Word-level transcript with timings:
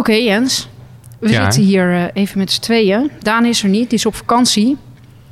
Oké, 0.00 0.12
Jens. 0.12 0.68
We 1.18 1.28
Ja. 1.30 1.42
zitten 1.42 1.62
hier 1.62 1.92
eh, 1.94 2.04
even 2.22 2.38
met 2.38 2.52
z'n 2.52 2.60
tweeën. 2.60 3.10
Daan 3.22 3.44
is 3.44 3.62
er 3.62 3.68
niet, 3.68 3.90
die 3.90 3.98
is 3.98 4.06
op 4.06 4.14
vakantie. 4.14 4.76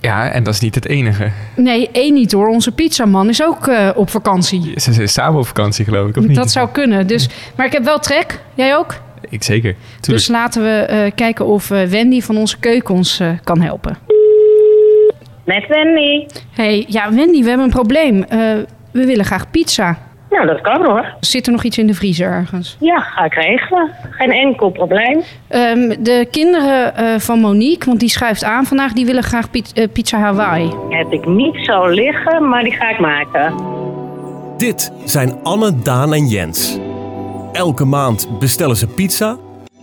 Ja, 0.00 0.30
en 0.30 0.42
dat 0.42 0.54
is 0.54 0.60
niet 0.60 0.74
het 0.74 0.86
enige. 0.86 1.30
Nee, 1.56 1.88
één 1.92 2.14
niet 2.14 2.32
hoor. 2.32 2.48
Onze 2.48 2.72
pizzaman 2.72 3.28
is 3.28 3.42
ook 3.42 3.66
eh, 3.66 3.90
op 3.94 4.10
vakantie. 4.10 4.72
Ze 4.80 4.92
zijn 4.92 5.08
samen 5.08 5.38
op 5.40 5.46
vakantie, 5.46 5.84
geloof 5.84 6.08
ik, 6.08 6.16
of 6.16 6.26
niet? 6.26 6.36
Dat 6.36 6.50
zou 6.50 6.68
kunnen. 6.72 7.06
Dus, 7.06 7.28
maar 7.56 7.66
ik 7.66 7.72
heb 7.72 7.84
wel 7.84 7.98
trek. 7.98 8.40
Jij 8.54 8.76
ook? 8.76 8.94
Ik 9.30 9.42
zeker. 9.42 9.74
Tuurlijk. 10.00 10.06
Dus 10.06 10.28
laten 10.28 10.62
we 10.62 10.70
eh, 10.70 11.10
kijken 11.14 11.46
of 11.46 11.68
Wendy 11.68 12.20
van 12.20 12.36
onze 12.36 12.58
keuken 12.58 12.94
ons 12.94 13.20
kan 13.44 13.60
helpen. 13.60 13.98
Met 15.44 15.66
Wendy. 15.68 16.26
hey, 16.50 16.84
ja 16.88 17.12
Wendy, 17.14 17.40
we 17.42 17.48
hebben 17.48 17.66
een 17.66 17.72
probleem. 17.72 18.22
Eh, 18.22 18.38
we 18.92 19.06
willen 19.06 19.24
graag 19.24 19.50
pizza. 19.50 19.98
Nou, 20.30 20.46
dat 20.46 20.60
kan 20.60 20.84
hoor. 20.84 21.14
Zit 21.20 21.46
er 21.46 21.52
nog 21.52 21.62
iets 21.62 21.78
in 21.78 21.86
de 21.86 21.94
vriezer 21.94 22.30
ergens? 22.30 22.76
Ja, 22.80 22.98
ga 23.00 23.24
ik 23.24 23.34
regelen. 23.34 23.90
Geen 24.10 24.30
enkel 24.32 24.70
probleem. 24.70 25.22
Ehm, 25.48 26.02
de 26.02 26.28
kinderen 26.30 26.96
eh, 26.96 27.18
van 27.18 27.38
Monique, 27.40 27.86
want 27.86 28.00
die 28.00 28.08
schuift 28.08 28.44
aan 28.44 28.64
vandaag, 28.64 28.92
die 28.92 29.06
willen 29.06 29.22
graag 29.22 29.50
pi- 29.50 29.62
eh, 29.74 29.88
pizza 29.92 30.18
Hawaii. 30.18 30.70
Heb 30.88 31.12
ik 31.12 31.26
niet 31.26 31.56
zo 31.64 31.86
liggen, 31.86 32.48
maar 32.48 32.62
die 32.62 32.72
ga 32.72 32.88
ik 32.90 32.98
maken. 33.00 33.54
Dit 34.56 34.92
zijn 35.04 35.34
Anne, 35.42 35.82
Daan 35.82 36.12
en 36.14 36.26
Jens. 36.26 36.78
Elke 37.52 37.84
maand 37.84 38.38
bestellen 38.38 38.76
ze 38.76 38.86
pizza 38.86 39.36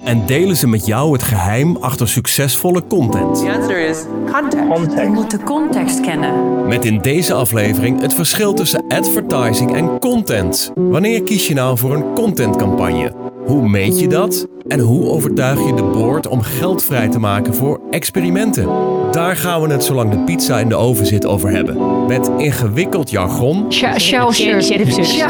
en 0.05 0.25
delen 0.25 0.55
ze 0.55 0.67
met 0.67 0.85
jou 0.85 1.13
het 1.13 1.23
geheim 1.23 1.77
achter 1.77 2.07
succesvolle 2.07 2.87
content. 2.87 3.35
The 3.35 3.51
answer 3.51 3.89
is 3.89 4.03
context. 4.31 5.01
Je 5.01 5.09
moet 5.09 5.31
de 5.31 5.43
context 5.43 5.99
kennen. 5.99 6.67
Met 6.67 6.85
in 6.85 7.01
deze 7.01 7.33
aflevering 7.33 8.01
het 8.01 8.13
verschil 8.13 8.53
tussen 8.53 8.83
advertising 8.87 9.75
en 9.75 9.99
content. 9.99 10.71
Wanneer 10.75 11.23
kies 11.23 11.47
je 11.47 11.53
nou 11.53 11.77
voor 11.77 11.93
een 11.93 12.13
contentcampagne? 12.13 13.13
Hoe 13.45 13.69
meet 13.69 13.99
je 13.99 14.07
dat? 14.07 14.47
En 14.67 14.79
hoe 14.79 15.09
overtuig 15.09 15.65
je 15.65 15.73
de 15.73 15.83
board 15.83 16.27
om 16.27 16.41
geld 16.41 16.83
vrij 16.83 17.09
te 17.09 17.19
maken 17.19 17.55
voor 17.55 17.81
experimenten? 17.89 18.94
Daar 19.15 19.35
gaan 19.35 19.61
we 19.61 19.71
het 19.71 19.83
zolang 19.83 20.11
de 20.11 20.17
pizza 20.17 20.59
in 20.59 20.69
de 20.69 20.75
oven 20.75 21.05
zit 21.05 21.25
over 21.25 21.49
hebben. 21.49 22.05
Met 22.07 22.31
ingewikkeld 22.37 23.09
jargon 23.09 23.65
Sha- 23.71 23.99
Shell 23.99 24.31
shirt. 24.31 25.15
Ja, 25.15 25.27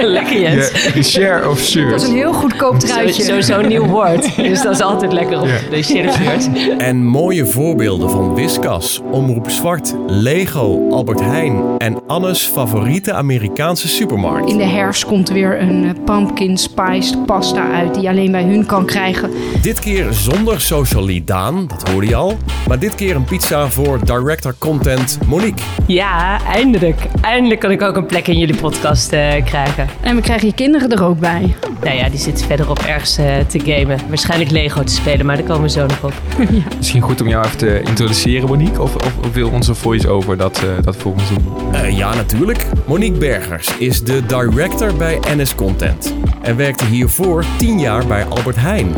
Lekker 0.00 0.40
Jens. 0.40 0.72
Share 1.10 1.48
of 1.48 1.58
shirt. 1.58 1.90
dat 1.90 2.02
is 2.02 2.08
een 2.08 2.14
heel 2.14 2.32
goedkoop 2.32 2.78
truitje. 2.78 3.22
Sowieso 3.22 3.58
een 3.58 3.68
nieuw 3.68 3.86
woord. 3.86 4.36
Dus 4.36 4.62
dat 4.62 4.72
is 4.74 4.80
altijd 4.80 5.12
lekker 5.12 5.40
op 5.40 5.48
de 5.70 5.82
shit 5.82 6.12
shirt. 6.12 6.48
En 6.78 7.04
mooie 7.06 7.46
voorbeelden 7.46 8.10
van 8.10 8.34
Whiskas, 8.34 9.00
Omroep 9.10 9.50
Zwart, 9.50 9.94
Lego, 10.06 10.88
Albert 10.90 11.20
Heijn 11.20 11.62
en 11.78 12.06
Anne's 12.06 12.42
favoriete 12.46 13.12
Amerikaanse 13.12 13.88
supermarkt. 13.88 14.50
In 14.50 14.56
de 14.56 14.64
herfst 14.64 15.04
komt 15.04 15.28
er 15.28 15.34
weer 15.34 15.60
een 15.60 15.84
eh, 15.84 16.04
pumpkin 16.04 16.58
spiced 16.58 17.26
pasta 17.26 17.70
uit 17.70 17.94
die 17.94 18.02
je 18.02 18.08
alleen 18.08 18.30
bij 18.32 18.44
hun 18.44 18.66
kan 18.66 18.86
krijgen. 18.86 19.30
Dit 19.62 19.80
keer 19.80 20.06
zonder 20.12 20.60
social 20.60 21.04
lead 21.04 21.26
Daan, 21.26 21.66
dat 21.66 21.88
hoorde 21.88 22.06
je 22.08 22.14
al. 22.14 22.36
Maar 22.68 22.78
dit 22.82 22.94
keer 22.94 23.16
een 23.16 23.24
pizza 23.24 23.68
voor 23.68 24.04
director 24.04 24.54
content 24.58 25.18
Monique. 25.26 25.62
Ja, 25.86 26.44
eindelijk. 26.44 26.96
Eindelijk 27.20 27.60
kan 27.60 27.70
ik 27.70 27.82
ook 27.82 27.96
een 27.96 28.06
plek 28.06 28.28
in 28.28 28.38
jullie 28.38 28.56
podcast 28.56 29.12
eh, 29.12 29.44
krijgen. 29.44 29.88
En 30.00 30.16
we 30.16 30.22
krijgen 30.22 30.46
je 30.46 30.54
kinderen 30.54 30.90
er 30.90 31.04
ook 31.04 31.18
bij. 31.18 31.54
Nou 31.82 31.96
ja, 31.96 32.08
die 32.08 32.18
zitten 32.18 32.46
verderop 32.46 32.78
ergens 32.78 33.16
eh, 33.16 33.38
te 33.38 33.60
gamen. 33.60 33.98
Waarschijnlijk 34.08 34.50
Lego 34.50 34.84
te 34.84 34.92
spelen, 34.92 35.26
maar 35.26 35.36
daar 35.36 35.46
komen 35.46 35.62
we 35.62 35.70
zo 35.70 35.86
nog 35.86 36.04
op. 36.04 36.12
Misschien 36.76 37.00
goed 37.00 37.20
om 37.20 37.28
jou 37.28 37.44
even 37.44 37.58
te 37.58 37.82
introduceren, 37.82 38.48
Monique. 38.48 38.82
Of, 38.82 38.94
of, 38.94 39.18
of 39.24 39.32
wil 39.32 39.50
onze 39.50 39.74
voice-over 39.74 40.36
dat, 40.36 40.58
eh, 40.58 40.84
dat 40.84 40.96
voor 40.96 41.12
ons 41.12 41.28
doen? 41.28 41.72
Eh, 41.72 41.96
ja, 41.96 42.14
natuurlijk. 42.14 42.66
Monique 42.86 43.18
Bergers 43.18 43.76
is 43.78 44.02
de 44.02 44.26
director 44.26 44.94
bij 44.94 45.18
NS 45.36 45.54
Content. 45.54 46.14
En 46.42 46.56
werkte 46.56 46.84
hiervoor 46.84 47.44
10 47.56 47.80
jaar 47.80 48.06
bij 48.06 48.24
Albert 48.24 48.56
Heijn. 48.56 48.94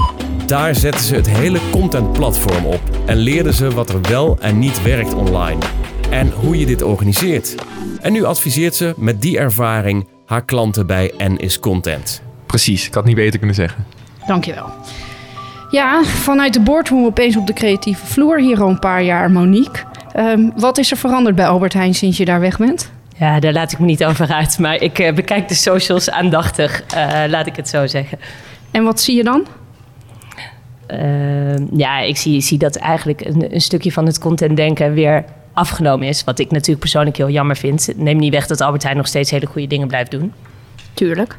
Daar 0.47 0.75
zetten 0.75 1.05
ze 1.05 1.14
het 1.14 1.28
hele 1.28 1.59
contentplatform 1.70 2.67
op 2.67 2.81
en 3.06 3.17
leerden 3.17 3.55
ze 3.55 3.70
wat 3.70 3.89
er 3.89 4.00
wel 4.00 4.39
en 4.41 4.59
niet 4.59 4.83
werkt 4.83 5.14
online. 5.14 5.61
En 6.11 6.31
hoe 6.31 6.59
je 6.59 6.67
dit 6.67 6.83
organiseert. 6.83 7.55
En 8.00 8.12
nu 8.12 8.25
adviseert 8.25 8.75
ze 8.75 8.94
met 8.97 9.22
die 9.22 9.38
ervaring 9.38 10.09
haar 10.27 10.44
klanten 10.44 10.87
bij 10.87 11.12
NS 11.19 11.59
Content. 11.59 12.22
Precies, 12.47 12.87
ik 12.87 12.94
had 12.94 13.05
niet 13.05 13.15
beter 13.16 13.38
kunnen 13.38 13.56
zeggen. 13.56 13.84
Dankjewel. 14.27 14.66
Ja, 15.71 16.05
vanuit 16.05 16.53
de 16.53 16.61
boardroom 16.61 17.05
opeens 17.05 17.37
op 17.37 17.47
de 17.47 17.53
creatieve 17.53 18.06
vloer. 18.06 18.41
Hier 18.41 18.62
al 18.62 18.69
een 18.69 18.78
paar 18.78 19.03
jaar, 19.03 19.31
Monique. 19.31 19.82
Ehm, 20.12 20.50
wat 20.56 20.78
is 20.78 20.91
er 20.91 20.97
veranderd 20.97 21.37
bij 21.37 21.47
Albert 21.47 21.72
Heijn 21.72 21.94
sinds 21.94 22.16
je 22.16 22.25
daar 22.25 22.41
weg 22.41 22.59
bent? 22.59 22.91
Ja, 23.16 23.41
daar 23.41 23.53
laat 23.53 23.72
ik 23.72 23.78
me 23.78 23.87
niet 23.87 24.05
over 24.05 24.32
uit. 24.32 24.59
Maar 24.59 24.75
ik 24.75 24.99
eh, 24.99 25.15
bekijk 25.15 25.49
de 25.49 25.55
socials 25.55 26.11
aandachtig, 26.11 26.82
eh, 26.82 27.22
laat 27.28 27.47
ik 27.47 27.56
het 27.56 27.69
zo 27.69 27.87
zeggen. 27.87 28.19
En 28.71 28.84
wat 28.84 29.00
zie 29.00 29.16
je 29.16 29.25
dan? 29.25 29.47
Ehm, 30.87 31.67
ja, 31.77 32.00
ik 32.00 32.17
zie, 32.17 32.41
zie 32.41 32.59
dat 32.59 32.77
eigenlijk 32.77 33.25
een, 33.25 33.55
een 33.55 33.61
stukje 33.61 33.93
van 33.93 34.06
het 34.06 34.19
contentdenken 34.19 34.93
weer 34.93 35.25
afgenomen 35.53 36.09
is. 36.09 36.25
Wat 36.25 36.39
ik 36.39 36.50
natuurlijk 36.50 36.81
persoonlijk 36.81 37.17
heel 37.17 37.31
jammer 37.31 37.56
vind. 37.56 37.89
Neem 37.97 38.17
niet 38.17 38.33
weg 38.33 38.47
dat 38.47 38.61
Albert 38.61 38.83
Heijn 38.83 38.97
nog 38.97 39.06
steeds 39.06 39.31
hele 39.31 39.47
goede 39.47 39.67
dingen 39.67 39.89
blijft 39.89 40.11
doen. 40.11 40.33
Tuurlijk. 40.94 41.39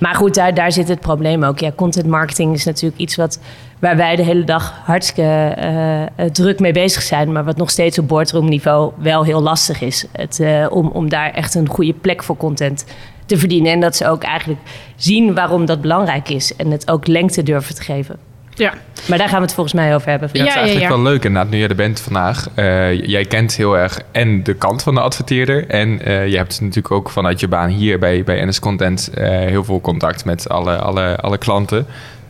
Maar 0.00 0.14
goed, 0.14 0.34
daar, 0.34 0.54
daar 0.54 0.72
zit 0.72 0.88
het 0.88 1.00
probleem 1.00 1.44
ook. 1.44 1.58
Ja, 1.58 1.72
content 1.74 2.06
marketing 2.06 2.54
is 2.54 2.64
natuurlijk 2.64 3.00
iets 3.00 3.16
wat, 3.16 3.40
waar 3.78 3.96
wij 3.96 4.16
de 4.16 4.22
hele 4.22 4.44
dag 4.44 4.80
hartstikke 4.84 5.22
eh, 5.56 6.02
eh, 6.02 6.08
druk 6.32 6.60
mee 6.60 6.72
bezig 6.72 7.02
zijn. 7.02 7.32
Maar 7.32 7.44
wat 7.44 7.56
nog 7.56 7.70
steeds 7.70 7.98
op 7.98 8.08
boardroomniveau 8.08 8.92
wel 8.96 9.24
heel 9.24 9.42
lastig 9.42 9.80
is. 9.80 10.06
Het, 10.12 10.40
eh, 10.40 10.66
om, 10.70 10.88
om 10.88 11.08
daar 11.08 11.30
echt 11.30 11.54
een 11.54 11.68
goede 11.68 11.92
plek 11.92 12.22
voor 12.22 12.36
content 12.36 12.84
te 13.26 13.36
verdienen. 13.36 13.72
En 13.72 13.80
dat 13.80 13.96
ze 13.96 14.08
ook 14.08 14.22
eigenlijk 14.22 14.60
zien 14.96 15.34
waarom 15.34 15.66
dat 15.66 15.80
belangrijk 15.80 16.28
is. 16.28 16.56
En 16.56 16.70
het 16.70 16.90
ook 16.90 17.06
lengte 17.06 17.42
durven 17.42 17.74
te 17.74 17.82
geven. 17.82 18.18
Ja. 18.54 18.72
Maar 19.08 19.18
daar 19.18 19.28
gaan 19.28 19.38
we 19.38 19.44
het 19.44 19.54
volgens 19.54 19.74
mij 19.74 19.94
over 19.94 20.08
hebben. 20.08 20.28
Ja, 20.32 20.38
het 20.38 20.48
is 20.48 20.54
eigenlijk 20.54 20.88
ja. 20.88 20.94
wel 20.94 21.04
leuk 21.04 21.24
inderdaad, 21.24 21.50
nu 21.50 21.58
jij 21.58 21.68
er 21.68 21.74
bent 21.74 22.00
vandaag. 22.00 22.48
Eh, 22.54 23.06
jij 23.06 23.24
kent 23.24 23.56
heel 23.56 23.78
erg 23.78 24.00
en 24.12 24.42
de 24.42 24.54
kant 24.54 24.82
van 24.82 24.94
de 24.94 25.00
adverteerder. 25.00 25.66
En 25.68 26.00
eh, 26.00 26.28
je 26.28 26.36
hebt 26.36 26.60
natuurlijk 26.60 26.94
ook 26.94 27.10
vanuit 27.10 27.40
je 27.40 27.48
baan 27.48 27.68
hier 27.68 27.98
bij, 27.98 28.24
bij 28.24 28.44
NS 28.44 28.58
Content 28.58 29.10
eh, 29.14 29.28
heel 29.28 29.64
veel 29.64 29.80
contact 29.80 30.24
met 30.24 30.48
alle, 30.48 30.76
alle, 30.76 31.16
alle 31.20 31.38
klanten. 31.38 31.86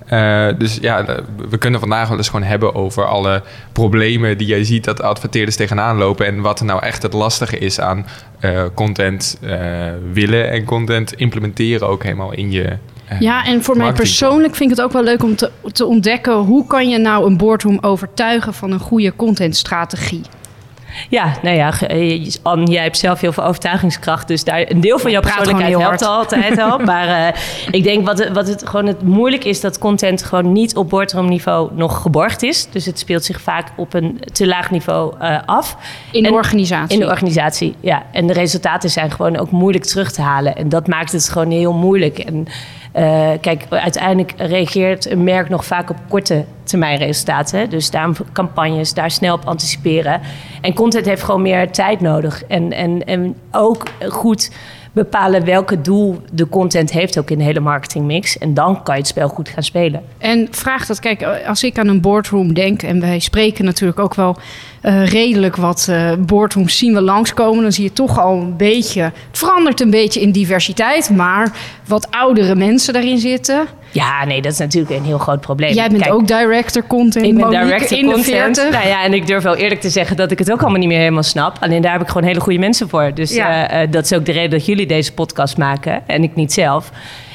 Eh, 0.06 0.48
dus 0.58 0.78
ja, 0.80 1.04
we 1.48 1.58
kunnen 1.58 1.80
vandaag 1.80 2.08
wel 2.08 2.16
eens 2.16 2.28
gewoon 2.28 2.46
hebben 2.46 2.74
over 2.74 3.06
alle 3.06 3.42
problemen 3.72 4.38
die 4.38 4.46
jij 4.46 4.64
ziet 4.64 4.84
dat 4.84 5.02
adverteerders 5.02 5.56
tegenaan 5.56 5.96
lopen. 5.96 6.26
En 6.26 6.40
wat 6.40 6.60
er 6.60 6.66
nou 6.66 6.82
echt 6.82 7.02
het 7.02 7.12
lastige 7.12 7.58
is 7.58 7.80
aan 7.80 8.06
eh, 8.40 8.62
content 8.74 9.38
eh, 9.40 9.58
willen 10.12 10.50
en 10.50 10.64
content 10.64 11.12
implementeren 11.12 11.88
ook 11.88 12.02
helemaal 12.02 12.32
in 12.32 12.50
je. 12.50 12.76
Eh, 13.08 13.20
Ja, 13.20 13.44
en 13.44 13.62
voor 13.62 13.76
mij 13.76 13.92
persoonlijk 13.92 14.54
vind 14.54 14.70
ik 14.70 14.76
het 14.76 14.84
ook 14.86 14.92
wel 14.92 15.02
leuk 15.02 15.22
om 15.22 15.36
te, 15.36 15.50
te 15.72 15.86
ontdekken... 15.86 16.34
hoe 16.34 16.66
kan 16.66 16.88
je 16.88 16.98
nou 16.98 17.26
een 17.26 17.36
boardroom 17.36 17.78
overtuigen 17.80 18.54
van 18.54 18.70
een 18.72 18.80
goede 18.80 19.16
contentstrategie? 19.16 20.22
Ja, 21.08 21.32
nou 21.42 21.56
ja, 21.56 21.80
eh, 21.80 22.30
Anne, 22.42 22.70
jij 22.70 22.82
hebt 22.82 22.98
zelf 22.98 23.20
heel 23.20 23.32
veel 23.32 23.44
overtuigingskracht. 23.44 24.28
Dus 24.28 24.44
daar, 24.44 24.70
een 24.70 24.80
deel 24.80 24.98
van 24.98 25.10
jouw 25.10 25.20
persoonlijkheid 25.20 25.78
helpt 25.78 26.02
altijd 26.04 26.58
al. 26.58 26.78
Maar 26.94 27.08
eh, 27.08 27.40
ik 27.70 27.82
denk 27.82 28.06
wat, 28.06 28.18
het- 28.18 28.32
wat 28.32 28.48
het 28.48 28.68
gewoon 28.68 28.86
het 28.86 29.02
moeilijk 29.02 29.44
is... 29.44 29.60
dat 29.60 29.78
content 29.78 30.22
gewoon 30.22 30.52
niet 30.52 30.76
op 30.76 30.88
boardroomniveau 30.88 31.70
nog 31.74 32.02
geborgd 32.02 32.42
is. 32.42 32.66
Dus 32.70 32.86
het 32.86 32.98
speelt 32.98 33.24
zich 33.24 33.40
vaak 33.40 33.66
op 33.76 33.94
een 33.94 34.20
te 34.32 34.46
laag 34.46 34.70
niveau 34.70 35.14
eh, 35.18 35.38
af. 35.46 35.76
In 36.12 36.22
de 36.22 36.28
En- 36.28 36.34
organisatie. 36.34 36.94
In 36.98 37.04
de 37.06 37.10
organisatie, 37.10 37.74
ja. 37.80 38.02
En 38.12 38.26
de 38.26 38.32
resultaten 38.32 38.90
zijn 38.90 39.10
gewoon 39.10 39.36
ook 39.38 39.50
moeilijk 39.50 39.84
terug 39.84 40.12
te 40.12 40.22
halen. 40.22 40.56
En 40.56 40.68
dat 40.68 40.86
maakt 40.86 41.12
het 41.12 41.28
gewoon 41.28 41.50
heel 41.50 41.72
moeilijk. 41.72 42.18
En 42.18 42.46
eh, 42.94 43.30
kijk, 43.40 43.66
uiteindelijk 43.68 44.32
reageert 44.36 45.10
een 45.10 45.24
merk 45.24 45.48
nog 45.48 45.64
vaak 45.64 45.90
op 45.90 45.96
korte 46.08 46.44
termijn 46.62 46.98
resultaten. 46.98 47.70
Dus 47.70 47.90
daarom 47.90 48.14
campagnes, 48.32 48.94
daar 48.94 49.10
snel 49.10 49.34
op 49.34 49.44
anticiperen. 49.44 50.20
En 50.60 50.74
content 50.74 51.06
heeft 51.06 51.22
gewoon 51.22 51.42
meer 51.42 51.70
tijd 51.70 52.00
nodig. 52.00 52.44
En, 52.44 52.72
en, 52.72 53.04
en 53.04 53.36
ook 53.50 53.82
goed 54.08 54.50
bepalen 54.92 55.44
welke 55.44 55.80
doel 55.80 56.20
de 56.32 56.48
content 56.48 56.90
heeft 56.90 57.18
ook 57.18 57.30
in 57.30 57.38
de 57.38 57.44
hele 57.44 57.60
marketingmix. 57.60 58.38
En 58.38 58.54
dan 58.54 58.82
kan 58.82 58.94
je 58.94 59.00
het 59.00 59.10
spel 59.10 59.28
goed 59.28 59.48
gaan 59.48 59.62
spelen. 59.62 60.02
En 60.18 60.48
vraag 60.50 60.86
dat, 60.86 61.00
kijk, 61.00 61.22
als 61.46 61.62
ik 61.62 61.78
aan 61.78 61.88
een 61.88 62.00
boardroom 62.00 62.54
denk... 62.54 62.82
en 62.82 63.00
wij 63.00 63.18
spreken 63.18 63.64
natuurlijk 63.64 63.98
ook 63.98 64.14
wel 64.14 64.36
eh, 64.84 65.06
redelijk 65.06 65.56
wat 65.56 65.92
boardrooms 66.18 66.78
zien 66.78 66.94
we 66.94 67.00
langskomen... 67.00 67.62
dan 67.62 67.72
zie 67.72 67.84
je 67.84 67.92
toch 67.92 68.20
al 68.20 68.36
een 68.40 68.56
beetje... 68.56 69.02
het 69.02 69.14
verandert 69.32 69.80
een 69.80 69.90
beetje 69.90 70.20
in 70.20 70.30
diversiteit... 70.32 71.10
maar 71.10 71.52
wat 71.86 72.10
oudere 72.10 72.54
mensen 72.54 72.92
daarin 72.92 73.18
zitten. 73.18 73.66
Ja, 73.90 74.24
nee, 74.24 74.42
dat 74.42 74.52
is 74.52 74.58
natuurlijk 74.58 74.94
een 74.94 75.04
heel 75.04 75.18
groot 75.18 75.40
probleem. 75.40 75.72
Jij 75.74 75.88
bent 75.88 76.02
Kijk, 76.02 76.14
ook 76.14 76.26
director 76.26 76.86
content, 76.86 77.24
Ik 77.26 77.34
ben 77.34 77.44
Monique, 77.44 77.64
director 77.64 77.98
in 77.98 78.06
de 78.06 78.12
content. 78.12 78.56
40. 78.58 78.70
Nou 78.70 78.86
ja, 78.88 79.02
en 79.04 79.12
ik 79.12 79.26
durf 79.26 79.42
wel 79.42 79.54
eerlijk 79.56 79.80
te 79.80 79.90
zeggen 79.90 80.16
dat 80.16 80.30
ik 80.30 80.38
het 80.38 80.52
ook 80.52 80.60
allemaal 80.60 80.78
niet 80.78 80.88
meer 80.88 80.98
helemaal 80.98 81.22
snap. 81.22 81.56
Alleen 81.60 81.82
daar 81.82 81.92
heb 81.92 82.00
ik 82.00 82.08
gewoon 82.08 82.26
hele 82.26 82.40
goede 82.40 82.58
mensen 82.58 82.88
voor. 82.88 83.10
Dus 83.14 83.34
Ja. 83.34 83.68
eh, 83.70 83.90
dat 83.90 84.04
is 84.04 84.12
ook 84.12 84.24
de 84.26 84.32
reden 84.32 84.50
dat 84.50 84.66
jullie 84.66 84.86
deze 84.86 85.12
podcast 85.12 85.56
maken 85.56 86.02
en 86.06 86.22
ik 86.22 86.34
niet 86.34 86.52
zelf. 86.52 86.90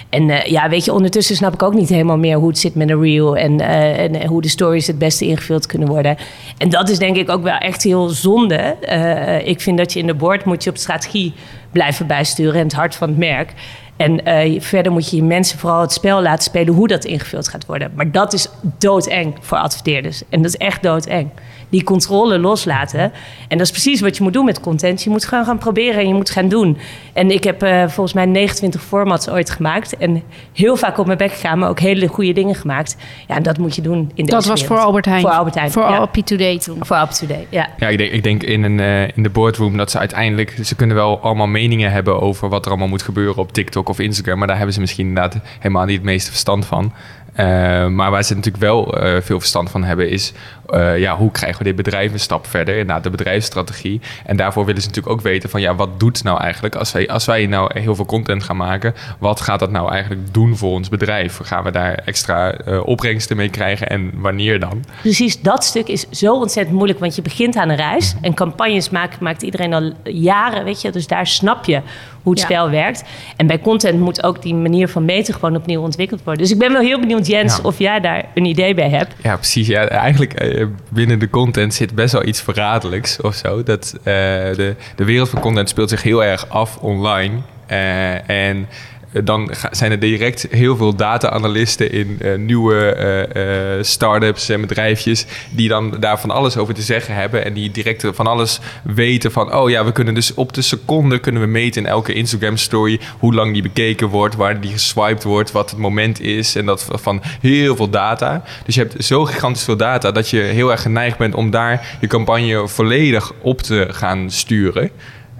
En 0.10 0.30
eh, 0.30 0.52
ja, 0.52 0.70
weet 0.70 0.86
je, 0.86 0.94
ondertussen 0.94 1.36
snap 1.36 1.54
ik 1.54 1.64
ook 1.64 1.74
niet 1.74 1.90
helemaal 1.90 2.18
meer 2.18 2.38
hoe 2.38 2.48
het 2.48 2.58
zit 2.58 2.76
met 2.76 2.90
een 2.90 3.02
reel 3.02 3.38
en, 3.38 3.60
eh, 3.60 4.00
en 4.00 4.28
hoe 4.28 4.42
de 4.42 4.48
stories 4.48 4.88
het 4.88 4.98
beste 4.98 5.26
ingevuld 5.26 5.66
kunnen 5.66 5.88
worden. 5.88 6.18
En 6.58 6.70
dat 6.70 6.90
is 6.90 7.00
denk 7.00 7.16
ik 7.16 7.30
ook 7.30 7.44
wel 7.44 7.58
echt 7.58 7.84
heel 7.84 8.10
zonde. 8.10 8.56
Eh, 8.56 9.48
ik 9.48 9.62
vind 9.62 9.78
dat 9.78 9.94
je 9.94 10.00
in 10.00 10.08
de 10.08 10.14
board 10.14 10.46
moet 10.46 10.64
je 10.64 10.70
op 10.70 10.78
strategie 10.78 11.34
blijven 11.72 12.08
bijsturen 12.08 12.60
en 12.60 12.64
het 12.64 12.74
hart 12.74 12.96
van 12.96 13.10
het 13.10 13.18
merk. 13.18 13.54
En 14.00 14.26
eh, 14.26 14.62
verder 14.62 14.92
moet 14.92 15.10
je 15.10 15.16
je 15.16 15.24
mensen 15.24 15.60
vooral 15.60 15.82
het 15.82 15.92
spel 15.92 16.22
laten 16.22 16.44
spelen 16.44 16.74
hoe 16.74 16.88
dat 16.88 17.06
ingevuld 17.06 17.48
gaat 17.48 17.66
worden. 17.66 17.92
Maar 17.96 18.12
dat 18.12 18.34
is 18.34 18.48
doodeng 18.78 19.36
voor 19.42 19.58
adverteerders. 19.58 20.22
En 20.30 20.42
dat 20.42 20.52
is 20.52 20.58
echt 20.58 20.84
doodeng 20.84 21.30
die 21.70 21.84
controle 21.84 22.40
loslaten. 22.40 23.12
En 23.48 23.58
dat 23.58 23.62
is 23.66 23.72
precies 23.72 24.02
wat 24.02 24.18
je 24.18 24.24
moet 24.24 24.34
doen 24.34 24.46
met 24.46 24.60
content. 24.60 25.04
Je 25.04 25.10
moet 25.10 25.26
gewoon 25.26 25.46
gaan 25.46 25.58
proberen 25.58 26.02
en 26.02 26.08
je 26.08 26.14
moet 26.14 26.30
gaan 26.30 26.48
doen. 26.48 26.78
En 27.14 27.32
ik 27.32 27.44
heb 27.44 27.64
uh, 27.64 27.88
volgens 27.88 28.14
mij 28.14 28.26
29 28.26 28.82
formats 28.82 29.30
ooit 29.30 29.50
gemaakt. 29.50 29.98
En 29.98 30.24
heel 30.54 30.76
vaak 30.76 30.98
op 30.98 31.06
mijn 31.06 31.18
bek 31.18 31.32
gegaan, 31.32 31.60
maar 31.60 31.70
ook 31.70 31.80
hele 31.80 32.08
goede 32.08 32.34
dingen 32.34 32.56
gemaakt. 32.56 32.98
Ja, 33.28 33.36
en 33.36 33.44
dat 33.44 33.58
moet 33.58 33.76
je 33.76 33.82
doen 33.82 34.00
in 34.00 34.26
deze 34.26 34.38
Dat 34.38 34.46
was 34.46 34.62
wereld. 34.62 34.78
voor 34.78 34.88
Albert 34.88 35.06
Heijn? 35.06 35.22
Voor 35.22 35.32
Albert 35.32 35.56
Heijn, 35.56 35.72
Voor 35.72 35.84
ja. 35.84 36.08
Today 36.24 36.60
toen? 36.60 36.78
Voor 36.82 36.96
Alpi 36.96 37.14
Today, 37.14 37.48
ja. 37.50 37.70
Ja, 37.78 37.88
ik 37.88 37.98
denk, 37.98 38.12
ik 38.12 38.24
denk 38.24 38.44
in, 38.44 38.64
een, 38.64 38.80
eh, 38.80 39.18
in 39.18 39.24
de 39.24 39.30
boardroom 39.30 39.78
dat 39.78 39.92
ze 39.92 40.00
uiteindelijk... 40.00 40.58
Ze 40.64 40.76
kunnen 40.76 40.96
wel 40.96 41.20
allemaal 41.20 41.48
meningen 41.48 41.92
hebben 41.92 42.22
over 42.22 42.50
wat 42.50 42.66
er 42.66 42.72
allemaal 42.72 42.88
moet 42.88 43.02
gebeuren 43.02 43.38
op 43.38 43.52
TikTok 43.52 43.90
of 43.90 44.00
Instagram. 44.00 44.38
Maar 44.38 44.48
daar 44.48 44.56
hebben 44.56 44.74
ze 44.74 44.80
misschien 44.80 45.08
inderdaad 45.08 45.42
helemaal 45.60 45.86
niet 45.86 45.96
het 45.96 46.06
meeste 46.06 46.30
verstand 46.30 46.66
van. 46.66 46.94
Uh, 47.32 47.88
maar 47.88 48.12
waar 48.12 48.24
ze 48.24 48.36
natuurlijk 48.36 48.64
wel 48.64 49.04
uh, 49.04 49.22
veel 49.22 49.40
verstand 49.40 49.70
van 49.70 49.84
hebben, 49.84 50.10
is 50.10 50.34
uh, 50.70 51.00
ja, 51.00 51.18
hoe 51.18 51.32
krijgen 51.32 51.58
we 51.58 51.64
dit 51.64 51.76
bedrijf 51.76 52.14
een 52.14 52.20
stap 52.20 52.48
verder? 52.48 52.78
Inderdaad, 52.78 53.04
de 53.04 53.10
bedrijfsstrategie. 53.10 54.02
En 54.26 54.38
daarvoor 54.38 54.66
willen 54.66 54.82
ze 54.82 54.88
natuurlijk 54.88 55.16
ook 55.16 55.22
weten 55.24 55.50
van 55.50 55.62
ja, 55.62 55.76
wat 55.76 56.00
doet 56.00 56.24
nou 56.24 56.40
eigenlijk 56.42 56.76
als 56.76 56.92
wij, 56.92 57.08
als 57.08 57.26
wij 57.26 57.46
nou 57.46 57.80
heel 57.80 57.96
veel 57.96 58.06
content 58.06 58.44
gaan 58.44 58.58
maken, 58.58 58.94
wat 59.20 59.42
gaat 59.42 59.60
dat 59.60 59.72
nou 59.72 59.92
eigenlijk 59.92 60.34
doen 60.34 60.58
voor 60.58 60.72
ons 60.72 60.90
bedrijf? 60.90 61.40
Gaan 61.44 61.64
we 61.64 61.72
daar 61.72 61.94
extra 61.94 62.58
opbrengsten 62.84 63.38
mee 63.38 63.50
krijgen 63.50 63.90
en 63.90 64.12
wanneer 64.16 64.60
dan? 64.60 64.84
Precies, 65.02 65.42
dat 65.42 65.64
stuk 65.64 65.88
is 65.88 66.10
zo 66.10 66.34
ontzettend 66.34 66.76
moeilijk, 66.76 67.00
want 67.00 67.16
je 67.16 67.22
begint 67.22 67.56
aan 67.56 67.70
een 67.70 67.76
reis 67.76 68.16
en 68.22 68.34
campagnes 68.34 68.90
maken 68.90 69.24
maakt 69.24 69.42
iedereen 69.42 69.74
al 69.74 69.94
jaren, 70.04 70.64
weet 70.64 70.82
je, 70.82 70.92
dus 70.92 71.08
daar 71.08 71.28
snap 71.28 71.66
je 71.66 71.82
hoe 72.24 72.32
het 72.32 72.42
Ja. 72.42 72.46
spel 72.48 72.70
werkt. 72.70 73.04
En 73.36 73.48
bij 73.48 73.60
content 73.60 74.00
moet 74.00 74.24
ook 74.24 74.42
die 74.42 74.56
manier 74.56 74.88
van 74.88 75.06
meten 75.06 75.34
gewoon 75.34 75.56
opnieuw 75.56 75.82
ontwikkeld 75.82 76.24
worden. 76.24 76.42
Dus 76.44 76.52
ik 76.52 76.60
ben 76.60 76.72
wel 76.72 76.82
heel 76.82 77.00
benieuwd, 77.00 77.28
Jens, 77.28 77.56
Ja. 77.56 77.64
of 77.64 77.80
jij 77.80 78.00
daar 78.00 78.26
een 78.34 78.46
idee 78.46 78.74
bij 78.74 78.90
hebt. 78.90 79.14
Ja, 79.24 79.36
precies. 79.36 79.68
Ja, 79.68 79.88
eigenlijk 79.88 80.34
eh, 80.34 80.66
binnen 80.90 81.20
de 81.20 81.30
content 81.30 81.74
zit 81.74 81.96
best 81.96 82.14
wel 82.14 82.26
iets 82.26 82.42
verraderlijks 82.42 83.22
of 83.22 83.36
zo. 83.36 83.64
Dat, 83.64 83.94
eh, 83.98 84.04
de, 84.04 84.76
de 84.96 85.04
wereld 85.04 85.30
van 85.30 85.40
content 85.40 85.70
speelt 85.70 85.90
zich 85.90 86.04
heel 86.04 86.24
erg 86.24 86.50
af 86.50 86.78
online. 86.78 87.34
Eh, 87.68 88.30
en 88.30 88.68
dan 89.12 89.50
ga- 89.52 89.70
zijn 89.72 89.92
er 89.92 90.00
direct 90.00 90.48
heel 90.50 90.76
veel 90.76 90.96
data-analysten 90.96 91.92
in 91.92 92.18
eh, 92.20 92.38
nieuwe 92.38 92.76
eh, 92.76 93.78
eh, 93.78 93.84
start-ups 93.84 94.50
en 94.50 94.62
bedrijfjes... 94.62 95.26
die 95.50 95.68
dan 95.68 95.96
daar 96.00 96.20
van 96.20 96.32
alles 96.32 96.58
over 96.58 96.74
te 96.74 96.82
zeggen 96.82 97.16
hebben... 97.16 97.46
en 97.46 97.54
die 97.54 97.72
direct 97.72 98.08
van 98.14 98.28
alles 98.28 98.60
weten 98.84 99.32
van... 99.32 99.54
oh 99.54 99.70
ja, 99.70 99.86
we 99.86 99.92
kunnen 99.92 100.14
dus 100.14 100.34
op 100.34 100.54
de 100.54 100.62
seconde 100.62 101.20
kunnen 101.20 101.42
we 101.42 101.48
meten 101.48 101.84
in 101.84 101.90
elke 101.90 102.14
Instagram-story... 102.14 103.00
hoe 103.20 103.34
lang 103.34 103.54
die 103.54 103.62
bekeken 103.62 104.08
wordt, 104.08 104.36
waar 104.36 104.62
die 104.62 104.72
geswiped 104.72 105.24
wordt... 105.24 105.52
wat 105.52 105.70
het 105.70 105.80
moment 105.80 106.22
is 106.22 106.56
en 106.56 106.66
dat 106.66 106.88
van 106.92 107.22
heel 107.42 107.76
veel 107.76 107.90
data. 107.90 108.44
Dus 108.66 108.76
je 108.76 108.82
hebt 108.82 109.06
zo 109.06 109.26
gigantisch 109.26 109.64
veel 109.64 109.78
data... 109.78 110.12
dat 110.12 110.30
je 110.30 110.40
heel 110.40 110.72
erg 110.72 110.82
geneigd 110.82 111.18
bent 111.18 111.36
om 111.36 111.50
daar 111.50 111.98
je 112.02 112.08
campagne 112.08 112.68
volledig 112.68 113.32
op 113.42 113.62
te 113.62 113.88
gaan 113.92 114.30
sturen... 114.30 114.92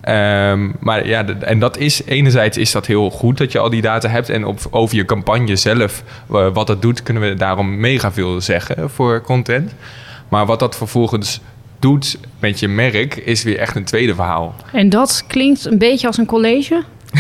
Ehm, 0.02 0.70
maar 0.80 1.08
ja, 1.08 1.26
en 1.40 1.60
dat 1.60 1.78
is 1.78 2.02
enerzijds 2.06 2.58
is 2.58 2.72
dat 2.72 2.86
heel 2.86 3.10
goed 3.10 3.38
dat 3.38 3.52
je 3.52 3.60
al 3.60 3.70
die 3.70 3.82
data 3.82 4.10
hebt. 4.10 4.30
En 4.30 4.46
op, 4.46 4.60
over 4.70 4.96
je 4.96 5.06
campagne 5.06 5.56
zelf, 5.56 6.04
eh, 6.34 6.48
wat 6.54 6.68
dat 6.68 6.82
doet, 6.82 7.04
kunnen 7.04 7.24
we 7.24 7.34
daarom 7.34 7.80
mega 7.80 8.12
veel 8.12 8.42
zeggen 8.42 8.90
voor 8.90 9.22
content. 9.22 9.74
Maar 10.30 10.46
wat 10.46 10.60
dat 10.60 10.76
vervolgens 10.76 11.42
doet 11.80 12.18
met 12.40 12.60
je 12.60 12.68
merk, 12.68 13.16
is 13.16 13.44
weer 13.44 13.58
echt 13.58 13.76
een 13.76 13.84
tweede 13.84 14.16
verhaal. 14.16 14.56
En 14.74 14.90
dat 14.90 15.24
klinkt 15.28 15.66
een 15.66 15.78
beetje 15.78 16.08
als 16.08 16.18
een 16.18 16.26
college. 16.26 16.84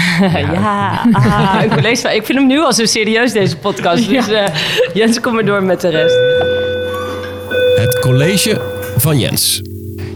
Ja, 0.54 1.06
ah, 1.12 1.62
ik, 1.64 1.82
lees, 1.82 2.04
ik 2.04 2.26
vind 2.26 2.38
hem 2.38 2.48
nu 2.48 2.60
al 2.60 2.74
zo 2.74 2.86
serieus, 2.86 3.32
deze 3.32 3.58
podcast. 3.58 4.10
Dus 4.10 4.28
eh, 4.28 4.48
Jens, 4.94 5.20
kom 5.20 5.34
maar 5.34 5.46
door 5.46 5.64
met 5.64 5.82
de 5.82 5.90
rest. 5.90 6.16
Het 7.80 8.00
college 8.00 8.62
van 8.98 9.20
Jens. 9.20 9.62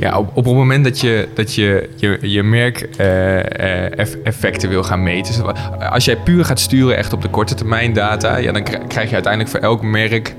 Ja, 0.03 0.17
op, 0.17 0.29
op 0.33 0.45
het 0.45 0.53
moment 0.53 0.83
dat 0.83 0.99
je 0.99 1.27
dat 1.33 1.55
je, 1.55 1.89
je, 1.95 2.17
je 2.21 2.43
merk 2.43 2.81
eh, 2.97 3.93
eh, 4.23 4.69
wil 4.69 4.83
gaan 4.83 5.03
meten. 5.03 5.55
Als 5.91 6.05
jij 6.05 6.15
puur 6.17 6.45
gaat 6.45 6.59
sturen 6.59 6.97
echt 6.97 7.13
op 7.13 7.21
de 7.21 7.29
korte 7.29 7.55
termijn 7.55 7.93
data, 7.93 8.37
ja, 8.37 8.51
dan 8.51 8.63
kri- 8.63 8.87
krijg 8.87 9.07
je 9.07 9.13
uiteindelijk 9.13 9.51
voor 9.53 9.59
elk 9.59 9.81
merk 9.81 10.35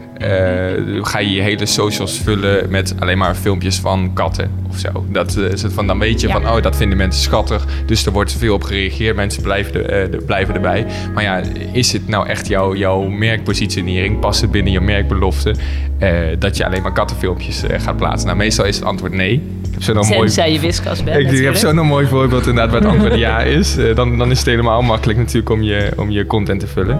ga 1.03 1.19
je 1.19 1.31
je 1.31 1.41
hele 1.43 1.67
socials 1.67 2.19
vullen 2.21 2.71
met 2.71 2.95
alleen 2.99 3.19
maar 3.19 3.35
filmpjes 3.35 3.77
van 3.79 4.11
katten 4.15 4.51
of 4.71 4.79
zo. 4.79 5.05
Dat 5.09 5.37
eh, 5.37 5.45
is 5.45 5.63
het 5.63 5.73
van 5.73 5.87
dan 5.87 5.99
weet 5.99 6.21
je 6.21 6.27
Ja. 6.27 6.33
van 6.33 6.49
oh 6.49 6.63
dat 6.63 6.77
vinden 6.77 6.99
mensen 6.99 7.23
schattig, 7.23 7.65
dus 7.87 8.07
er 8.07 8.13
wordt 8.13 8.33
veel 8.33 8.55
op 8.55 8.63
gereageerd. 8.63 9.17
Mensen 9.17 9.43
blijven, 9.43 9.75
er, 9.75 9.89
eh, 9.91 10.15
er- 10.15 10.23
blijven 10.23 10.55
erbij. 10.55 10.87
Maar 11.15 11.23
ja, 11.23 11.41
is 11.73 11.93
het 11.93 12.09
nou 12.09 12.27
echt 12.29 12.49
jouw, 12.49 12.75
jouw 12.75 13.03
merkpositionering? 13.03 14.19
Past 14.19 14.41
het 14.41 14.51
binnen 14.51 14.73
je 14.73 14.81
merkbelofte 14.81 15.55
eh, 15.99 16.11
dat 16.39 16.57
je 16.57 16.67
alleen 16.67 16.83
maar 16.83 16.93
kattenfilmpjes 16.93 17.63
eh, 17.63 17.81
gaat 17.81 17.97
plaatsen? 17.97 18.27
Nou, 18.27 18.39
meestal 18.39 18.65
is 18.65 18.77
het 18.77 18.85
antwoord 18.85 19.13
nee. 19.13 19.33
Ik 19.65 19.71
heb 19.81 19.83
zo 19.83 19.93
nog 19.93 20.09
mooi 20.09 20.21
Tenzij 20.21 20.53
je 20.53 20.61
wiskas 20.61 21.05
bent 21.05 21.33
ik 21.33 21.45
heb 21.45 21.55
zo'n 21.55 21.77
mooi 21.87 22.07
voorbeeld 22.17 22.47
inderdaad 22.47 22.71
waar 22.73 22.81
het 22.81 22.91
antwoord 22.91 23.15
ja 23.19 23.41
is. 23.43 23.77
Eh, 23.77 23.95
dan, 23.97 24.19
dan 24.19 24.31
is 24.31 24.39
het 24.39 24.47
helemaal 24.47 24.83
makkelijk 24.83 25.19
natuurlijk 25.19 25.51
om 25.51 25.63
je, 25.63 25.93
om 25.97 26.11
je 26.11 26.27
content 26.27 26.61
te 26.61 26.67
vullen. 26.67 26.99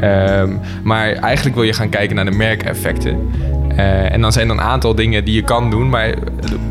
Ehm, 0.00 0.52
maar 0.82 1.12
eigenlijk 1.12 1.54
wil 1.56 1.64
je 1.64 1.72
gaan 1.72 1.88
kijken 1.88 2.16
naar 2.16 2.24
de 2.24 2.30
merkeffecten. 2.30 3.30
Eh, 3.76 4.12
en 4.12 4.20
dan 4.20 4.32
zijn 4.32 4.48
er 4.48 4.54
een 4.54 4.60
aantal 4.60 4.94
dingen 4.94 5.24
die 5.24 5.34
je 5.34 5.42
kan 5.42 5.70
doen. 5.70 5.88
Maar 5.88 6.14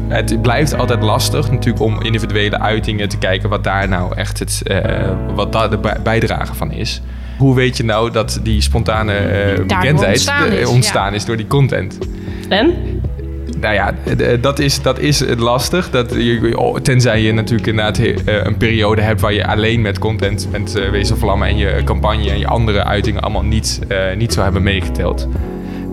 het 0.08 0.42
blijft 0.42 0.76
altijd 0.76 1.02
lastig 1.04 1.52
natuurlijk 1.52 1.84
om 1.84 2.02
individuele 2.02 2.60
uitingen 2.60 3.10
te 3.10 3.18
kijken 3.18 3.50
wat 3.50 3.64
daar 3.64 3.88
nou 3.88 4.16
echt 4.16 4.40
het, 4.40 4.62
eh, 4.66 5.10
wat 5.36 5.52
daar 5.54 5.70
de 5.70 5.78
bij- 5.78 5.98
bijdrage 6.04 6.54
van 6.54 6.72
is. 6.72 7.02
Hoe 7.38 7.56
weet 7.56 7.78
je 7.78 7.84
nou 7.84 8.12
dat 8.12 8.40
die 8.44 8.62
spontane 8.62 9.14
eh, 9.14 9.56
bekendheid 9.66 10.10
ontstaan 10.10 10.52
is, 10.52 10.68
ontstaan 10.68 11.14
is 11.14 11.26
door 11.26 11.38
die 11.38 11.48
content? 11.48 11.98
En? 12.50 12.74
Nou 13.60 13.74
ja, 13.74 13.94
d- 14.16 14.44
dat 14.44 14.60
is, 14.60 14.82
dat 14.82 15.00
is 15.00 15.24
lastig. 15.38 15.90
Dat 15.90 16.14
je, 16.14 16.58
oh, 16.58 16.78
tenzij 16.80 17.22
je 17.22 17.34
natuurlijk 17.34 17.68
inderdaad 17.68 17.98
eh, 17.98 18.14
een 18.26 18.58
periode 18.58 19.02
hebt 19.02 19.22
waar 19.22 19.34
je 19.34 19.48
alleen 19.48 19.82
met 19.82 20.00
content 20.00 20.48
bent 20.52 20.76
eh, 20.76 20.90
wezen 20.90 21.18
vlammen 21.18 21.48
en 21.48 21.58
je 21.58 21.82
campagne 21.84 22.30
en 22.30 22.40
je 22.40 22.48
andere 22.48 22.84
uitingen 22.84 23.22
allemaal 23.22 23.44
niet, 23.44 23.80
eh, 23.88 23.98
niet 24.18 24.32
zou 24.34 24.44
hebben 24.44 24.64
meegeteld. 24.64 25.28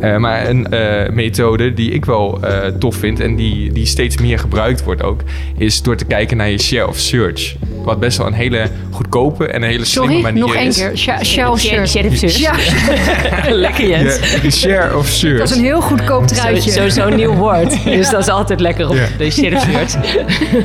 Eh, 0.03 0.17
maar 0.17 0.49
een 0.49 0.67
eh, 0.71 1.11
methode 1.13 1.75
die 1.75 1.91
ik 1.91 2.05
wel 2.05 2.39
eh, 2.43 2.67
tof 2.79 2.97
vind 2.97 3.21
en 3.21 3.37
die, 3.37 3.73
die 3.73 3.87
steeds 3.87 4.17
meer 4.19 4.39
gebruikt 4.39 4.85
wordt 4.85 5.03
ook, 5.03 5.21
is 5.59 5.83
door 5.83 5.97
te 5.97 6.05
kijken 6.05 6.37
naar 6.37 6.51
je 6.51 6.59
share 6.59 6.89
of 6.89 6.97
search. 6.99 7.55
Wat 7.85 8.01
best 8.01 8.19
wel 8.19 8.27
een 8.27 8.33
hele 8.33 8.67
goedkope 8.91 9.47
en 9.47 9.63
een 9.63 9.69
hele 9.69 9.85
slimme 9.85 10.09
Sorry, 10.11 10.23
manier 10.23 10.41
nog 10.43 10.55
één 10.55 10.67
is. 10.67 10.77
keer. 10.77 10.91
Sh- 10.99 11.25
Shell 11.25 11.57
shirt. 11.57 11.89
Sheriff 11.91 12.17
Search. 12.19 12.37
Ja, 12.39 12.53
Lekker 13.55 13.89
Jens. 13.89 14.17
Je, 14.31 14.39
je 14.43 14.51
share 14.51 14.97
of 14.97 15.07
search. 15.07 15.39
dat 15.39 15.51
is 15.51 15.57
een 15.57 15.63
heel 15.65 15.81
goedkoop 15.81 16.27
truitje. 16.27 16.71
Sowieso 16.71 17.07
een 17.07 17.17
nieuw 17.17 17.35
woord. 17.35 17.85
Dus 18.03 18.11
dat 18.11 18.21
is 18.21 18.29
altijd 18.29 18.61
lekker 18.61 18.89
op 18.89 18.95
Ja. 18.95 19.07
de 19.19 19.31
sheriff 19.31 19.65
shirt. 19.71 19.97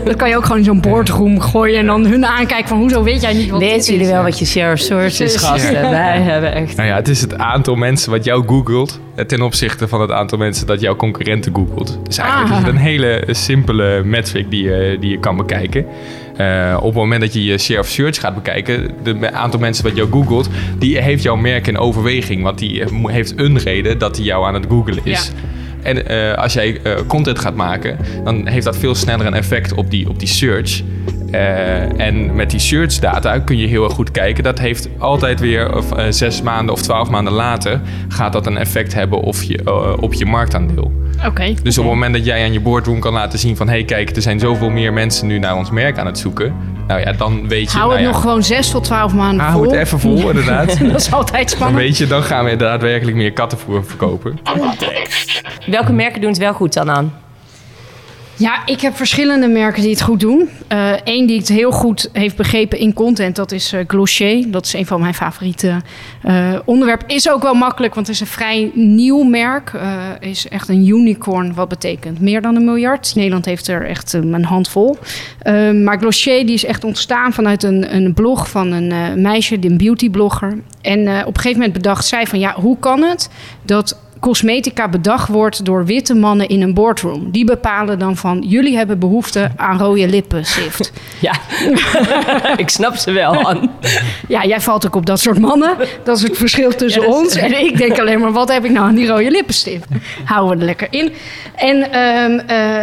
Dat 0.06 0.16
kan 0.16 0.30
je 0.30 0.36
ook 0.36 0.44
gewoon 0.44 0.58
in 0.58 0.64
zo'n 0.64 0.82
boardroom 0.82 1.40
gooien 1.42 1.80
en 1.80 1.86
dan 1.86 2.06
hun 2.06 2.26
aankijken 2.26 2.68
van 2.68 2.78
hoezo 2.78 3.04
weet 3.04 3.22
jij 3.22 3.34
niet 3.34 3.50
wat 3.50 3.62
is? 3.62 3.88
jullie 3.88 4.08
wel 4.08 4.24
wat 4.24 4.40
je 4.40 4.46
sheriff 4.46 4.82
search 4.82 5.20
is, 5.20 5.36
gasten? 5.36 5.90
Wij 5.90 6.22
hebben 6.22 6.54
echt... 6.54 6.76
Nou 6.76 6.90
ja, 6.90 6.96
het 6.96 7.08
is 7.08 7.22
het 7.22 7.38
aantal 7.38 7.76
mensen 7.76 8.12
wat 8.12 8.24
jou 8.24 8.44
googelt 8.48 9.00
ten 9.28 9.42
opzichte 9.42 9.88
van 9.88 10.02
het 10.02 10.12
aantal 10.12 10.38
mensen 10.38 10.68
dat 10.68 10.82
jouw 10.82 10.96
concurrenten 10.96 11.56
googelt. 11.56 12.00
Dus 12.04 12.18
eigenlijk 12.18 12.52
Ah. 12.52 12.58
is 12.58 12.66
het 12.66 12.74
een 12.76 12.82
hele 12.82 13.24
simpele 13.30 14.04
metric 14.04 14.50
die 14.50 14.64
je, 14.64 14.98
die 15.00 15.10
je 15.10 15.20
kan 15.20 15.38
bekijken. 15.38 15.86
Eh, 16.38 16.78
op 16.78 16.86
het 16.86 16.94
moment 16.94 17.22
dat 17.22 17.34
je 17.34 17.44
je 17.44 17.58
share 17.58 17.80
of 17.80 17.88
search 17.88 18.20
gaat 18.20 18.36
bekijken, 18.36 18.92
het 19.04 19.32
aantal 19.32 19.60
mensen 19.60 19.84
wat 19.84 19.96
jou 19.96 20.12
googelt, 20.12 20.50
die 20.80 20.98
heeft 20.98 21.24
jouw 21.24 21.36
merk 21.36 21.68
in 21.68 21.78
overweging. 21.78 22.44
Want 22.44 22.58
die 22.58 22.84
heeft 23.04 23.34
een 23.36 23.58
reden 23.58 23.98
dat 23.98 24.16
hij 24.16 24.26
jou 24.26 24.46
aan 24.46 24.54
het 24.54 24.66
googelen 24.70 25.02
is. 25.04 25.32
En 25.82 26.08
eh, 26.08 26.34
als 26.44 26.54
jij 26.54 26.80
eh, 26.84 26.94
content 27.08 27.40
gaat 27.40 27.56
maken, 27.56 27.98
dan 28.24 28.48
heeft 28.48 28.66
dat 28.66 28.78
veel 28.78 28.96
sneller 28.96 29.26
een 29.26 29.34
effect 29.34 29.74
op 29.74 29.92
die, 29.92 30.10
op 30.10 30.20
die 30.20 30.28
search. 30.28 30.82
Eh, 31.32 32.00
en 32.00 32.36
met 32.36 32.50
die 32.50 32.60
search 32.60 33.00
data 33.00 33.40
kun 33.40 33.58
je 33.58 33.68
heel 33.68 33.84
erg 33.84 33.94
goed 33.94 34.12
kijken. 34.12 34.44
Dat 34.44 34.60
heeft 34.60 34.90
altijd 34.98 35.40
weer 35.40 35.76
of, 35.76 35.92
eh, 35.92 36.06
zes 36.10 36.42
maanden 36.42 36.74
of 36.74 36.82
twaalf 36.82 37.10
maanden 37.10 37.34
later... 37.34 37.82
gaat 38.08 38.34
dat 38.34 38.46
een 38.46 38.58
effect 38.58 38.94
hebben 38.94 39.20
op 39.20 39.36
je, 39.36 39.64
eh, 39.64 39.94
op 40.00 40.14
je 40.14 40.26
marktaandeel. 40.26 40.92
Oké. 41.26 41.54
Dus 41.64 41.78
op 41.78 41.84
het 41.84 41.94
moment 41.94 42.14
dat 42.14 42.26
jij 42.26 42.44
aan 42.44 42.54
je 42.54 42.60
boardroom 42.60 43.00
kan 43.00 43.14
laten 43.14 43.40
zien 43.40 43.58
van... 43.58 43.68
hé 43.68 43.74
hey, 43.74 43.84
kijk, 43.84 44.16
er 44.16 44.22
zijn 44.22 44.40
zoveel 44.40 44.70
meer 44.70 44.94
mensen 44.94 45.28
nu 45.28 45.40
naar 45.40 45.56
ons 45.56 45.72
merk 45.72 45.98
aan 45.98 46.06
het 46.06 46.18
zoeken. 46.18 46.54
Nou 46.88 47.00
ja, 47.00 47.12
dan 47.14 47.48
weet 47.48 47.72
je... 47.72 47.78
Hou 47.78 47.92
het 47.92 48.00
nou 48.00 48.10
ja, 48.10 48.14
nog 48.14 48.22
gewoon 48.22 48.44
zes 48.44 48.70
tot 48.70 48.84
twaalf 48.84 49.14
maanden 49.14 49.46
hou 49.46 49.64
vol. 49.64 49.72
het 49.72 49.82
even 49.82 50.00
vol, 50.00 50.30
inderdaad. 50.30 50.80
Dat 50.92 51.02
is 51.02 51.12
altijd 51.12 51.50
Dan 51.50 51.58
spannend. 51.58 51.80
weet 51.80 51.98
je, 51.98 52.08
dan 52.08 52.24
gaan 52.24 52.46
we 52.46 52.56
daadwerkelijk 52.56 53.18
meer 53.18 53.34
kattenvoer 53.34 53.86
verkopen. 53.86 54.40
Welke 55.66 55.94
merken 55.94 56.22
doen 56.22 56.30
het 56.30 56.40
wel 56.40 56.54
goed 56.54 56.74
dan 56.74 56.92
aan? 56.92 57.14
Ja, 58.38 58.66
ik 58.66 58.82
heb 58.82 58.96
verschillende 58.96 59.48
merken 59.48 59.82
die 59.82 59.92
het 59.92 60.02
goed 60.02 60.20
doen. 60.20 60.50
Eén 61.04 61.26
die 61.26 61.38
het 61.38 61.48
heel 61.48 61.72
goed 61.72 62.10
heeft 62.14 62.36
begrepen 62.36 62.80
in 62.80 62.94
content, 62.94 63.36
dat 63.36 63.52
is 63.52 63.74
uh, 63.74 63.82
Glossier. 63.88 64.52
Dat 64.52 64.66
is 64.66 64.74
een 64.74 64.86
van 64.86 65.02
mijn 65.02 65.14
favoriete 65.14 65.82
uh, 66.26 66.60
onderwerpen. 66.66 67.08
Is 67.08 67.30
ook 67.30 67.42
wel 67.42 67.54
makkelijk, 67.54 67.96
want 67.96 68.08
het 68.08 68.16
is 68.16 68.22
een 68.22 68.28
vrij 68.28 68.72
nieuw 68.74 69.24
merk. 69.24 69.72
Uh, 69.76 69.82
is 70.20 70.48
echt 70.48 70.70
een 70.70 70.88
unicorn, 70.88 71.54
wat 71.54 71.68
betekent 71.68 72.20
meer 72.20 72.42
dan 72.42 72.56
een 72.56 72.66
miljard. 72.66 73.16
Nederland 73.16 73.46
heeft 73.46 73.68
er 73.68 73.86
echt 73.86 74.14
een 74.14 74.44
handvol. 74.44 74.98
maar 75.84 75.98
Glossier 75.98 76.46
die 76.46 76.56
is 76.56 76.66
echt 76.66 76.84
ontstaan 76.84 77.34
vanuit 77.34 77.64
een, 77.64 77.96
een 77.96 78.14
blog 78.14 78.50
van 78.50 78.72
een 78.72 79.22
meisje, 79.22 79.58
een 79.62 79.78
beautyblogger. 79.78 80.60
En 80.82 81.00
op 81.00 81.08
een 81.08 81.42
gegeven 81.42 81.52
moment 81.52 81.74
bedacht 81.74 82.06
zij 82.06 82.28
van 82.28 82.40
ja, 82.40 82.54
hoe 82.54 82.78
kan 82.80 83.02
het 83.02 83.30
dat 83.62 84.07
cosmetica 84.28 84.88
bedacht 84.88 85.28
wordt 85.28 85.66
door 85.66 85.86
witte 85.86 86.14
mannen 86.14 86.48
in 86.48 86.62
een 86.62 86.74
boardroom. 86.74 87.32
Die 87.32 87.46
bepalen 87.46 88.00
dan 88.00 88.18
van, 88.18 88.44
jullie 88.48 88.78
hebben 88.78 89.00
behoefte 89.00 89.52
aan 89.56 89.78
rode 89.78 90.08
lippenstift. 90.08 90.92
Ja, 91.20 91.34
ik 92.64 92.70
snap 92.70 92.96
ze 92.96 93.12
wel, 93.12 93.34
Han. 93.34 93.72
Ja, 94.28 94.46
jij 94.46 94.62
valt 94.62 94.86
ook 94.86 94.96
op 94.96 95.06
dat 95.06 95.20
soort 95.20 95.40
mannen. 95.40 95.78
Dat 96.04 96.18
is 96.18 96.24
het 96.24 96.38
verschil 96.38 96.76
tussen 96.76 97.08
ons. 97.08 97.36
En 97.36 97.66
ik 97.66 97.78
denk 97.78 98.00
alleen 98.00 98.20
maar, 98.20 98.32
wat 98.32 98.52
heb 98.52 98.66
ik 98.66 98.72
nou 98.72 98.88
aan 98.88 98.96
die 98.96 99.08
rode 99.08 99.32
lippenstift? 99.32 99.86
Houden 100.26 100.54
we 100.54 100.60
er 100.60 100.66
lekker 100.66 100.88
in. 100.90 101.12
En 101.56 102.00
um, 102.00 102.34
uh, 102.34 102.40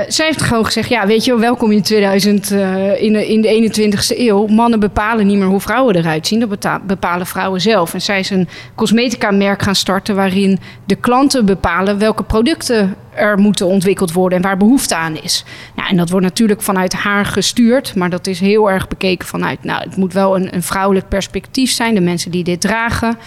zij 0.09 0.27
heeft 0.27 0.43
gewoon 0.43 0.65
gezegd, 0.65 0.89
ja, 0.89 1.07
weet 1.07 1.25
je, 1.25 1.39
welkom 1.39 1.73
in 1.73 1.83
2000, 1.83 2.51
uh, 2.51 3.03
in, 3.03 3.13
de, 3.13 3.29
in 3.29 3.41
de 3.41 3.71
21ste 3.71 4.19
eeuw. 4.19 4.47
Mannen 4.47 4.81
bepalen 4.81 5.27
niet 5.27 5.39
meer 5.39 5.47
hoe 5.47 5.61
vrouwen 5.61 5.97
eruit 5.97 6.27
zien. 6.27 6.41
Dat 6.41 6.81
bepalen 6.87 7.27
vrouwen 7.27 7.61
zelf. 7.61 7.95
En 7.95 8.03
zij 8.03 8.19
is 8.19 8.31
een 8.31 8.49
cosmetica 8.75 9.31
merk 9.31 9.63
gaan 9.63 9.75
starten 9.75 10.15
waarin 10.15 10.59
de 10.87 10.95
klant 10.95 11.34
bepalen 11.43 11.99
welke 11.99 12.23
producten 12.23 12.97
er 13.15 13.39
moeten 13.39 13.67
ontwikkeld 13.67 14.13
worden 14.13 14.39
en 14.39 14.45
waar 14.45 14.57
behoefte 14.57 14.97
aan 14.97 15.17
is. 15.17 15.45
Nou, 15.77 15.89
en 15.89 15.97
dat 15.97 16.11
wordt 16.11 16.27
natuurlijk 16.27 16.63
vanuit 16.63 16.93
haar 16.93 17.27
gestuurd, 17.27 17.95
maar 17.95 18.11
dat 18.11 18.27
is 18.27 18.41
heel 18.41 18.71
erg 18.71 18.89
bekeken 18.89 19.29
vanuit, 19.29 19.65
nou, 19.65 19.83
het 19.83 19.97
moet 19.97 20.13
wel 20.13 20.37
een, 20.37 20.55
een 20.55 20.63
vrouwelijk 20.63 21.09
perspectief 21.09 21.71
zijn, 21.71 21.95
de 21.95 22.01
mensen 22.01 22.31
die 22.31 22.45
dit 22.45 22.61
dragen. 22.61 23.19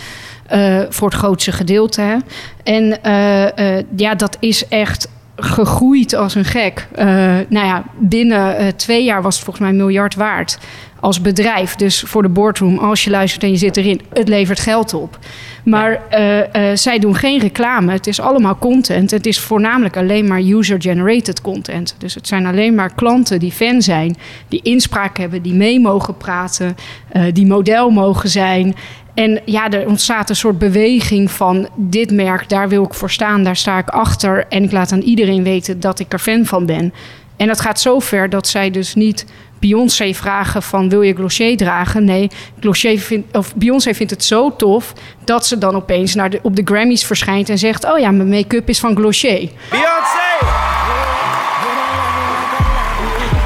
Uh, 0.53 0.81
voor 0.89 1.09
het 1.09 1.17
grootste 1.17 1.51
gedeelte. 1.51 2.21
En 2.63 2.99
uh, 3.05 3.43
uh, 3.43 3.83
ja, 3.95 4.15
dat 4.15 4.37
is 4.39 4.67
echt 4.67 5.09
gegroeid 5.35 6.13
als 6.13 6.35
een 6.35 6.45
gek. 6.45 6.87
nou 7.49 7.65
ja, 7.65 7.83
binnen 7.97 8.75
twee 8.75 9.03
jaar 9.03 9.21
was 9.21 9.35
het 9.35 9.43
volgens 9.43 9.65
mij 9.65 9.73
een 9.73 9.85
miljard 9.85 10.15
waard 10.15 10.57
als 10.99 11.21
bedrijf. 11.21 11.75
Dus 11.75 12.01
voor 12.01 12.21
de 12.21 12.29
boardroom, 12.29 12.77
als 12.77 13.03
je 13.03 13.09
luistert 13.09 13.43
en 13.43 13.49
je 13.49 13.57
zit 13.57 13.77
erin, 13.77 14.01
het 14.13 14.27
levert 14.27 14.59
geld 14.59 14.93
op. 14.93 15.19
Maar 15.63 16.01
uh, 16.11 16.37
uh, 16.37 16.43
zij 16.73 16.99
doen 16.99 17.15
geen 17.15 17.39
reclame. 17.39 17.91
Het 17.91 18.07
is 18.07 18.19
allemaal 18.19 18.57
content. 18.57 19.11
Het 19.11 19.25
is 19.25 19.39
voornamelijk 19.39 19.97
alleen 19.97 20.27
maar 20.27 20.41
user-generated 20.41 21.41
content. 21.41 21.95
Dus 21.97 22.15
het 22.15 22.27
zijn 22.27 22.45
alleen 22.45 22.75
maar 22.75 22.93
klanten 22.93 23.39
die 23.39 23.51
fan 23.51 23.81
zijn, 23.81 24.17
die 24.47 24.61
inspraak 24.61 25.17
hebben, 25.17 25.41
die 25.41 25.53
mee 25.53 25.79
mogen 25.79 26.17
praten, 26.17 26.75
uh, 27.13 27.23
die 27.33 27.45
model 27.45 27.89
mogen 27.89 28.29
zijn. 28.29 28.75
En 29.13 29.41
ja, 29.45 29.69
er 29.69 29.87
ontstaat 29.87 30.29
een 30.29 30.35
soort 30.35 30.57
beweging 30.57 31.31
van 31.31 31.67
dit 31.75 32.11
merk, 32.11 32.49
daar 32.49 32.69
wil 32.69 32.83
ik 32.83 32.93
voor 32.93 33.11
staan, 33.11 33.43
daar 33.43 33.55
sta 33.55 33.77
ik 33.77 33.89
achter. 33.89 34.45
En 34.49 34.63
ik 34.63 34.71
laat 34.71 34.91
aan 34.91 35.01
iedereen 35.01 35.43
weten 35.43 35.79
dat 35.79 35.99
ik 35.99 36.13
er 36.13 36.19
fan 36.19 36.45
van 36.45 36.65
ben. 36.65 36.93
En 37.37 37.47
dat 37.47 37.61
gaat 37.61 37.79
zo 37.79 37.99
ver 37.99 38.29
dat 38.29 38.47
zij 38.47 38.71
dus 38.71 38.95
niet 38.95 39.25
Beyoncé 39.59 40.13
vragen 40.13 40.63
van 40.63 40.89
wil 40.89 41.01
je 41.01 41.13
Glossier 41.13 41.57
dragen? 41.57 42.05
Nee, 42.05 42.29
Glossier 42.59 42.99
vindt, 42.99 43.37
of 43.37 43.55
Beyoncé 43.55 43.93
vindt 43.93 44.11
het 44.11 44.23
zo 44.23 44.55
tof 44.55 44.93
dat 45.23 45.45
ze 45.45 45.57
dan 45.57 45.75
opeens 45.75 46.15
naar 46.15 46.29
de, 46.29 46.39
op 46.41 46.55
de 46.55 46.61
Grammys 46.65 47.05
verschijnt 47.05 47.49
en 47.49 47.57
zegt: 47.57 47.85
Oh 47.85 47.99
ja, 47.99 48.11
mijn 48.11 48.29
make-up 48.29 48.69
is 48.69 48.79
van 48.79 48.95
Glossier. 48.95 49.49
Beyoncé! 49.69 50.27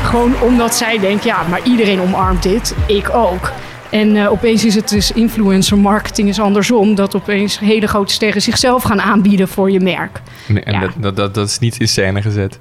Gewoon 0.04 0.42
omdat 0.42 0.76
zij 0.76 1.00
denkt: 1.00 1.24
ja, 1.24 1.44
maar 1.50 1.64
iedereen 1.64 2.02
omarmt 2.02 2.44
dit, 2.44 2.76
ik 2.88 3.10
ook. 3.10 3.52
En 3.92 4.16
uh, 4.16 4.32
opeens 4.32 4.66
is 4.66 4.76
het 4.76 4.90
dus 4.90 5.12
influencer 5.12 5.78
marketing 5.78 6.30
is 6.30 6.40
andersom. 6.40 6.96
Dat 6.96 7.16
opeens 7.16 7.60
hele 7.60 7.88
grote 7.88 8.14
sterren 8.14 8.42
zichzelf 8.42 8.84
gaan 8.84 9.02
aanbieden 9.02 9.48
voor 9.48 9.72
je 9.72 9.80
merk. 9.80 10.22
Nee, 10.48 10.64
en 10.64 10.74
ja. 10.74 10.80
dat, 10.80 10.92
dat, 11.00 11.16
dat, 11.16 11.34
dat, 11.34 11.48
is 11.48 11.60
niet 11.60 11.80
in 11.80 11.88
scène 11.88 12.22
gezet? 12.22 12.60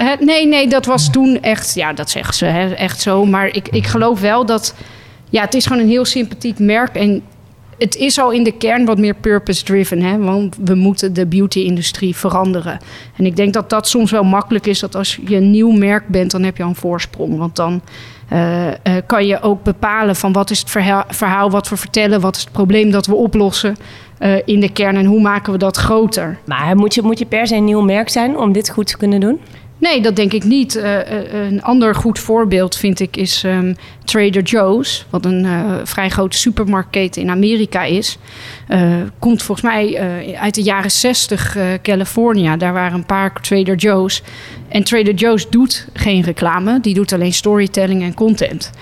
Uh, 0.00 0.12
nee, 0.20 0.46
nee, 0.46 0.68
dat 0.68 0.86
was 0.86 1.10
toen 1.10 1.42
echt, 1.42 1.74
ja, 1.74 1.92
dat 1.92 2.10
zeggen 2.10 2.34
ze 2.34 2.44
hè, 2.44 2.72
echt 2.72 3.00
zo. 3.00 3.24
Maar 3.24 3.46
ik, 3.46 3.68
ik 3.68 3.86
geloof 3.86 4.20
wel 4.20 4.46
dat, 4.46 4.74
ja, 5.30 5.40
het 5.42 5.54
is 5.54 5.66
gewoon 5.66 5.82
een 5.82 5.88
heel 5.88 6.04
sympathiek 6.04 6.58
merk. 6.58 6.94
En 6.94 7.22
het 7.78 7.96
is 7.96 8.18
al 8.18 8.30
in 8.30 8.42
de 8.42 8.52
kern 8.52 8.84
wat 8.84 8.98
meer 8.98 9.14
purpose-driven, 9.14 10.02
hè? 10.02 10.18
want 10.18 10.56
we 10.64 10.74
moeten 10.74 11.12
de 11.12 11.26
beauty-industrie 11.26 12.16
veranderen. 12.16 12.78
En 13.16 13.26
ik 13.26 13.36
denk 13.36 13.52
dat 13.52 13.70
dat 13.70 13.88
soms 13.88 14.10
wel 14.10 14.24
makkelijk 14.24 14.66
is, 14.66 14.78
dat 14.78 14.94
als 14.94 15.18
je 15.26 15.36
een 15.36 15.50
nieuw 15.50 15.70
merk 15.70 16.08
bent, 16.08 16.30
dan 16.30 16.42
heb 16.42 16.56
je 16.56 16.62
al 16.62 16.68
een 16.68 16.74
voorsprong. 16.74 17.38
Want 17.38 17.56
dan 17.56 17.82
uh, 18.32 18.66
uh, 18.66 18.72
kan 19.06 19.26
je 19.26 19.40
ook 19.40 19.62
bepalen 19.62 20.16
van 20.16 20.32
wat 20.32 20.50
is 20.50 20.58
het 20.58 20.70
verhaal, 21.08 21.50
wat 21.50 21.68
we 21.68 21.76
vertellen, 21.76 22.20
wat 22.20 22.36
is 22.36 22.42
het 22.42 22.52
probleem 22.52 22.90
dat 22.90 23.06
we 23.06 23.14
oplossen 23.14 23.76
uh, 24.18 24.36
in 24.44 24.60
de 24.60 24.72
kern 24.72 24.96
en 24.96 25.04
hoe 25.04 25.20
maken 25.20 25.52
we 25.52 25.58
dat 25.58 25.76
groter. 25.76 26.38
Maar 26.44 26.76
moet 26.76 26.94
je, 26.94 27.02
moet 27.02 27.18
je 27.18 27.26
per 27.26 27.46
se 27.46 27.54
een 27.54 27.64
nieuw 27.64 27.80
merk 27.80 28.08
zijn 28.08 28.38
om 28.38 28.52
dit 28.52 28.70
goed 28.70 28.86
te 28.86 28.96
kunnen 28.96 29.20
doen? 29.20 29.40
Nee, 29.78 30.00
dat 30.00 30.16
denk 30.16 30.32
ik 30.32 30.44
niet. 30.44 30.76
Uh, 30.76 31.10
een 31.32 31.62
ander 31.62 31.94
goed 31.94 32.18
voorbeeld 32.18 32.76
vind 32.76 33.00
ik 33.00 33.16
is 33.16 33.42
um, 33.42 33.76
Trader 34.04 34.42
Joe's, 34.42 35.06
wat 35.10 35.24
een 35.24 35.44
uh, 35.44 35.74
vrij 35.84 36.08
grote 36.08 36.36
supermarktketen 36.36 37.22
in 37.22 37.30
Amerika 37.30 37.82
is. 37.82 38.18
Komt 39.18 39.42
volgens 39.42 39.66
mij 39.66 40.00
uit 40.38 40.54
de 40.54 40.62
jaren 40.62 40.90
60 40.90 41.56
California. 41.82 42.56
Daar 42.56 42.72
waren 42.72 42.98
een 42.98 43.06
paar 43.06 43.40
Trader 43.40 43.76
Joe's. 43.76 44.22
En 44.68 44.84
Trader 44.84 45.14
Joe's 45.14 45.50
doet 45.50 45.88
geen 45.92 46.22
reclame, 46.22 46.80
die 46.80 46.94
doet 46.94 47.12
alleen 47.12 47.32
storytelling 47.32 48.02
en 48.02 48.14
content. 48.14 48.72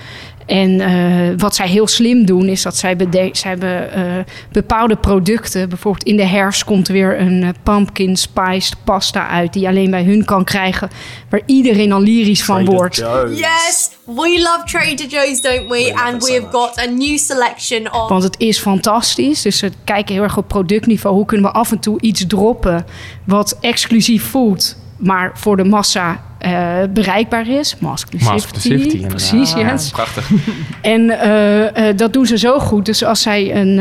En 0.45 0.69
uh, 0.69 1.33
wat 1.37 1.55
zij 1.55 1.67
heel 1.67 1.87
slim 1.87 2.25
doen, 2.25 2.47
is 2.47 2.61
dat 2.61 2.75
zij, 2.75 2.95
zij 3.31 3.49
hebben 3.49 3.89
uh, 3.97 4.23
bepaalde 4.51 4.95
producten. 4.95 5.69
Bijvoorbeeld 5.69 6.03
in 6.03 6.15
de 6.15 6.25
herfst 6.25 6.63
komt 6.63 6.87
er 6.87 6.93
weer 6.93 7.19
een 7.19 7.41
uh, 7.41 7.49
pumpkin 7.63 8.15
spiced 8.15 8.75
pasta 8.83 9.27
uit, 9.27 9.53
die 9.53 9.61
je 9.61 9.67
alleen 9.67 9.91
bij 9.91 10.03
hun 10.03 10.25
kan 10.25 10.43
krijgen, 10.43 10.89
waar 11.29 11.41
iedereen 11.45 11.91
al 11.91 12.01
lyrisch 12.01 12.43
van 12.43 12.65
wordt. 12.65 12.95
Yes, 12.95 13.89
we 14.05 14.39
love 14.41 14.61
Trader 14.65 15.05
Joe's, 15.07 15.41
don't 15.41 15.69
we? 15.69 15.93
And 15.93 16.23
we 16.23 16.33
have 16.33 16.47
got 16.51 16.79
a 16.79 16.91
new 16.91 17.17
selection 17.17 17.93
of. 17.93 18.09
Want 18.09 18.23
het 18.23 18.39
is 18.39 18.59
fantastisch. 18.59 19.41
Dus 19.41 19.59
we 19.59 19.71
kijken 19.83 20.13
heel 20.13 20.23
erg 20.23 20.37
op 20.37 20.47
productniveau. 20.47 21.15
Hoe 21.15 21.25
kunnen 21.25 21.51
we 21.51 21.57
af 21.57 21.71
en 21.71 21.79
toe 21.79 22.01
iets 22.01 22.27
droppen 22.27 22.85
wat 23.23 23.57
exclusief 23.61 24.23
voelt, 24.23 24.77
maar 24.97 25.31
voor 25.33 25.57
de 25.57 25.63
massa 25.63 26.23
uh, 26.45 26.77
bereikbaar 26.93 27.47
is. 27.47 27.75
Mask-inclusivity. 27.79 29.07
Precies, 29.07 29.53
ah, 29.53 29.71
yes. 29.71 29.89
Prachtig. 29.89 30.29
En 30.81 31.01
uh, 31.01 31.61
uh, 31.61 31.97
dat 31.97 32.13
doen 32.13 32.25
ze 32.25 32.37
zo 32.37 32.59
goed. 32.59 32.85
Dus 32.85 33.03
als 33.03 33.21
zij 33.21 33.55
een 33.55 33.79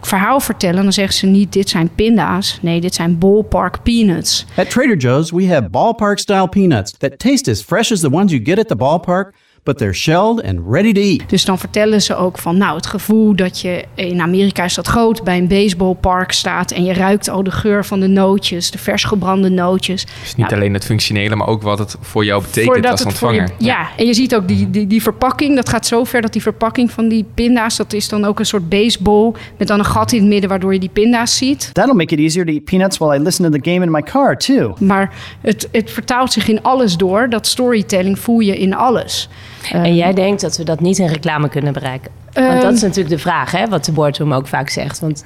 verhaal 0.00 0.40
vertellen, 0.40 0.82
dan 0.82 0.92
zeggen 0.92 1.14
ze 1.14 1.26
niet 1.26 1.52
dit 1.52 1.68
zijn 1.68 1.90
pinda's. 1.94 2.58
Nee, 2.62 2.80
dit 2.80 2.94
zijn 2.94 3.18
ballpark 3.18 3.82
peanuts. 3.82 4.46
At 4.56 4.70
Trader 4.70 4.96
Joe's, 4.96 5.30
we 5.30 5.48
have 5.48 5.68
ballpark-style 5.68 6.48
peanuts 6.48 6.92
that 6.98 7.18
taste 7.18 7.50
as 7.50 7.62
fresh 7.62 7.92
as 7.92 8.00
the 8.00 8.10
ones 8.10 8.32
you 8.32 8.44
get 8.44 8.58
at 8.58 8.68
the 8.68 8.76
ballpark 8.76 9.34
but 9.64 9.78
they're 9.78 9.94
shelled 9.94 10.42
and 10.42 10.58
ready 10.68 10.92
to 10.92 11.00
eat. 11.00 11.28
Dus 11.28 11.44
dan 11.44 11.58
vertellen 11.58 12.02
ze 12.02 12.16
ook 12.16 12.38
van, 12.38 12.58
nou, 12.58 12.76
het 12.76 12.86
gevoel 12.86 13.36
dat 13.36 13.60
je 13.60 13.84
in 13.94 14.20
Amerika 14.20 14.64
is 14.64 14.74
dat 14.74 14.86
groot, 14.86 15.24
bij 15.24 15.38
een 15.38 15.48
baseballpark 15.48 16.32
staat 16.32 16.70
en 16.70 16.84
je 16.84 16.92
ruikt 16.92 17.28
al 17.28 17.42
de 17.42 17.50
geur 17.50 17.84
van 17.84 18.00
de 18.00 18.06
nootjes, 18.06 18.70
de 18.70 18.78
vers 18.78 19.04
gebrande 19.04 19.48
nootjes. 19.48 20.04
Dus 20.04 20.34
niet 20.34 20.36
nou, 20.36 20.60
alleen 20.60 20.74
het 20.74 20.84
functionele, 20.84 21.36
maar 21.36 21.46
ook 21.46 21.62
wat 21.62 21.78
het 21.78 21.96
voor 22.00 22.24
jou 22.24 22.42
betekent 22.42 22.86
als 22.86 23.04
ontvanger. 23.04 23.42
Je, 23.42 23.64
ja. 23.64 23.80
ja, 23.80 23.88
en 23.96 24.06
je 24.06 24.14
ziet 24.14 24.34
ook 24.34 24.48
die, 24.48 24.70
die, 24.70 24.86
die 24.86 25.02
verpakking, 25.02 25.56
dat 25.56 25.68
gaat 25.68 25.86
zo 25.86 26.04
ver 26.04 26.20
dat 26.20 26.32
die 26.32 26.42
verpakking 26.42 26.90
van 26.90 27.08
die 27.08 27.26
pinda's, 27.34 27.76
dat 27.76 27.92
is 27.92 28.08
dan 28.08 28.24
ook 28.24 28.38
een 28.38 28.46
soort 28.46 28.68
baseball 28.68 29.32
met 29.58 29.68
dan 29.68 29.78
een 29.78 29.84
gat 29.84 30.12
in 30.12 30.18
het 30.18 30.28
midden 30.28 30.48
waardoor 30.48 30.72
je 30.72 30.80
die 30.80 30.90
pinda's 30.92 31.36
ziet. 31.36 31.70
That'll 31.72 31.94
make 31.94 32.14
it 32.14 32.20
easier 32.20 32.44
to 32.46 32.52
eat 32.52 32.64
peanuts 32.64 32.98
while 32.98 33.18
I 33.18 33.22
listen 33.22 33.50
to 33.50 33.58
the 33.58 33.70
game 33.70 33.84
in 33.84 33.90
my 33.90 34.02
car 34.02 34.36
too. 34.36 34.74
Maar 34.78 35.14
het, 35.40 35.68
het 35.72 35.90
vertaalt 35.90 36.32
zich 36.32 36.48
in 36.48 36.62
alles 36.62 36.96
door. 36.96 37.28
Dat 37.28 37.46
storytelling 37.46 38.18
voel 38.18 38.38
je 38.40 38.58
in 38.58 38.74
alles. 38.74 39.28
En 39.72 39.94
jij 39.94 40.12
denkt 40.12 40.40
dat 40.40 40.56
we 40.56 40.64
dat 40.64 40.80
niet 40.80 40.98
in 40.98 41.06
reclame 41.06 41.48
kunnen 41.48 41.72
bereiken? 41.72 42.10
Want 42.32 42.62
dat 42.62 42.72
is 42.72 42.82
natuurlijk 42.82 43.14
de 43.14 43.18
vraag, 43.18 43.50
hè, 43.50 43.68
wat 43.68 43.84
de 43.84 43.92
boardroom 43.92 44.32
ook 44.32 44.46
vaak 44.46 44.68
zegt. 44.68 45.00
Want 45.00 45.24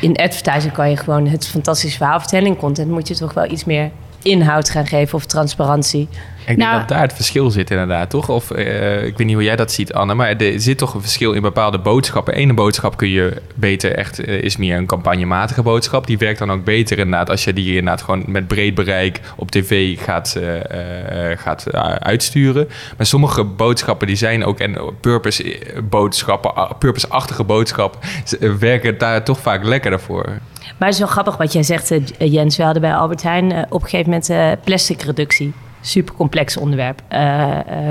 in 0.00 0.16
advertising 0.16 0.72
kan 0.72 0.90
je 0.90 0.96
gewoon 0.96 1.26
het 1.26 1.46
fantastische 1.46 1.96
verhaal 1.96 2.18
vertellen. 2.20 2.46
In 2.46 2.56
content 2.56 2.90
moet 2.90 3.08
je 3.08 3.14
toch 3.14 3.34
wel 3.34 3.50
iets 3.50 3.64
meer 3.64 3.90
inhoud 4.26 4.70
gaan 4.70 4.86
geven 4.86 5.14
of 5.14 5.26
transparantie. 5.26 6.08
Ik 6.46 6.56
nou, 6.56 6.70
denk 6.70 6.80
dat 6.80 6.88
daar 6.88 7.06
het 7.06 7.16
verschil 7.16 7.50
zit 7.50 7.70
inderdaad, 7.70 8.10
toch? 8.10 8.28
Of 8.28 8.50
uh, 8.50 9.04
ik 9.04 9.16
weet 9.18 9.26
niet 9.26 9.34
hoe 9.34 9.44
jij 9.44 9.56
dat 9.56 9.72
ziet, 9.72 9.92
Anne, 9.92 10.14
maar 10.14 10.36
er 10.36 10.60
zit 10.60 10.78
toch 10.78 10.94
een 10.94 11.00
verschil 11.00 11.32
in 11.32 11.42
bepaalde 11.42 11.78
boodschappen. 11.78 12.34
Ene 12.34 12.54
boodschap 12.54 12.96
kun 12.96 13.08
je 13.08 13.42
beter 13.54 13.94
echt, 13.94 14.28
uh, 14.28 14.42
is 14.42 14.56
meer 14.56 14.76
een 14.76 14.86
campagnematige 14.86 15.62
boodschap. 15.62 16.06
Die 16.06 16.18
werkt 16.18 16.38
dan 16.38 16.52
ook 16.52 16.64
beter 16.64 16.98
inderdaad 16.98 17.30
als 17.30 17.44
je 17.44 17.52
die 17.52 17.68
inderdaad 17.68 18.02
gewoon 18.02 18.24
met 18.26 18.46
breed 18.46 18.74
bereik 18.74 19.20
op 19.36 19.50
tv 19.50 19.98
gaat, 19.98 20.36
uh, 20.38 20.50
gaat 21.36 21.72
uitsturen. 21.98 22.68
Maar 22.96 23.06
sommige 23.06 23.44
boodschappen 23.44 24.06
die 24.06 24.16
zijn 24.16 24.44
ook, 24.44 24.58
en 24.58 24.78
purpose 25.00 25.58
boodschappen, 25.90 26.52
purpose-achtige 26.78 27.44
boodschappen, 27.44 28.00
werken 28.58 28.98
daar 28.98 29.24
toch 29.24 29.38
vaak 29.38 29.64
lekkerder 29.64 30.00
voor. 30.00 30.38
Maar 30.78 30.88
het 30.88 30.96
is 30.96 30.98
wel 30.98 31.08
grappig 31.12 31.36
wat 31.36 31.52
jij 31.52 31.62
zegt, 31.62 31.92
Jens. 32.18 32.56
We 32.56 32.62
hadden 32.62 32.82
bij 32.82 32.94
Albert 32.94 33.22
Heijn 33.22 33.66
op 33.68 33.82
een 33.82 33.88
gegeven 33.88 34.10
moment 34.10 34.60
plastic 34.64 35.02
reductie. 35.02 35.52
super 35.80 36.14
complex 36.14 36.56
onderwerp. 36.56 37.02
Eh, 37.08 37.42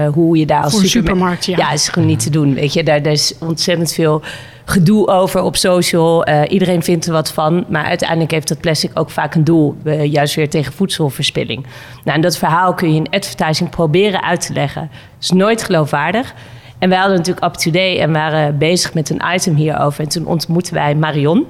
eh, 0.05 0.13
hoe 0.13 0.37
je 0.37 0.45
daar 0.45 0.63
als 0.63 0.71
Voor 0.73 0.81
een 0.81 0.87
superma- 0.87 1.09
supermarkt, 1.13 1.45
ja. 1.45 1.57
Ja, 1.57 1.71
is 1.71 1.89
gewoon 1.89 2.07
niet 2.07 2.19
te 2.23 2.29
doen. 2.29 2.53
Weet 2.53 2.73
je, 2.73 2.83
daar, 2.83 3.01
daar 3.01 3.13
is 3.13 3.33
ontzettend 3.39 3.93
veel 3.93 4.21
gedoe 4.65 5.07
over 5.07 5.41
op 5.41 5.55
social. 5.55 6.23
Eh, 6.23 6.51
iedereen 6.51 6.83
vindt 6.83 7.05
er 7.05 7.11
wat 7.11 7.31
van. 7.31 7.65
Maar 7.69 7.85
uiteindelijk 7.85 8.31
heeft 8.31 8.47
dat 8.47 8.59
plastic 8.59 8.91
ook 8.93 9.09
vaak 9.09 9.35
een 9.35 9.43
doel. 9.43 9.75
eh, 9.83 10.11
juist 10.11 10.35
weer 10.35 10.49
tegen 10.49 10.73
voedselverspilling. 10.73 11.65
Nou, 12.03 12.15
en 12.15 12.21
dat 12.21 12.37
verhaal 12.37 12.73
kun 12.73 12.89
je 12.93 12.95
in 12.95 13.09
advertising 13.09 13.69
proberen 13.69 14.23
uit 14.23 14.45
te 14.45 14.53
leggen. 14.53 14.89
is 15.21 15.31
nooit 15.31 15.63
geloofwaardig. 15.63 16.33
En 16.79 16.89
wij 16.89 16.97
hadden 16.97 17.17
natuurlijk 17.17 17.45
Up 17.45 17.53
Today 17.53 17.99
en 17.99 18.11
waren 18.11 18.57
bezig 18.57 18.93
met 18.93 19.09
een 19.09 19.21
item 19.33 19.55
hierover. 19.55 20.03
En 20.03 20.09
toen 20.09 20.25
ontmoetten 20.25 20.73
wij 20.73 20.95
Marion. 20.95 21.45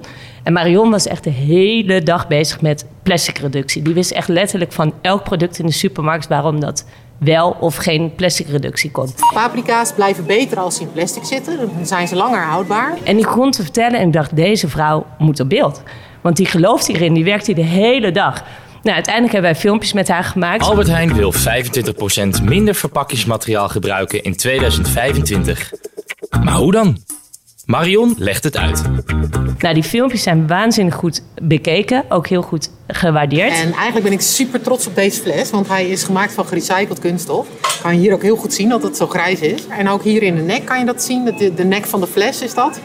En 0.46 0.54
Marion 0.54 0.90
was 0.90 1.08
echt 1.08 1.24
de 1.24 1.30
hele 1.30 2.04
dag 2.04 2.28
bezig 2.28 2.62
met 2.62 2.86
plastic 3.04 3.38
reductie. 3.38 3.82
Die 3.82 3.94
wist 3.94 4.12
echt 4.12 4.28
letterlijk 4.28 4.72
van 4.72 4.94
elk 5.02 5.24
product 5.24 5.60
in 5.60 5.66
de 5.66 5.72
supermarkt 5.72 6.28
waarom 6.28 6.60
dat 6.60 6.86
wel 7.18 7.58
of 7.60 7.76
geen 7.76 8.16
plastic 8.16 8.48
reductie 8.48 8.92
kon. 8.92 9.10
Paprika's 9.34 9.94
blijven 9.94 10.26
beter 10.26 10.60
als 10.60 10.76
ze 10.76 10.82
in 10.82 10.92
plastic 10.92 11.24
zitten. 11.24 11.58
Dan 11.58 11.86
zijn 11.86 12.08
ze 12.08 12.16
langer 12.16 12.44
houdbaar. 12.44 12.98
En 13.04 13.16
die 13.16 13.26
begon 13.26 13.52
te 13.52 13.62
vertellen 13.62 14.00
en 14.00 14.08
ik 14.08 14.14
dacht, 14.14 14.36
deze 14.36 14.68
vrouw 14.68 15.06
moet 15.18 15.40
op 15.40 15.50
beeld. 15.50 15.84
Want 16.22 16.38
die 16.38 16.46
gelooft 16.46 16.88
hierin, 16.88 17.14
die 17.14 17.24
werkt 17.24 17.46
hier 17.46 17.56
de 17.56 17.62
hele 17.62 18.12
dag. 18.12 18.44
Nou, 18.82 18.96
uiteindelijk 18.96 19.34
hebben 19.34 19.52
wij 19.52 19.60
filmpjes 19.60 19.94
met 19.94 20.08
haar 20.08 20.24
gemaakt. 20.24 20.64
Albert 20.64 20.88
Heijn 20.88 21.14
wil 21.14 21.34
25% 21.34 22.44
minder 22.44 22.76
verpakkingsmateriaal 22.76 23.70
gebruiken 23.70 24.24
in 24.24 24.36
2025. 24.36 25.72
Maar 26.44 26.56
hoe 26.56 26.72
dan? 26.72 26.98
Marion 27.66 28.16
legt 28.18 28.44
het 28.44 28.58
uit. 28.58 28.82
Nou, 29.58 29.74
die 29.74 29.84
filmpjes 29.84 30.24
zijn 30.24 30.48
waanzinnig 30.48 30.96
goed 30.96 31.22
bekeken, 31.42 32.04
ook 32.10 32.28
heel 32.28 32.42
goed 32.42 32.70
gewaardeerd. 32.88 33.52
En 33.52 33.74
eigenlijk 33.74 34.04
ben 34.04 34.12
ik 34.12 34.22
super 34.22 34.62
trots 34.62 34.88
op 34.88 34.96
deze 34.96 35.22
fles, 35.22 35.50
want 35.50 35.68
hij 35.68 35.90
is 35.90 36.04
gemaakt 36.04 36.34
van 36.34 36.46
gerecycled 36.46 37.00
kunststof. 37.00 37.48
Kan 37.82 37.94
je 37.94 38.00
hier 38.00 38.14
ook 38.14 38.22
heel 38.22 38.36
goed 38.36 38.54
zien 38.54 38.70
dat 38.70 38.84
het 38.84 38.98
zo 38.98 39.08
grijs 39.08 39.40
is. 39.40 39.68
En 39.68 39.90
ook 39.90 40.04
hier 40.04 40.24
in 40.24 40.36
de 40.36 40.42
nek 40.42 40.66
kan 40.66 40.80
je 40.80 40.86
dat 40.86 41.04
zien, 41.04 41.26
de, 41.26 41.54
de 41.54 41.64
nek 41.64 41.86
van 41.86 42.00
de 42.00 42.08
fles 42.08 42.42
is 42.42 42.54
dat. 42.54 42.80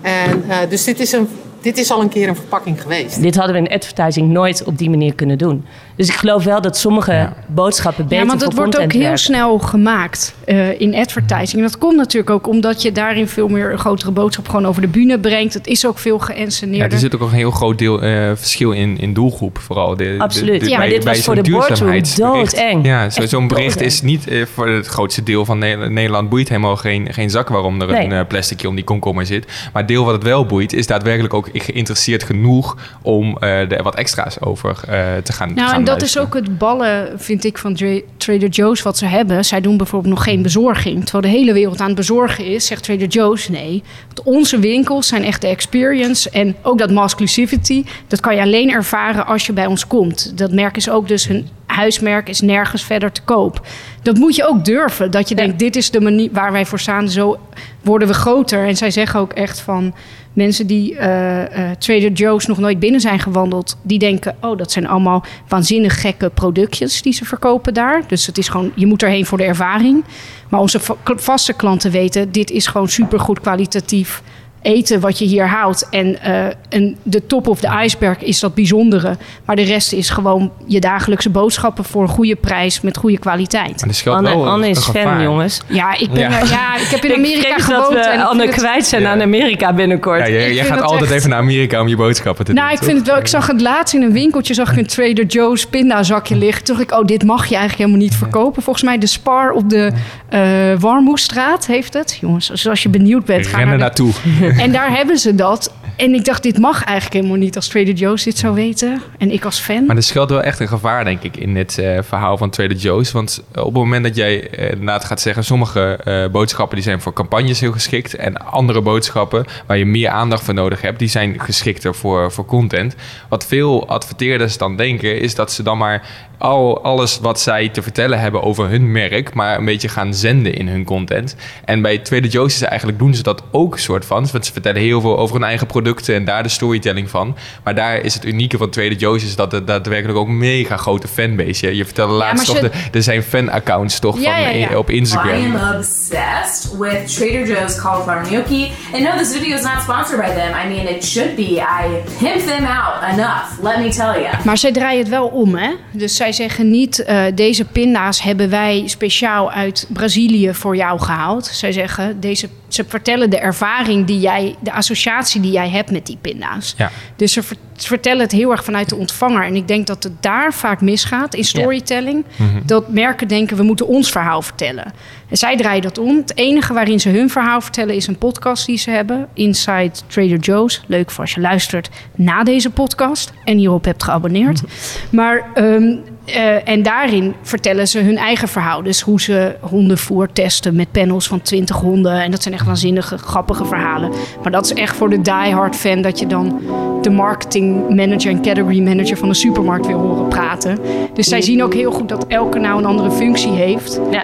En, 0.00 0.44
eh, 0.48 0.58
dus 0.68 0.84
dit 0.84 1.00
is, 1.00 1.12
een, 1.12 1.28
dit 1.64 1.78
is 1.78 1.90
al 1.92 2.00
een 2.00 2.08
keer 2.08 2.28
een 2.28 2.36
verpakking 2.36 2.82
geweest. 2.82 3.22
Dit 3.22 3.36
hadden 3.36 3.54
we 3.62 3.68
in 3.68 3.74
advertising 3.74 4.28
nooit 4.30 4.64
op 4.64 4.78
die 4.78 4.90
manier 4.90 5.14
kunnen 5.14 5.38
doen. 5.38 5.64
Dus 5.96 6.08
ik 6.08 6.14
geloof 6.14 6.44
wel 6.44 6.60
dat 6.60 6.76
sommige 6.76 7.32
boodschappen 7.46 8.04
beter 8.04 8.18
Ja, 8.22 8.26
want 8.28 8.40
dat 8.40 8.54
wordt 8.54 8.80
ook 8.80 8.92
heel 8.92 9.00
werken. 9.00 9.18
snel 9.18 9.58
gemaakt 9.58 10.34
eh, 10.44 10.80
in 10.80 10.94
advertising. 10.94 11.62
En 11.62 11.68
dat 11.68 11.78
komt 11.78 11.96
natuurlijk 11.96 12.30
ook 12.30 12.46
omdat 12.48 12.82
je 12.82 12.92
daarin 12.92 13.28
veel 13.28 13.48
meer 13.48 13.72
een 13.72 13.78
grotere 13.78 14.10
boodschap 14.10 14.48
gewoon 14.48 14.66
over 14.66 14.80
de 14.82 14.88
bühne 14.88 15.18
brengt. 15.18 15.54
Het 15.54 15.66
is 15.66 15.86
ook 15.86 15.98
veel 15.98 16.16
Ja, 16.18 16.24
geënsceneerder. 16.24 16.92
er 16.92 16.98
zit 16.98 17.14
ook 17.14 17.20
een 17.20 17.30
heel 17.30 17.50
groot 17.50 17.78
deel, 17.78 18.02
eh, 18.02 18.30
verschil 18.34 18.72
in, 18.72 18.98
in 18.98 19.12
doelgroep, 19.14 19.58
vooral. 19.58 19.96
De, 19.96 20.14
Absoluut. 20.18 20.60
de- 20.60 20.68
Ja, 20.68 20.70
maar 20.78 20.86
bij- 20.86 20.94
dit 20.94 21.04
bij 21.04 21.14
was 21.14 21.22
voor 21.24 21.34
zo'n 21.34 21.44
de 21.44 21.50
boardroom 21.50 22.02
doodeng. 22.16 22.86
Ja, 22.86 23.10
zo- 23.10 23.26
zo'n 23.26 23.48
bericht 23.48 23.68
doodeng. 23.68 23.86
is 23.90 24.02
niet 24.02 24.28
eh, 24.28 24.42
voor 24.54 24.68
het 24.68 24.86
grootste 24.86 25.22
deel 25.22 25.44
van 25.44 25.58
Ne- 25.58 25.88
Nederland 25.90 26.28
boeit 26.28 26.48
helemaal 26.48 26.76
geen, 26.76 27.12
geen 27.12 27.30
zak 27.30 27.48
waarom 27.48 27.80
er 27.80 27.90
een 27.90 28.08
Nee. 28.08 28.24
plasticje 28.24 28.68
om 28.68 28.74
die 28.74 28.84
komkommer 28.84 29.26
zit. 29.26 29.46
Maar 29.72 29.82
het 29.82 29.88
deel 29.88 30.04
wat 30.04 30.14
het 30.14 30.22
wel 30.22 30.46
boeit, 30.46 30.72
is 30.72 30.86
daadwerkelijk 30.86 31.34
ook 31.34 31.48
geïnteresseerd 31.62 32.22
genoeg 32.22 32.76
om 33.02 33.36
eh, 33.38 33.72
er 33.72 33.82
wat 33.82 33.94
extra's 33.94 34.36
over 34.40 34.70
eh, 34.88 35.16
te 35.22 35.32
gaan 35.32 35.54
Nou, 35.54 35.68
gaan 35.68 35.78
en 35.78 35.84
dat 35.84 35.98
luisteren. 36.00 36.26
is 36.26 36.28
ook 36.28 36.34
het 36.42 36.58
ballen, 36.58 37.20
vind 37.20 37.44
ik, 37.44 37.58
van 37.58 37.74
Trader 38.16 38.48
Joe's 38.48 38.82
wat 38.82 38.98
ze 38.98 39.06
hebben. 39.06 39.44
Zij 39.44 39.60
doen 39.60 39.76
bijvoorbeeld 39.76 40.14
nog 40.14 40.24
geen 40.24 40.42
bezorging. 40.42 41.02
Terwijl 41.04 41.32
de 41.32 41.38
hele 41.38 41.52
wereld 41.52 41.80
aan 41.80 41.86
het 41.86 41.96
bezorgen 41.96 42.44
is, 42.46 42.66
zegt 42.66 42.82
Trader 42.82 43.06
Joe's 43.06 43.48
nee. 43.48 43.82
Want 44.06 44.22
onze 44.22 44.58
winkels 44.58 45.06
zijn 45.06 45.24
echt 45.24 45.40
de 45.40 45.48
experience. 45.48 46.30
En 46.30 46.56
ook 46.62 46.78
dat 46.78 46.90
masclusivity, 46.90 47.84
dat 48.06 48.20
kan 48.20 48.34
je 48.34 48.40
alleen 48.42 48.70
ervaren 48.70 49.26
als 49.26 49.46
je 49.46 49.52
bij 49.52 49.66
ons 49.66 49.86
komt. 49.86 50.38
Dat 50.38 50.52
merk 50.52 50.76
is 50.76 50.90
ook 50.90 51.08
dus 51.08 51.26
hun 51.26 51.48
huismerk 51.74 52.28
is 52.28 52.40
nergens 52.40 52.84
verder 52.84 53.12
te 53.12 53.22
koop. 53.22 53.66
Dat 54.02 54.16
moet 54.16 54.36
je 54.36 54.48
ook 54.48 54.64
durven. 54.64 55.10
Dat 55.10 55.28
je 55.28 55.34
denkt, 55.34 55.58
dit 55.58 55.76
is 55.76 55.90
de 55.90 56.00
manier 56.00 56.28
waar 56.32 56.52
wij 56.52 56.66
voor 56.66 56.80
staan. 56.80 57.08
Zo 57.08 57.38
worden 57.82 58.08
we 58.08 58.14
groter. 58.14 58.66
En 58.66 58.76
zij 58.76 58.90
zeggen 58.90 59.20
ook 59.20 59.32
echt 59.32 59.60
van 59.60 59.94
mensen 60.32 60.66
die 60.66 60.96
eh 60.96 61.70
eh, 61.70 61.76
Trader 61.78 62.12
Joe's 62.12 62.46
nog 62.46 62.58
nooit 62.58 62.78
binnen 62.78 63.00
zijn 63.00 63.18
gewandeld, 63.18 63.76
die 63.82 63.98
denken: 63.98 64.36
oh, 64.40 64.58
dat 64.58 64.72
zijn 64.72 64.86
allemaal 64.86 65.24
waanzinnig 65.48 66.00
gekke 66.00 66.30
productjes 66.30 67.02
die 67.02 67.12
ze 67.12 67.24
verkopen 67.24 67.74
daar. 67.74 68.02
Dus 68.06 68.26
het 68.26 68.38
is 68.38 68.48
gewoon, 68.48 68.72
je 68.74 68.86
moet 68.86 69.02
erheen 69.02 69.26
voor 69.26 69.38
de 69.38 69.44
ervaring. 69.44 70.04
Maar 70.48 70.60
onze 70.60 70.80
vaste 71.04 71.52
klanten 71.52 71.90
weten: 71.90 72.32
dit 72.32 72.50
is 72.50 72.66
gewoon 72.66 72.88
supergoed 72.88 73.40
kwalitatief 73.40 74.22
eten 74.64 75.00
wat 75.00 75.18
je 75.18 75.24
hier 75.24 75.48
houdt. 75.48 75.86
En, 75.90 76.20
eh, 76.22 76.44
en 76.68 76.96
de 77.02 77.26
top 77.26 77.48
of 77.48 77.60
de 77.60 77.66
ijsberg 77.66 78.18
is 78.18 78.40
dat 78.40 78.54
bijzondere. 78.54 79.16
Maar 79.44 79.56
de 79.56 79.62
rest 79.62 79.92
is 79.92 80.10
gewoon 80.10 80.52
je 80.66 80.80
dagelijkse 80.80 81.30
boodschappen 81.30 81.84
voor 81.84 82.02
een 82.02 82.08
goede 82.08 82.36
prijs 82.36 82.80
met 82.80 82.96
goede 82.96 83.18
kwaliteit. 83.18 84.02
Anne, 84.04 84.28
wel 84.30 84.48
Anne 84.48 84.68
is 84.68 84.78
fan, 84.78 84.94
gevaar. 84.94 85.22
jongens. 85.22 85.60
Ja, 85.68 85.98
ik, 85.98 86.10
ben 86.10 86.20
Ja. 86.20 86.40
er- 86.40 86.48
ja, 86.48 86.76
ik 86.76 86.86
heb 86.86 87.04
in 87.04 87.12
Amerika 87.24 87.56
gewoond. 87.58 87.94
dat 87.94 88.04
en 88.06 88.10
we 88.10 88.18
ik 88.18 88.24
Anne 88.28 88.42
vind 88.42 88.54
het- 88.54 88.64
kwijt 88.64 88.86
zijn 88.86 89.06
aan 89.06 89.22
Amerika 89.22 89.72
binnenkort. 89.72 90.18
Ja, 90.20 90.26
jij, 90.28 90.64
gaat 90.64 90.80
altijd 90.82 91.02
echt- 91.02 91.12
even 91.12 91.30
naar 91.30 91.38
Amerika 91.38 91.80
om 91.80 91.88
je 91.88 91.96
boodschappen 91.96 92.44
te 92.44 92.52
doen. 92.52 92.60
Nou, 92.60 92.72
ik 92.72 92.78
toch? 92.78 92.86
vind 92.88 92.98
het 92.98 93.06
wel. 93.08 93.18
Ik 93.18 93.26
zag 93.26 93.46
het 93.46 93.60
laatst 93.60 93.94
in 93.94 94.02
een 94.02 94.12
winkeltje, 94.12 94.54
zag 94.54 94.70
ik 94.72 94.76
een 94.78 94.86
Trader 94.86 95.24
Joe's 95.26 95.66
pindazakje 95.66 96.36
liggen. 96.36 96.64
Toen 96.64 96.76
dacht 96.76 96.90
ik, 96.92 96.98
oh, 96.98 97.04
dit 97.06 97.24
mag 97.24 97.46
je 97.46 97.56
eigenlijk 97.56 97.78
helemaal 97.78 97.98
niet 98.08 98.16
verkopen. 98.16 98.62
Volgens 98.62 98.84
mij 98.84 98.98
de 98.98 99.06
Spar 99.06 99.50
op 99.50 99.70
de 99.70 99.92
eh 100.28 100.40
Warmoestraat 100.78 101.66
heeft 101.66 101.94
het. 101.94 102.18
Jongens, 102.20 102.48
dus 102.48 102.68
als 102.68 102.82
je 102.82 102.88
benieuwd 102.88 103.24
bent, 103.24 103.46
ga 103.46 103.58
er 103.58 103.66
naar 103.66 103.76
de- 103.76 103.82
naartoe. 103.82 104.12
En 104.58 104.72
daar 104.72 104.96
hebben 104.96 105.18
ze 105.18 105.34
dat. 105.34 105.72
En 105.96 106.14
ik 106.14 106.24
dacht, 106.24 106.42
dit 106.42 106.58
mag 106.58 106.84
eigenlijk 106.84 107.14
helemaal 107.14 107.36
niet 107.36 107.56
als 107.56 107.68
Trader 107.68 107.94
Joe's 107.94 108.22
dit 108.22 108.38
zou 108.38 108.54
weten. 108.54 109.02
En 109.18 109.30
ik 109.30 109.44
als 109.44 109.58
fan. 109.58 109.86
Maar 109.86 109.96
er 109.96 110.02
schuilt 110.02 110.30
wel 110.30 110.42
echt 110.42 110.60
een 110.60 110.68
gevaar, 110.68 111.04
denk 111.04 111.22
ik, 111.22 111.36
in 111.36 111.54
dit 111.54 111.78
eh, 111.78 111.98
verhaal 112.02 112.36
van 112.36 112.50
Trader 112.50 112.76
Joe's. 112.76 113.12
Want 113.12 113.44
op 113.54 113.64
het 113.64 113.74
moment 113.74 114.04
dat 114.04 114.16
jij 114.16 114.50
eh, 114.50 114.70
inderdaad 114.70 115.04
gaat 115.04 115.20
zeggen... 115.20 115.44
sommige 115.44 115.98
eh, 116.04 116.30
boodschappen 116.30 116.76
die 116.76 116.84
zijn 116.84 117.00
voor 117.00 117.12
campagnes 117.12 117.60
heel 117.60 117.72
geschikt... 117.72 118.14
en 118.14 118.36
andere 118.36 118.80
boodschappen 118.80 119.44
waar 119.66 119.78
je 119.78 119.86
meer 119.86 120.08
aandacht 120.08 120.44
voor 120.44 120.54
nodig 120.54 120.80
hebt... 120.80 120.98
die 120.98 121.08
zijn 121.08 121.40
geschikter 121.40 121.94
voor, 121.94 122.32
voor 122.32 122.44
content. 122.44 122.94
Wat 123.28 123.46
veel 123.46 123.88
adverteerders 123.88 124.58
dan 124.58 124.76
denken... 124.76 125.20
is 125.20 125.34
dat 125.34 125.52
ze 125.52 125.62
dan 125.62 125.78
maar 125.78 126.08
al, 126.38 126.82
alles 126.82 127.18
wat 127.18 127.40
zij 127.40 127.68
te 127.68 127.82
vertellen 127.82 128.20
hebben 128.20 128.42
over 128.42 128.68
hun 128.68 128.92
merk... 128.92 129.34
maar 129.34 129.58
een 129.58 129.64
beetje 129.64 129.88
gaan 129.88 130.14
zenden 130.14 130.54
in 130.54 130.68
hun 130.68 130.84
content. 130.84 131.36
En 131.64 131.82
bij 131.82 131.98
Trader 131.98 132.30
Joe's 132.30 132.54
is 132.54 132.62
eigenlijk 132.62 132.98
doen 132.98 133.14
ze 133.14 133.22
dat 133.22 133.42
ook 133.50 133.72
een 133.72 133.78
soort 133.78 134.04
van. 134.04 134.26
Want 134.32 134.46
ze 134.46 134.52
vertellen 134.52 134.80
heel 134.80 135.00
veel 135.00 135.18
over 135.18 135.34
hun 135.34 135.44
eigen 135.44 135.66
producten... 135.84 136.14
en 136.14 136.24
daar 136.24 136.42
de 136.42 136.48
storytelling 136.48 137.10
van. 137.10 137.36
Maar 137.64 137.74
daar 137.74 137.96
is 138.00 138.14
het 138.14 138.24
unieke 138.24 138.58
van 138.58 138.70
Trader 138.70 138.92
Joe's... 138.96 139.24
is 139.24 139.36
dat 139.36 139.52
het 139.52 139.66
daadwerkelijk 139.66 140.18
ook 140.18 140.28
een 140.28 140.38
mega 140.38 140.76
grote 140.76 141.08
fanbase. 141.08 141.66
Je, 141.66 141.76
je 141.76 141.84
vertelde 141.84 142.12
laatst 142.14 142.46
toch... 142.46 142.56
ze- 142.56 142.62
De, 142.62 142.70
er 142.92 143.02
zijn 143.02 143.22
fan-accounts 143.22 143.98
toch 143.98 144.20
Ja, 144.20 144.32
van, 144.34 144.42
ja, 144.42 144.48
ja. 144.48 144.68
in- 144.70 144.76
op 144.76 144.90
I 144.90 144.96
Instagram. 144.96 145.56
am 145.56 145.76
obsessed 145.76 146.78
with 146.78 147.14
Trader 147.16 147.46
Joe's 147.46 147.80
cauliflower 147.80 148.24
gnocchi. 148.24 148.70
And 148.92 149.02
no, 149.02 149.16
this 149.18 149.32
video 149.36 149.56
is 149.56 149.62
not 149.62 149.82
sponsored 149.82 150.20
by 150.20 150.34
them. 150.40 150.50
I 150.64 150.74
mean, 150.74 150.94
it 150.94 151.04
should 151.04 151.36
be. 151.36 151.42
I 151.60 151.86
pimp 152.18 152.46
them 152.46 152.64
out 152.64 153.12
enough, 153.12 153.62
let 153.62 153.78
me 153.78 153.88
tell 153.88 154.22
you. 154.22 154.28
Maar 154.44 154.58
zij 154.58 154.72
draaien 154.72 154.98
het 155.00 155.08
wel 155.08 155.26
om, 155.26 155.54
hè? 155.54 155.70
Dus 155.90 156.16
zij 156.16 156.32
zeggen 156.32 156.70
niet, 156.70 156.98
eh, 157.04 157.22
deze 157.34 157.64
pinda's 157.64 158.22
hebben 158.22 158.50
wij 158.50 158.82
speciaal 158.86 159.50
uit 159.52 159.86
Brazilië 159.88 160.54
voor 160.54 160.76
jou 160.76 161.00
gehaald. 161.00 161.46
Zij 161.46 161.72
zeggen, 161.72 162.20
deze, 162.20 162.48
ze 162.68 162.84
vertellen 162.88 163.30
de 163.30 163.38
ervaring 163.38 164.06
die 164.06 164.20
jij, 164.20 164.54
de 164.60 164.72
associatie 164.72 165.40
die 165.40 165.52
jij 165.52 165.68
hebt 165.74 165.90
met 165.90 166.06
die 166.06 166.18
pinda's. 166.20 166.74
Ja. 166.76 166.90
Dus 167.16 167.32
ze 167.32 167.42
vertellen 167.76 168.20
het 168.20 168.32
heel 168.32 168.50
erg 168.50 168.64
vanuit 168.64 168.88
de 168.88 168.96
ontvanger. 168.96 169.44
En 169.44 169.54
ik 169.54 169.68
denk 169.68 169.86
dat 169.86 170.02
het 170.02 170.22
daar 170.22 170.54
vaak 170.54 170.80
misgaat 170.80 171.34
in 171.34 171.44
storytelling. 171.44 172.24
Mhm. 172.36 172.60
Dat 172.66 172.88
merken 172.88 173.28
denken, 173.28 173.56
we 173.56 173.62
moeten 173.62 173.86
ons 173.86 174.10
verhaal 174.10 174.42
vertellen. 174.42 174.92
En 175.28 175.36
zij 175.36 175.56
draaien 175.56 175.82
dat 175.82 175.98
om. 175.98 176.16
Het 176.16 176.36
enige 176.36 176.72
waarin 176.72 177.00
ze 177.00 177.08
hun 177.08 177.30
verhaal 177.30 177.60
vertellen 177.60 177.94
is 177.94 178.06
een 178.06 178.18
podcast 178.18 178.66
die 178.66 178.78
ze 178.78 178.90
hebben. 178.90 179.28
Inside 179.32 179.90
Trader 180.06 180.38
Joe's. 180.38 180.82
Leuk 180.86 181.10
voor 181.10 181.24
als 181.24 181.34
je 181.34 181.40
luistert 181.40 181.90
na 182.14 182.44
deze 182.44 182.70
podcast. 182.70 183.32
En 183.44 183.58
hierop 183.58 183.84
hebt 183.84 184.02
geabonneerd. 184.02 184.62
Maar, 185.10 185.46
ehm, 185.54 185.96
eh, 186.24 186.68
en 186.68 186.82
daarin 186.82 187.34
vertellen 187.42 187.88
ze 187.88 187.98
hun 187.98 188.16
eigen 188.16 188.48
verhaal. 188.48 188.82
Dus 188.82 189.00
hoe 189.00 189.20
ze 189.20 189.56
hondenvoer 189.60 190.32
testen 190.32 190.76
met 190.76 190.92
panels 190.92 191.26
van 191.26 191.42
20 191.42 191.76
honden. 191.76 192.22
En 192.22 192.30
dat 192.30 192.42
zijn 192.42 192.54
echt 192.54 192.66
waanzinnige, 192.66 193.18
grappige 193.18 193.64
verhalen. 193.64 194.12
Maar 194.42 194.52
dat 194.52 194.64
is 194.64 194.72
echt 194.72 194.96
voor 194.96 195.10
de 195.10 195.22
diehard 195.22 195.76
fan 195.76 196.02
dat 196.02 196.18
je 196.18 196.26
dan 196.26 196.60
de 197.02 197.10
marketing 197.10 197.63
manager 197.94 198.30
en 198.30 198.42
category 198.42 198.80
manager 198.80 199.16
van 199.16 199.28
de 199.28 199.34
supermarkt 199.34 199.86
wil 199.86 199.98
horen 199.98 200.28
praten. 200.28 200.78
Dus 201.14 201.28
zij 201.28 201.42
zien 201.42 201.62
ook 201.62 201.74
heel 201.74 201.92
goed 201.92 202.08
dat 202.08 202.26
elke 202.26 202.58
nou 202.58 202.78
een 202.78 202.84
andere 202.84 203.10
functie 203.10 203.52
heeft. 203.52 204.00
Ja. 204.10 204.22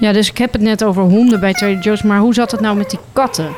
Ja, 0.00 0.12
dus 0.12 0.30
ik 0.30 0.38
heb 0.38 0.52
het 0.52 0.62
net 0.62 0.84
over 0.84 1.02
honden 1.02 1.40
bij 1.40 1.52
Trader 1.52 1.78
Joe's, 1.78 2.02
maar 2.02 2.18
hoe 2.18 2.34
zat 2.34 2.50
het 2.50 2.60
nou 2.60 2.76
met 2.76 2.90
die 2.90 2.98
katten? 3.12 3.48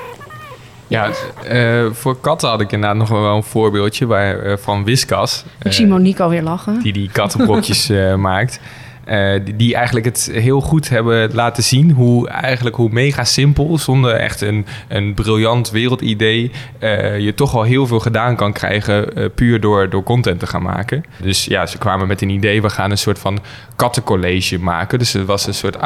Ja, 0.87 1.11
eh, 1.49 1.87
voor 1.93 2.21
katten 2.21 2.49
had 2.49 2.61
ik 2.61 2.73
inderdaad 2.73 2.99
nog 2.99 3.09
wel 3.09 3.37
een 3.37 3.43
voorbeeldje 3.43 4.07
waar, 4.07 4.39
eh, 4.39 4.57
van 4.57 4.85
Whiskas. 4.85 5.45
Ik 5.63 5.73
zie 5.73 5.87
Monique 5.87 6.23
alweer 6.23 6.43
lachen. 6.43 6.81
die 6.81 6.93
die 6.93 7.11
kattenbrokjes 7.13 7.91
eh, 7.91 8.15
maakt. 8.15 8.61
Eh, 9.09 9.41
die, 9.57 9.75
eigenlijk 9.75 10.07
het 10.07 10.31
heel 10.33 10.61
goed 10.61 10.89
hebben 10.89 11.35
laten 11.35 11.63
zien 11.63 11.91
hoe 11.91 12.29
eigenlijk 12.29 12.77
hoe 12.77 12.89
mega 12.93 13.25
simpel, 13.25 13.79
zonder 13.79 14.15
echt 14.15 14.41
een, 14.41 14.67
een 14.89 15.15
briljant 15.15 15.71
wereldidee, 15.71 16.51
eh, 16.79 17.19
je 17.19 17.35
toch 17.35 17.55
al 17.55 17.63
heel 17.63 17.87
veel 17.87 18.01
gedaan 18.01 18.37
kan 18.37 18.53
krijgen 18.53 19.15
eh, 19.15 19.25
puur 19.35 19.61
door, 19.61 19.91
door 19.91 20.03
content 20.03 20.41
te 20.41 20.47
gaan 20.47 20.63
maken. 20.63 21.05
Dus 21.23 21.45
ja, 21.45 21.67
ze 21.67 21.79
kwamen 21.79 22.07
met 22.07 22.23
een 22.23 22.29
idee, 22.29 22.63
we 22.63 22.71
gaan 22.71 22.91
een 22.91 22.99
soort 22.99 23.19
van 23.19 23.39
kattencollege 23.77 24.59
maken. 24.59 24.99
Dus 24.99 25.13
het 25.13 25.27
was 25.27 25.47
een 25.47 25.55
soort 25.55 25.77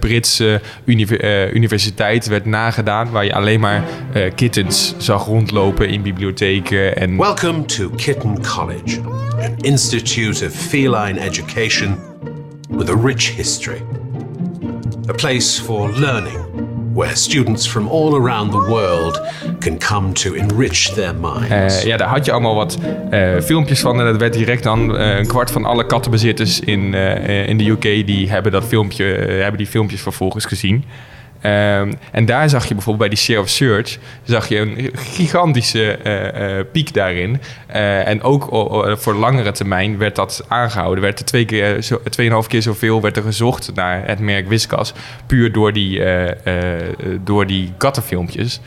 Britse 0.00 0.60
univer- 0.84 1.52
universiteit, 1.54 2.26
werd 2.26 2.44
nagedaan, 2.44 3.10
waar 3.10 3.24
je 3.24 3.34
alleen 3.34 3.60
maar 3.60 3.82
kittens 4.34 4.94
zag 4.98 5.24
rondlopen 5.24 5.88
in 5.88 6.02
bibliotheken. 6.02 6.96
En 6.96 7.16
Welcome 7.16 7.64
to 7.64 7.90
Kitten 7.96 8.46
College, 8.54 9.00
an 9.38 9.56
institute 9.60 10.46
of 10.46 10.52
feline 10.52 11.20
education 11.20 12.15
with 12.68 12.88
a 12.88 12.96
rich 12.96 13.30
history. 13.30 13.82
A 15.08 15.12
place 15.12 15.60
for 15.60 15.90
learning, 15.90 16.94
where 16.94 17.16
students 17.16 17.66
from 17.66 17.88
all 17.88 18.14
around 18.14 18.50
the 18.50 18.70
world 18.70 19.20
can 19.60 19.78
come 19.78 20.12
to 20.12 20.34
enrich 20.34 20.92
their 20.94 21.14
minds. 21.14 21.82
Eh, 21.82 21.86
ja, 21.86 21.96
daar 21.96 22.08
had 22.08 22.24
je 22.24 22.32
allemaal 22.32 22.54
wat 22.54 22.78
eh, 23.10 23.40
filmpjes 23.40 23.80
van. 23.80 23.98
En 23.98 24.04
dat 24.04 24.16
werd 24.16 24.32
direct 24.32 24.62
dan 24.62 24.96
eh, 24.96 25.18
een 25.18 25.26
kwart 25.26 25.50
van 25.50 25.64
alle 25.64 25.86
kattenbezitters 25.86 26.60
in, 26.60 26.94
in 27.24 27.56
de 27.56 27.70
UK... 27.70 27.82
die 27.82 28.30
hebben, 28.30 28.52
dat 28.52 28.64
filmpje, 28.64 29.04
hebben 29.04 29.56
die 29.56 29.66
filmpjes 29.66 30.00
vervolgens 30.00 30.44
gezien. 30.44 30.84
Ehm, 31.46 31.92
en 32.12 32.24
daar 32.24 32.48
zag 32.48 32.66
je 32.66 32.74
bijvoorbeeld 32.74 33.08
bij 33.08 33.08
die 33.08 33.24
share 33.24 33.40
of 33.40 33.48
search... 33.48 33.98
zag 34.22 34.48
je 34.48 34.58
een 34.58 34.90
gigantische 34.94 35.96
eh, 35.96 36.58
eh, 36.58 36.66
piek 36.72 36.94
daarin. 36.94 37.40
Eh, 37.66 38.08
en 38.08 38.22
ook 38.22 38.48
voor 38.98 39.14
langere 39.14 39.52
termijn 39.52 39.98
werd 39.98 40.16
dat 40.16 40.44
aangehouden. 40.48 41.02
Werd 41.02 41.18
er 41.18 41.24
twee 41.24 41.44
keer, 41.44 41.82
zo, 41.82 42.00
tweeënhalf 42.10 42.46
keer 42.46 42.62
zoveel 42.62 43.00
werd 43.00 43.16
er 43.16 43.22
gezocht 43.22 43.70
naar 43.74 44.06
het 44.06 44.18
merk 44.18 44.46
Whiskas... 44.46 44.92
puur 45.26 45.52
door 45.52 45.72
die, 45.72 46.02
door 47.24 47.46
die 47.46 47.72
kattenfilmpjes... 47.76 48.60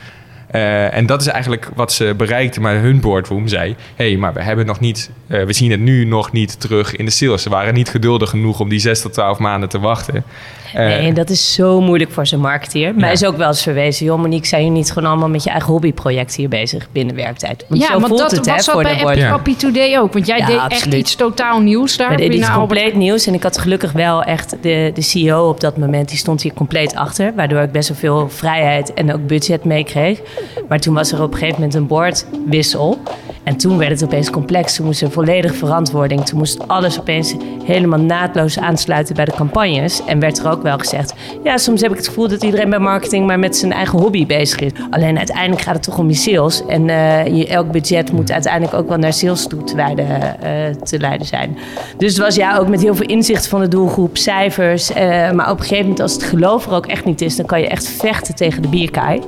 En 0.90 1.06
dat 1.06 1.20
is 1.20 1.26
eigenlijk 1.26 1.68
wat 1.74 1.92
ze 1.92 2.14
bereikten, 2.16 2.62
maar 2.62 2.74
hun 2.74 3.00
boardroom 3.00 3.48
zei: 3.48 3.76
hé, 3.96 4.08
hey, 4.08 4.16
maar 4.16 4.32
we 4.32 4.42
hebben 4.42 4.66
nog 4.66 4.80
niet, 4.80 5.10
we 5.26 5.52
zien 5.52 5.70
het 5.70 5.80
nu 5.80 6.04
nog 6.04 6.32
niet 6.32 6.60
terug 6.60 6.96
in 6.96 7.04
de 7.04 7.10
sales. 7.10 7.42
Ze 7.42 7.48
waren 7.48 7.74
niet 7.74 7.88
geduldig 7.88 8.30
genoeg 8.30 8.60
om 8.60 8.68
die 8.68 8.78
6 8.78 9.00
tot 9.00 9.12
12 9.12 9.38
maanden 9.38 9.68
te 9.68 9.78
wachten. 9.78 10.24
Eh, 10.74 10.86
Nee, 10.86 10.98
en 11.08 11.14
dat 11.14 11.30
is 11.30 11.52
zo 11.54 11.80
moeilijk 11.80 12.10
voor 12.12 12.26
zo'n 12.26 12.40
marketeer. 12.40 12.94
Mij 12.94 13.06
Ja. 13.08 13.12
is 13.14 13.24
ook 13.24 13.36
wel 13.36 13.48
eens 13.48 13.62
verwezen... 13.62 14.06
joh 14.06 14.18
Monique, 14.20 14.46
zijn 14.46 14.64
je 14.64 14.70
niet 14.70 14.92
gewoon 14.92 15.08
allemaal 15.10 15.28
met 15.28 15.44
je 15.44 15.50
eigen 15.50 15.72
hobbyproject 15.72 16.34
hier 16.34 16.48
bezig 16.48 16.88
binnen 16.92 17.14
werktijd? 17.16 17.64
Want 17.68 17.80
ja, 17.80 17.86
zo 17.86 17.92
want 17.92 18.06
voelt 18.06 18.20
dat 18.20 18.30
het, 18.30 18.46
hè, 18.46 18.52
was 18.54 18.64
dat 18.64 18.74
voor 18.74 18.82
bij 18.82 18.92
de 18.92 18.98
Happy, 18.98 19.14
board. 19.18 19.30
Happy 19.30 19.56
Today 19.56 19.98
ook. 19.98 20.12
Want 20.12 20.26
jij 20.26 20.38
Ja, 20.38 20.46
deed 20.46 20.60
echt 20.68 20.94
iets 20.94 21.14
totaal 21.14 21.60
nieuws 21.60 21.96
daar. 21.96 22.12
Iets 22.12 22.20
binnen 22.28 22.48
Albert- 22.48 22.58
compleet 22.58 22.94
nieuws. 22.94 23.26
En 23.26 23.34
ik 23.34 23.42
had 23.42 23.58
gelukkig 23.58 23.92
wel 23.92 24.22
echt 24.22 24.56
de, 24.62 24.90
de 24.94 25.02
CEO 25.02 25.48
op 25.48 25.60
dat 25.60 25.76
moment, 25.76 26.08
die 26.08 26.18
stond 26.18 26.42
hier 26.42 26.52
compleet 26.54 26.94
achter. 26.94 27.32
Waardoor 27.36 27.60
ik 27.62 27.72
best 27.72 27.88
wel 27.88 27.98
veel 27.98 28.28
vrijheid 28.28 28.94
en 28.94 29.14
ook 29.14 29.26
budget 29.26 29.64
meekreeg. 29.64 30.20
Maar 30.68 30.78
toen 30.80 30.94
was 30.94 31.12
er 31.12 31.22
op 31.22 31.32
een 31.32 31.38
gegeven 31.38 31.54
moment 31.54 31.74
een 31.74 31.86
boordwissel. 31.86 32.98
En 33.42 33.56
toen 33.56 33.78
werd 33.78 33.90
het 33.90 34.04
opeens 34.04 34.30
complex. 34.30 34.74
Toen 34.76 34.86
moest 34.86 35.02
er 35.02 35.10
volledige 35.10 35.54
verantwoording. 35.54 36.24
Toen 36.24 36.38
moest 36.38 36.68
alles 36.68 37.00
opeens 37.00 37.34
helemaal 37.64 37.98
naadloos 38.00 38.58
aansluiten 38.58 39.14
bij 39.14 39.24
de 39.24 39.32
campagnes. 39.32 40.04
En 40.04 40.20
werd 40.20 40.38
er 40.38 40.50
ook 40.50 40.62
wel 40.62 40.78
gezegd: 40.78 41.14
ja, 41.44 41.56
soms 41.56 41.80
heb 41.80 41.90
ik 41.90 41.96
het 41.96 42.06
gevoel 42.08 42.28
dat 42.28 42.42
iedereen 42.42 42.70
bij 42.70 42.78
marketing 42.78 43.26
maar 43.26 43.38
met 43.38 43.56
zijn 43.56 43.72
eigen 43.72 43.98
hobby 43.98 44.26
bezig 44.26 44.58
is. 44.60 44.70
Alleen 44.90 45.18
uiteindelijk 45.18 45.60
gaat 45.62 45.74
het 45.74 45.82
toch 45.82 45.98
om 45.98 46.08
je 46.08 46.14
sales. 46.14 46.66
En 46.66 46.88
eh, 46.88 47.26
je, 47.36 47.46
elk 47.46 47.70
budget 47.70 48.12
moet 48.12 48.32
uiteindelijk 48.32 48.74
ook 48.74 48.88
wel 48.88 48.98
naar 48.98 49.12
sales 49.12 49.46
toe 49.46 49.64
te, 49.64 49.76
wijden, 49.76 50.06
eh, 50.42 50.74
te 50.82 50.98
leiden 50.98 51.26
zijn. 51.26 51.56
Dus 51.98 52.12
het 52.12 52.22
was 52.22 52.34
ja 52.34 52.56
ook 52.56 52.68
met 52.68 52.80
heel 52.82 52.94
veel 52.94 53.06
inzicht 53.06 53.46
van 53.48 53.60
de 53.60 53.68
doelgroep, 53.68 54.16
cijfers. 54.16 54.92
eh, 54.92 55.30
maar 55.30 55.50
op 55.50 55.56
een 55.56 55.62
gegeven 55.62 55.82
moment, 55.82 56.00
als 56.00 56.12
het 56.12 56.22
geloof 56.22 56.66
er 56.66 56.72
ook 56.72 56.86
echt 56.86 57.04
niet 57.04 57.20
is, 57.20 57.36
dan 57.36 57.46
kan 57.46 57.60
je 57.60 57.68
echt 57.68 57.88
vechten 57.88 58.34
tegen 58.34 58.62
de 58.62 58.68
bierkaai. 58.68 59.20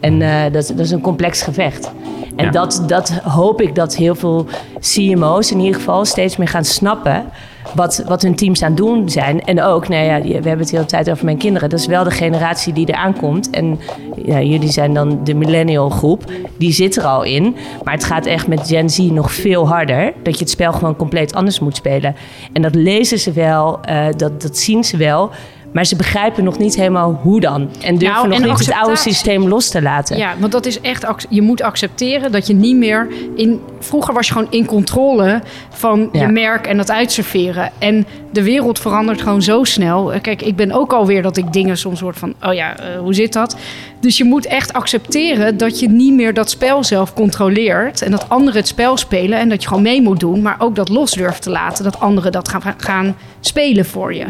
En 0.00 0.18
dat, 0.52 0.66
dat 0.76 0.78
is 0.78 0.90
een 0.90 1.00
complex 1.00 1.42
gevecht. 1.42 1.90
En 2.36 2.44
Ja. 2.44 2.50
dat, 2.50 2.82
dat 2.86 3.08
hoop 3.10 3.60
ik 3.60 3.69
dat 3.74 3.96
heel 3.96 4.14
veel 4.14 4.46
CMO's 4.80 5.50
in 5.50 5.60
ieder 5.60 5.74
geval 5.74 6.04
steeds 6.04 6.36
meer 6.36 6.48
gaan 6.48 6.64
snappen. 6.64 7.24
Wat, 7.74 8.02
wat 8.06 8.22
hun 8.22 8.34
teams 8.34 8.62
aan 8.62 8.68
het 8.68 8.76
doen 8.76 9.08
zijn. 9.08 9.44
En 9.44 9.62
ook, 9.62 9.88
nou 9.88 10.04
ja, 10.04 10.20
we 10.22 10.32
hebben 10.32 10.58
het 10.58 10.68
de 10.68 10.76
hele 10.76 10.88
tijd 10.88 11.10
over 11.10 11.24
mijn 11.24 11.36
kinderen. 11.36 11.68
Dat 11.68 11.78
is 11.78 11.86
wel 11.86 12.04
de 12.04 12.10
generatie 12.10 12.72
die 12.72 12.88
eraan 12.88 13.16
komt. 13.16 13.50
En 13.50 13.78
ja, 14.24 14.40
jullie 14.40 14.70
zijn 14.70 14.94
dan 14.94 15.24
de 15.24 15.34
millennial 15.34 15.90
groep. 15.90 16.24
Die 16.58 16.72
zit 16.72 16.96
er 16.96 17.04
al 17.04 17.22
in. 17.22 17.56
Maar 17.82 17.94
het 17.94 18.04
gaat 18.04 18.26
echt 18.26 18.46
met 18.46 18.66
Gen 18.66 18.90
Z 18.90 18.98
nog 18.98 19.32
veel 19.32 19.68
harder. 19.68 20.12
Dat 20.22 20.34
je 20.34 20.40
het 20.40 20.50
spel 20.50 20.72
gewoon 20.72 20.96
compleet 20.96 21.34
anders 21.34 21.60
moet 21.60 21.76
spelen. 21.76 22.16
En 22.52 22.62
dat 22.62 22.74
lezen 22.74 23.18
ze 23.18 23.32
wel, 23.32 23.80
eh, 23.80 24.06
dat, 24.16 24.42
dat 24.42 24.58
zien 24.58 24.84
ze 24.84 24.96
wel. 24.96 25.30
Maar 25.72 25.84
ze 25.84 25.96
begrijpen 25.96 26.44
nog 26.44 26.58
niet 26.58 26.76
helemaal 26.76 27.20
hoe 27.22 27.40
dan. 27.40 27.60
En 27.80 27.96
durven 27.98 28.06
Nou, 28.16 28.28
nog 28.28 28.38
en 28.40 28.48
niet 28.48 28.58
het 28.58 28.72
oude 28.72 28.96
systeem 28.96 29.48
los 29.48 29.68
te 29.68 29.82
laten. 29.82 30.16
Ja, 30.16 30.34
want 30.38 30.52
dat 30.52 30.66
is 30.66 30.80
echt, 30.80 31.06
je 31.28 31.42
moet 31.42 31.62
accepteren 31.62 32.32
dat 32.32 32.46
je 32.46 32.54
niet 32.54 32.76
meer 32.76 33.08
in. 33.36 33.60
Vroeger 33.78 34.14
was 34.14 34.26
je 34.26 34.32
gewoon 34.32 34.50
in 34.50 34.66
controle 34.66 35.42
van 35.70 36.08
Ja. 36.12 36.20
je 36.20 36.26
merk 36.32 36.66
en 36.66 36.76
dat 36.76 36.90
uitserveren. 36.90 37.70
En 37.78 38.06
de 38.32 38.42
wereld 38.42 38.78
verandert 38.78 39.22
gewoon 39.22 39.42
zo 39.42 39.64
snel. 39.64 40.12
Eh, 40.12 40.20
Kijk, 40.20 40.42
ik 40.42 40.56
ben 40.56 40.72
ook 40.72 40.92
alweer 40.92 41.22
dat 41.22 41.36
ik 41.36 41.52
dingen 41.52 41.76
soms 41.76 42.00
hoor 42.00 42.14
van, 42.14 42.34
oh 42.42 42.54
ja, 42.54 42.76
eh, 42.76 42.98
hoe 42.98 43.14
zit 43.14 43.32
dat? 43.32 43.56
Dus 44.00 44.16
je 44.16 44.24
moet 44.24 44.46
echt 44.46 44.72
accepteren 44.72 45.56
dat 45.56 45.80
je 45.80 45.88
niet 45.88 46.14
meer 46.14 46.34
dat 46.34 46.50
spel 46.50 46.84
zelf 46.84 47.14
controleert. 47.14 48.02
En 48.02 48.10
dat 48.10 48.28
anderen 48.28 48.58
het 48.60 48.68
spel 48.68 48.96
spelen 48.96 49.38
en 49.38 49.48
dat 49.48 49.62
je 49.62 49.68
gewoon 49.68 49.82
mee 49.82 50.02
moet 50.02 50.20
doen. 50.20 50.42
Maar 50.42 50.56
ook 50.58 50.74
dat 50.74 50.88
los 50.88 51.12
durft 51.12 51.42
te 51.42 51.50
laten, 51.50 51.84
dat 51.84 52.00
anderen 52.00 52.32
dat 52.32 52.48
gaan, 52.48 52.62
gaan 52.76 53.16
spelen 53.40 53.84
voor 53.86 54.14
je. 54.14 54.24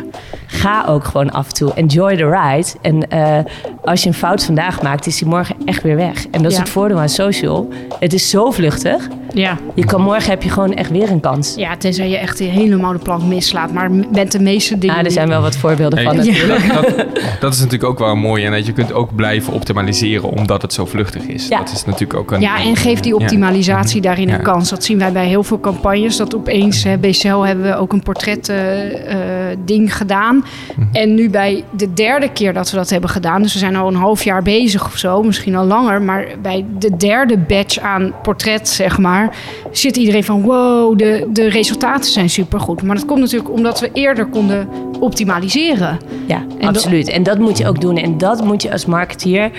Ga 0.47 0.85
ook 0.87 1.05
gewoon 1.05 1.31
af 1.31 1.47
en 1.49 1.55
toe. 1.55 1.73
Enjoy 1.75 2.17
the 2.17 2.25
ride. 2.31 2.69
En 2.83 3.09
eh, 3.11 3.39
als 3.85 4.03
je 4.03 4.09
een 4.09 4.15
fout 4.15 4.45
vandaag 4.45 4.83
maakt, 4.83 5.07
is 5.07 5.19
die 5.19 5.29
morgen 5.29 5.57
echt 5.65 5.83
weer 5.83 5.97
weg. 5.97 6.27
En 6.31 6.43
dat 6.43 6.51
is 6.51 6.57
Ja. 6.57 6.63
het 6.63 6.71
voordeel 6.73 6.99
aan 7.01 7.09
social. 7.09 7.69
Het 7.99 8.13
is 8.13 8.31
zo 8.31 8.51
vluchtig. 8.51 9.09
Ja. 9.35 9.59
Je 9.75 9.85
kan 9.85 10.01
morgen 10.03 10.31
heb 10.31 10.43
je 10.43 10.51
gewoon 10.51 10.75
echt 10.75 10.91
weer 10.91 11.11
een 11.11 11.21
kans. 11.21 11.55
Ja, 11.57 11.77
tenzij 11.77 12.09
je 12.09 12.17
echt 12.19 12.39
helemaal 12.39 12.93
de 12.93 12.99
plank 12.99 13.23
mislaat. 13.23 13.73
Maar 13.73 13.91
met 13.91 14.33
de 14.33 14.41
meeste 14.41 14.79
dingen... 14.79 14.97
Ah, 14.97 15.05
er 15.05 15.11
zijn 15.11 15.29
wel 15.29 15.43
wat 15.43 15.57
voorbeelden 15.57 15.99
Hey, 15.99 16.07
van 16.07 16.17
dat- 16.17 16.27
natuurlijk. 16.27 16.73
Dat, 16.73 17.07
dat 17.41 17.53
is 17.53 17.59
natuurlijk 17.59 17.91
ook 17.91 17.99
wel 17.99 18.15
mooi. 18.17 18.45
En 18.45 18.53
dat 18.53 18.67
je 18.67 18.73
kunt 18.73 18.93
ook 18.93 19.15
blijven 19.15 19.53
optimaliseren 19.61 20.31
omdat 20.31 20.63
het 20.63 20.73
zo 20.73 20.87
vluchtig 20.87 21.27
is. 21.27 21.49
Ja. 21.49 21.59
Dat 21.59 21.73
is 21.73 21.85
natuurlijk 21.85 22.19
ook 22.19 22.31
een... 22.31 22.41
Ja, 22.41 22.63
en 22.63 22.77
geef 22.77 23.01
die 23.01 23.15
Ja. 23.19 23.25
optimalisatie 23.25 24.01
daarin 24.01 24.29
Ja. 24.29 24.35
een 24.35 24.43
kans. 24.43 24.71
Dat 24.71 24.85
zien 24.85 24.99
wij 24.99 25.13
bij 25.13 25.27
heel 25.27 25.43
veel 25.43 25.61
campagnes. 25.61 26.17
Dat 26.17 26.35
opeens, 26.35 26.83
hè, 26.85 26.99
BCL 26.99 27.41
hebben 27.41 27.65
we 27.65 27.77
ook 27.77 27.93
een 27.93 28.03
portret 28.03 28.49
eh, 28.49 29.51
eh, 29.51 29.59
ding 29.65 29.97
gedaan. 29.97 30.45
Mhm. 30.77 30.87
En 30.93 31.15
nu 31.15 31.31
bij 31.31 31.65
de 31.71 31.93
derde 31.93 32.33
keer 32.33 32.53
dat 32.53 32.71
we 32.71 32.77
dat 32.77 32.91
hebben 32.91 33.11
gedaan... 33.11 33.43
dus 33.43 33.53
we 33.53 33.59
zijn 33.59 33.77
al 33.77 33.89
een 33.89 33.95
half 33.95 34.23
jaar 34.23 34.43
bezig 34.43 34.85
of 34.85 34.97
zo, 34.97 35.23
misschien 35.23 35.57
al 35.57 35.67
langer... 35.67 36.03
maar 36.03 36.27
bij 36.43 36.65
de 36.79 36.97
derde 36.97 37.39
batch 37.39 37.79
aan 37.79 38.13
portret, 38.23 38.69
zeg 38.69 38.99
maar... 38.99 39.37
zit 39.71 39.97
iedereen 39.97 40.25
van 40.25 40.43
wow, 40.43 40.99
de, 40.99 41.29
de 41.33 41.49
resultaten 41.49 42.11
zijn 42.11 42.31
supergoed. 42.31 42.83
Maar 42.83 42.97
dat 42.97 43.05
komt 43.05 43.21
natuurlijk 43.21 43.51
omdat 43.51 43.81
we 43.81 43.91
eerder 43.93 44.27
konden 44.27 44.69
optimaliseren. 45.01 45.99
Ja, 46.27 46.45
En 46.59 46.69
absoluut. 46.69 47.09
En 47.09 47.23
dat 47.23 47.39
moet 47.39 47.59
je 47.59 47.67
ook 47.67 47.81
doen. 47.81 47.97
En 47.97 48.19
dat 48.19 48.45
moet 48.45 48.63
je 48.63 48.73
als 48.73 48.87
marketeer 48.87 49.51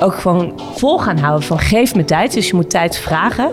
ook 0.00 0.14
gewoon 0.14 0.60
vol 0.74 0.98
gaan 0.98 1.18
houden. 1.18 1.46
Van 1.46 1.58
geef 1.58 1.94
me 1.94 2.04
tijd. 2.04 2.32
Dus 2.32 2.48
je 2.48 2.54
moet 2.54 2.70
tijd 2.70 2.98
vragen. 2.98 3.50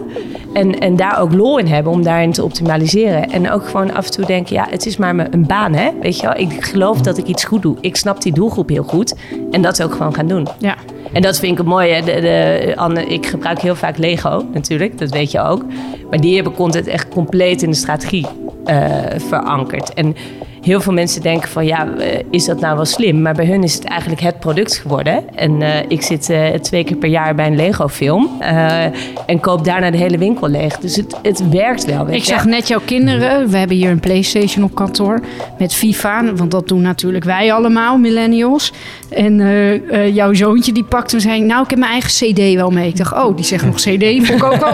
En, 0.54 0.80
en 0.80 0.96
daar 0.96 1.20
ook 1.20 1.34
lol 1.34 1.58
in 1.58 1.68
hebben 1.68 1.92
om 1.92 2.04
daarin 2.04 2.32
te 2.32 2.44
optimaliseren. 2.44 3.32
En 3.32 3.52
ook 3.52 3.68
gewoon 3.68 3.94
af 3.94 4.06
en 4.06 4.12
toe 4.12 4.26
denken, 4.26 4.56
ja, 4.56 4.68
het 4.70 4.86
is 4.86 4.98
maar 4.98 5.34
een 5.34 5.48
baan, 5.48 5.74
hè. 5.74 5.90
Weet 6.02 6.20
je 6.20 6.28
wel? 6.28 6.38
Ik 6.38 6.66
geloof 6.66 7.02
dat 7.02 7.18
ik 7.18 7.28
iets 7.28 7.44
goed 7.44 7.62
doe. 7.62 7.78
Ik 7.82 7.96
snap 7.96 8.22
die 8.22 8.34
doelgroep 8.34 8.70
heel 8.70 8.84
goed. 8.84 9.16
En 9.52 9.62
dat 9.62 9.84
ook 9.84 9.92
gewoon 9.92 10.14
gaan 10.14 10.28
doen. 10.28 10.48
Ja. 10.60 10.76
En 11.14 11.22
dat 11.22 11.40
vind 11.40 11.52
ik 11.52 11.58
het 11.58 11.68
mooie. 11.68 12.02
De, 12.04 12.22
de, 12.22 12.74
Anne, 12.76 13.06
ik 13.06 13.26
gebruik 13.26 13.60
heel 13.60 13.76
vaak 13.76 13.98
Lego, 13.98 14.46
natuurlijk. 14.54 14.98
Dat 14.98 15.10
weet 15.10 15.32
je 15.32 15.42
ook. 15.42 15.64
Maar 16.10 16.20
die 16.20 16.36
hebben 16.36 16.54
content 16.54 16.88
echt 16.88 17.10
compleet 17.10 17.62
in 17.62 17.70
de 17.70 17.76
strategie 17.76 18.26
eh, 18.66 18.90
verankerd. 19.18 19.94
En 19.94 20.16
heel 20.68 20.82
veel 20.82 20.94
mensen 20.94 21.22
denken 21.22 21.50
van, 21.50 21.66
ja, 21.66 21.88
eh, 21.98 22.20
is 22.32 22.46
dat 22.46 22.60
nou 22.60 22.76
wel 22.76 22.86
slim? 22.86 23.22
Maar 23.22 23.34
bij 23.34 23.46
hun 23.46 23.64
is 23.64 23.74
het 23.74 23.84
eigenlijk 23.84 24.22
het 24.22 24.40
product 24.40 24.78
geworden. 24.78 25.36
En 25.36 25.62
eh, 25.62 25.84
ik 25.88 26.02
zit 26.02 26.30
eh, 26.30 26.46
twee 26.54 26.84
keer 26.84 26.96
per 26.98 27.10
jaar 27.10 27.36
bij 27.36 27.48
een 27.48 27.56
Lego-film. 27.56 28.30
eh, 28.40 28.84
en 29.26 29.40
koop 29.40 29.66
daarna 29.66 29.92
de 29.92 29.98
hele 29.98 30.18
winkel 30.18 30.48
leeg. 30.50 30.78
Dus 30.78 30.96
het, 30.96 31.16
het 31.22 31.50
werkt 31.50 31.86
wel, 31.86 32.06
weet 32.06 32.16
Ik 32.16 32.22
je. 32.24 32.34
zag 32.34 32.46
net 32.46 32.68
jouw 32.68 32.82
kinderen. 32.86 33.50
We 33.50 33.58
hebben 33.58 33.78
hier 33.78 33.90
een 33.90 34.00
PlayStation 34.00 34.64
op 34.64 34.76
kantoor 34.76 35.20
met 35.60 35.74
FIFA. 35.74 36.34
Want 36.34 36.52
dat 36.52 36.68
doen 36.68 36.82
natuurlijk 36.82 37.24
wij 37.24 37.54
allemaal, 37.54 37.98
millennials. 37.98 38.74
En 39.10 39.36
jouw 40.14 40.34
zoontje 40.34 40.72
die 40.72 40.84
pakt 40.84 41.14
en 41.14 41.22
zei... 41.22 41.42
Nou, 41.42 41.64
ik 41.64 41.70
heb 41.70 41.80
mijn 41.80 41.92
eigen 41.92 42.10
CD 42.10 42.54
wel 42.56 42.70
mee. 42.70 42.88
Ik 42.88 42.98
dacht, 42.98 43.14
oh, 43.14 43.36
die 43.36 43.46
zegt 43.46 43.66
nog 43.66 43.76
CD. 43.76 44.28
Vond 44.28 44.30
ik 44.30 44.44
ook. 44.44 44.62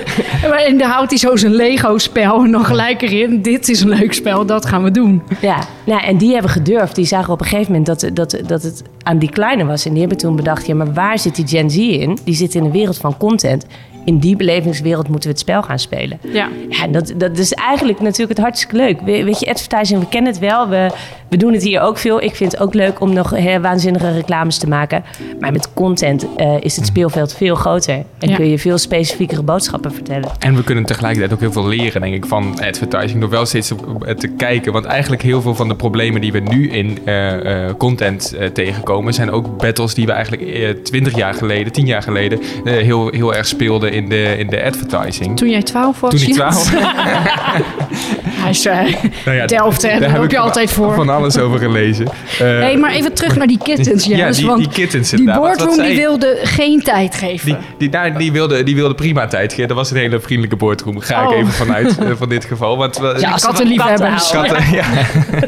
Maar- 0.50 0.64
en 0.66 0.78
dan 0.78 0.90
houdt 0.90 1.10
hij 1.10 1.18
zo 1.18 1.36
zijn 1.36 1.52
Lego-spel 1.54 2.44
en 2.44 2.50
dan 2.50 2.64
gelijk 2.64 3.02
erin. 3.02 3.42
Dit 3.42 3.68
is 3.68 3.80
een 3.80 3.88
leuk 3.88 4.12
spel, 4.12 4.46
dat 4.46 4.66
gaan 4.66 4.82
we 4.82 4.89
doen. 4.90 5.22
Ja, 5.40 5.58
nou, 5.84 6.02
en 6.02 6.16
die 6.16 6.32
hebben 6.32 6.50
gedurfd. 6.50 6.94
Die 6.94 7.04
zagen 7.04 7.32
op 7.32 7.40
een 7.40 7.46
gegeven 7.46 7.72
moment 7.72 8.00
dat, 8.00 8.10
dat, 8.14 8.40
dat 8.46 8.62
het 8.62 8.82
aan 9.02 9.18
declinen 9.18 9.66
was. 9.66 9.84
En 9.84 9.90
die 9.90 10.00
hebben 10.00 10.18
toen 10.18 10.36
bedacht, 10.36 10.66
ja, 10.66 10.74
maar 10.74 10.92
waar 10.92 11.18
zit 11.18 11.34
die 11.36 11.46
Gen 11.46 11.70
Z 11.70 11.76
in? 11.76 12.18
Die 12.24 12.34
zit 12.34 12.54
in 12.54 12.64
een 12.64 12.70
wereld 12.70 12.96
van 12.98 13.16
content. 13.16 13.66
in 14.04 14.18
die 14.18 14.36
belevingswereld 14.36 15.08
moeten 15.08 15.28
we 15.28 15.34
het 15.34 15.38
spel 15.42 15.62
gaan 15.62 15.78
spelen. 15.78 16.18
Ja. 16.32 16.48
Ja, 16.68 16.82
en 16.84 16.92
dat, 16.92 17.12
dat 17.16 17.38
is 17.38 17.52
eigenlijk 17.52 18.00
natuurlijk 18.00 18.28
het 18.30 18.38
hartstikke 18.38 18.76
leuk. 18.76 19.00
We- 19.00 19.24
weet 19.24 19.40
je, 19.40 19.46
advertising, 19.50 20.00
we 20.00 20.08
kennen 20.08 20.32
het 20.32 20.40
wel. 20.40 20.68
We, 20.68 20.90
we 21.30 21.36
doen 21.36 21.52
het 21.52 21.62
hier 21.62 21.80
ook 21.80 21.98
veel. 21.98 22.22
Ik 22.22 22.34
vind 22.36 22.52
het 22.52 22.60
ook 22.60 22.74
leuk 22.74 23.00
om 23.00 23.12
nog 23.12 23.30
hè, 23.30 23.60
waanzinnige 23.60 24.12
reclames 24.12 24.58
te 24.58 24.68
maken. 24.68 25.04
Maar 25.40 25.52
met 25.52 25.72
content 25.74 26.26
eh, 26.36 26.54
is 26.60 26.76
het 26.76 26.86
speelveld 26.86 27.34
veel 27.34 27.54
groter. 27.54 27.94
En 28.18 28.28
Ja. 28.28 28.36
kun 28.36 28.48
je 28.48 28.58
veel 28.58 28.78
specifiekere 28.78 29.42
boodschappen 29.42 29.92
vertellen. 29.92 30.28
En 30.38 30.54
we 30.56 30.64
kunnen 30.64 30.84
tegelijkertijd 30.84 31.32
ook 31.32 31.40
heel 31.40 31.52
veel 31.52 31.66
leren, 31.66 32.00
denk 32.00 32.14
ik, 32.14 32.26
van 32.26 32.60
advertising. 32.62 33.20
Door 33.20 33.30
wel 33.30 33.46
steeds 33.46 33.72
te 34.16 34.28
kijken. 34.36 34.72
Want 34.72 34.84
eigenlijk 34.84 35.22
heel 35.22 35.42
veel 35.42 35.54
van 35.54 35.68
de 35.68 35.74
problemen 35.76 36.20
die 36.20 36.32
we 36.32 36.38
nu 36.40 36.70
in 36.70 36.98
eh, 37.04 37.64
eh, 37.68 37.74
content 37.76 38.34
eh, 38.34 38.46
tegenkomen... 38.48 39.14
zijn 39.14 39.30
ook 39.30 39.56
battles 39.56 39.94
die 39.94 40.06
we 40.06 40.12
eigenlijk 40.12 40.84
twintig 40.84 41.16
jaar 41.16 41.34
geleden, 41.34 41.72
tien 41.72 41.86
jaar 41.86 42.02
geleden... 42.02 42.40
eh, 42.64 42.72
heel, 42.72 43.08
heel 43.10 43.34
erg 43.34 43.46
speelden 43.46 43.92
in 43.92 44.08
de, 44.08 44.34
in 44.38 44.46
de 44.46 44.64
advertising. 44.64 45.36
Toen 45.36 45.50
jij 45.50 45.62
12 45.62 46.00
was? 46.00 46.10
Toen 46.10 46.28
ik 46.28 46.36
ja? 46.36 46.52
12. 48.40 48.42
Hij 48.42 48.50
is 48.50 48.66
uh, 48.66 49.02
Nou 49.24 49.36
ja, 49.36 49.46
Delft, 49.46 49.82
hè? 49.82 49.88
daar 49.88 50.00
Daar 50.00 50.10
heb 50.10 50.20
loop 50.20 50.30
je 50.30 50.38
altijd 50.38 50.70
voor. 50.70 50.94
Van 50.94 51.08
alles 51.08 51.38
over 51.38 51.58
gelezen. 51.58 52.06
Eh, 52.40 52.46
hey, 52.46 52.76
maar 52.76 52.92
even 52.92 53.12
terug 53.14 53.36
naar 53.36 53.46
die 53.46 53.58
kittens. 53.62 54.04
Ja, 54.04 54.30
die, 54.30 54.56
die 54.56 54.68
kittens 54.68 55.10
die 55.10 55.32
boardroom 55.32 55.76
die 55.82 55.96
wilde 55.96 56.38
geen 56.42 56.82
tijd 56.82 57.14
geven. 57.14 57.46
Die, 57.46 57.56
die, 57.78 57.88
nou, 57.90 58.16
die, 58.18 58.32
wilde, 58.32 58.62
die 58.62 58.74
wilde 58.74 58.94
prima 58.94 59.26
tijd 59.26 59.52
geven. 59.52 59.68
Dat 59.68 59.76
was 59.76 59.90
een 59.90 59.96
hele 59.96 60.20
vriendelijke 60.20 60.56
boardroom. 60.56 61.00
Ga 61.00 61.24
Oh. 61.26 61.30
ik 61.32 61.36
even 61.38 61.52
vanuit 61.52 61.98
eh, 61.98 62.06
van 62.18 62.28
dit 62.28 62.44
geval. 62.44 62.76
Want, 62.76 62.98
we- 62.98 63.16
Ja, 63.18 63.34
kattenliefhebbers. 63.34 64.30
Katten, 64.30 64.72
ja. 64.72 64.84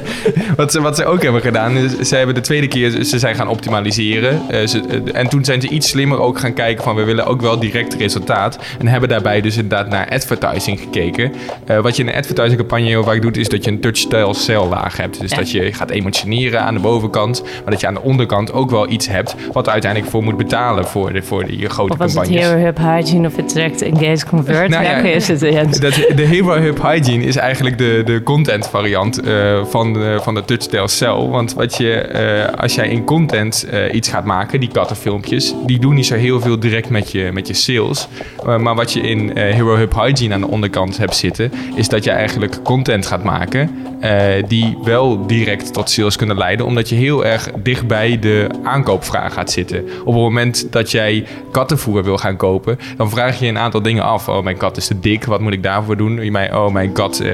wat, 0.56 0.72
ze, 0.72 0.80
wat 0.80 0.96
ze 0.96 1.04
ook 1.04 1.22
hebben 1.22 1.40
gedaan, 1.40 1.76
is 1.76 2.08
ze 2.08 2.16
hebben 2.16 2.34
de 2.34 2.40
tweede 2.40 2.68
keer 2.68 3.04
ze 3.04 3.18
zijn 3.18 3.34
gaan 3.34 3.48
optimaliseren. 3.48 4.40
Eh, 4.48 4.66
ze, 4.66 5.02
en 5.12 5.28
toen 5.28 5.44
zijn 5.44 5.60
ze 5.60 5.68
iets 5.68 5.88
slimmer 5.88 6.18
ook 6.20 6.38
gaan 6.38 6.54
kijken 6.54 6.84
van 6.84 6.94
we 6.94 7.04
willen 7.04 7.26
ook 7.26 7.40
wel 7.40 7.58
direct 7.58 7.94
resultaat. 7.94 8.58
En 8.78 8.86
hebben 8.88 9.08
daarbij 9.08 9.40
dus 9.40 9.56
inderdaad 9.56 9.88
naar 9.88 10.08
advertising 10.10 10.80
gekeken. 10.80 11.32
Wat 11.82 11.96
je 11.96 12.02
in 12.02 12.08
een 12.08 12.14
advertising 12.14 12.56
campagne 12.56 12.81
heel 12.86 13.04
vaak 13.04 13.22
doet, 13.22 13.36
is 13.36 13.48
dat 13.48 13.64
je 13.64 13.70
een 13.70 13.80
touch-style 13.80 14.34
cellaag 14.34 14.96
hebt. 14.96 15.20
Dus 15.20 15.30
Ja. 15.30 15.36
dat 15.36 15.50
je 15.50 15.72
gaat 15.72 15.90
emotioneren 15.90 16.60
aan 16.60 16.74
de 16.74 16.80
bovenkant, 16.80 17.42
maar 17.42 17.70
dat 17.70 17.80
je 17.80 17.86
aan 17.86 17.94
de 17.94 18.02
onderkant 18.02 18.52
ook 18.52 18.70
wel 18.70 18.90
iets 18.90 19.08
hebt 19.08 19.34
wat 19.52 19.66
er 19.66 19.72
uiteindelijk 19.72 20.10
voor 20.10 20.22
moet 20.22 20.36
betalen 20.36 20.86
voor, 20.86 21.12
de, 21.12 21.22
voor 21.22 21.44
die 21.46 21.68
grote 21.68 21.92
Of 21.92 21.98
was 21.98 22.14
het 22.14 22.22
campagnes. 22.22 22.46
Hero 22.46 22.64
Hub 22.64 22.78
Hygiene 22.78 23.26
of 23.28 23.38
Attract, 23.38 23.82
Engage, 23.82 24.26
Convert? 24.26 24.68
Nou 24.68 24.84
ja, 24.84 24.96
is 24.96 25.28
het? 25.28 25.40
Dat, 25.80 25.94
de 26.16 26.22
Hero 26.22 26.60
Hub 26.60 26.82
Hygiene 26.82 27.24
is 27.24 27.36
eigenlijk 27.36 27.78
de, 27.78 28.02
de 28.04 28.22
content 28.22 28.68
variant 28.68 29.20
eh, 29.20 29.64
van, 29.64 29.92
de, 29.92 30.18
van 30.22 30.34
de 30.34 30.44
Touchdale 30.44 30.88
Cell. 30.88 31.26
Want 31.28 31.54
wat 31.54 31.76
je, 31.76 31.94
eh, 31.94 32.60
als 32.60 32.74
jij 32.74 32.88
in 32.88 33.04
content 33.04 33.66
eh, 33.70 33.94
iets 33.94 34.08
gaat 34.08 34.24
maken, 34.24 34.60
die 34.60 34.68
kattenfilmpjes, 34.72 35.54
die 35.66 35.78
doen 35.78 35.94
niet 35.94 36.06
zo 36.06 36.14
heel 36.14 36.40
veel 36.40 36.60
direct 36.60 36.88
met 36.88 37.10
je, 37.10 37.30
met 37.32 37.46
je 37.46 37.54
sales. 37.54 38.08
Maar 38.58 38.74
wat 38.74 38.92
je 38.92 39.00
in 39.00 39.36
Hero 39.36 39.76
Hub 39.76 39.94
Hygiene 39.94 40.34
aan 40.34 40.40
de 40.40 40.48
onderkant 40.48 40.96
hebt 40.96 41.16
zitten, 41.16 41.52
is 41.74 41.88
dat 41.88 42.04
je 42.04 42.10
eigenlijk 42.10 42.62
content 42.72 43.06
gaat 43.06 43.22
maken 43.22 43.70
eh, 44.02 44.42
die 44.48 44.78
wel 44.84 45.26
direct 45.26 45.72
tot 45.72 45.90
sales 45.90 46.16
kunnen 46.16 46.36
leiden. 46.36 46.66
Omdat 46.66 46.88
je 46.88 46.94
heel 46.94 47.24
erg 47.24 47.50
dicht 47.62 47.86
bij 47.86 48.18
de 48.18 48.46
aankoopvraag 48.62 49.32
gaat 49.32 49.50
zitten. 49.50 49.84
Op 50.00 50.06
het 50.06 50.22
moment 50.22 50.72
dat 50.72 50.90
jij 50.90 51.24
kattenvoer 51.50 52.04
wil 52.04 52.18
gaan 52.18 52.36
kopen, 52.36 52.78
dan 52.96 53.10
vraag 53.10 53.38
je 53.38 53.46
een 53.46 53.58
aantal 53.58 53.82
dingen 53.82 54.02
af. 54.02 54.28
Oh, 54.28 54.42
mijn 54.42 54.56
kat 54.56 54.76
is 54.76 54.86
te 54.86 55.00
dik, 55.00 55.24
wat 55.24 55.40
moet 55.40 55.52
ik 55.52 55.62
daarvoor 55.62 55.96
doen? 55.96 56.36
Oh, 56.52 56.72
mijn 56.72 56.92
kat 56.92 57.20
eh, 57.20 57.30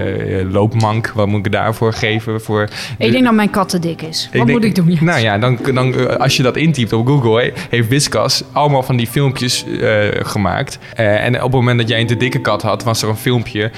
loopt 0.50 0.80
mank, 0.80 1.12
wat 1.14 1.26
moet 1.26 1.46
ik 1.46 1.52
daarvoor 1.52 1.92
geven? 1.92 2.40
Voor 2.40 2.68
Ik 2.98 3.12
denk 3.12 3.24
dat 3.24 3.34
mijn 3.34 3.50
kat 3.50 3.68
te 3.68 3.78
dik 3.78 4.02
is. 4.02 4.28
Wat 4.32 4.34
ik 4.34 4.52
moet 4.52 4.62
denk- 4.62 4.76
ik 4.78 4.84
doen? 4.84 4.98
Nou 5.00 5.20
ja, 5.20 5.38
dan, 5.38 5.58
dan, 5.74 5.94
eh, 5.94 6.16
als 6.16 6.36
je 6.36 6.42
dat 6.42 6.56
intypt 6.56 6.92
op 6.92 7.06
Google, 7.06 7.52
heeft 7.70 7.88
Whiskas 7.88 8.44
allemaal 8.52 8.82
van 8.82 8.96
die 8.96 9.06
filmpjes 9.06 9.64
gemaakt. 10.12 10.78
En 10.94 11.36
op 11.36 11.42
het 11.42 11.52
moment 11.52 11.78
dat 11.78 11.88
jij 11.88 12.00
een 12.00 12.06
te 12.06 12.16
dikke 12.16 12.40
kat 12.40 12.62
had, 12.62 12.84
was 12.84 13.02
er 13.02 13.08
een 13.08 13.16
filmpje. 13.16 13.70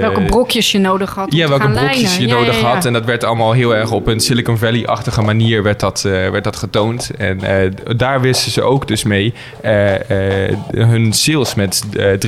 welke 0.00 0.22
brokjes 0.22 0.72
je 0.72 0.78
nodig 0.78 0.89
had 0.98 1.30
om 1.32 1.36
ja, 1.36 1.44
te 1.44 1.50
welke 1.50 1.68
lijnen. 1.68 2.20
je 2.20 2.26
Ja, 2.26 2.34
nodig 2.34 2.54
ja, 2.54 2.60
ja. 2.60 2.74
had. 2.74 2.84
En 2.84 2.92
dat 2.92 3.04
werd 3.04 3.24
allemaal 3.24 3.52
heel 3.52 3.74
erg 3.76 3.92
op 3.92 4.06
een 4.06 4.20
Silicon 4.20 4.58
Valley-achtige 4.58 5.22
manier 5.22 5.62
werd 5.62 5.80
dat, 5.80 6.04
eh, 6.04 6.12
werd 6.12 6.44
dat 6.44 6.56
getoond. 6.56 7.10
En 7.18 7.40
eh, 7.42 7.70
daar 7.96 8.20
wisten 8.20 8.52
ze 8.52 8.62
ook 8.62 8.88
dus 8.88 9.02
mee 9.02 9.34
eh, 9.62 10.48
eh, 10.48 10.56
hun 10.70 11.12
sales 11.12 11.54
met 11.54 11.82
eh 11.96 12.18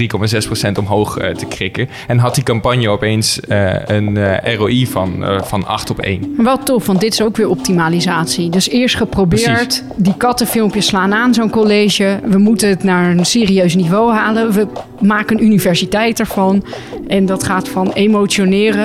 3,6% 0.68 0.78
omhoog 0.78 1.14
te 1.14 1.46
krikken. 1.48 1.88
En 2.06 2.18
had 2.18 2.34
die 2.34 2.44
campagne 2.44 2.88
opeens 2.88 3.40
eh, 3.40 3.74
een 3.86 4.16
eh, 4.16 4.54
ROI 4.54 4.86
van, 4.86 5.24
eh, 5.24 5.42
van 5.42 5.66
8 5.66 5.90
op 5.90 5.98
1. 5.98 6.32
Maar 6.36 6.44
wel 6.44 6.58
tof, 6.58 6.86
want 6.86 7.00
dit 7.00 7.12
is 7.12 7.22
ook 7.22 7.36
weer 7.36 7.48
optimalisatie. 7.48 8.50
Dus 8.50 8.68
eerst 8.68 8.96
geprobeerd, 8.96 9.44
Precies. 9.44 9.82
die 9.96 10.16
kattenfilmpjes 10.16 10.86
slaan 10.86 11.14
aan 11.14 11.34
zo'n 11.34 11.50
college. 11.50 12.20
We 12.24 12.38
moeten 12.38 12.68
het 12.68 12.84
naar 12.84 13.10
een 13.10 13.26
serieus 13.26 13.74
niveau 13.74 14.12
halen. 14.12 14.52
We 14.52 14.66
maken 15.00 15.38
een 15.38 15.44
universiteit 15.44 16.20
ervan. 16.20 16.64
En 17.08 17.26
dat 17.26 17.42
gaat 17.44 17.68
van 17.68 17.94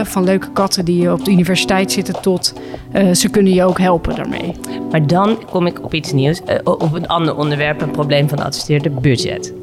van 0.05 0.23
leuke 0.23 0.51
katten 0.51 0.85
die 0.85 1.11
op 1.11 1.25
de 1.25 1.31
universiteit 1.31 1.91
zitten... 1.91 2.21
tot 2.21 2.53
eh, 2.91 3.13
ze 3.13 3.29
kunnen 3.29 3.53
je 3.53 3.63
ook 3.63 3.79
helpen 3.79 4.15
daarmee. 4.15 4.53
Maar 4.91 5.07
dan 5.07 5.45
kom 5.49 5.65
ik 5.65 5.83
op 5.83 5.93
iets 5.93 6.11
nieuws, 6.11 6.43
eh, 6.43 6.55
op 6.63 6.93
een 6.93 7.07
ander 7.07 7.35
onderwerp, 7.35 7.81
een 7.81 7.91
probleem 7.91 8.29
van 8.29 8.37
de 8.37 8.43
adverteerder, 8.43 8.93
budget. 8.93 9.53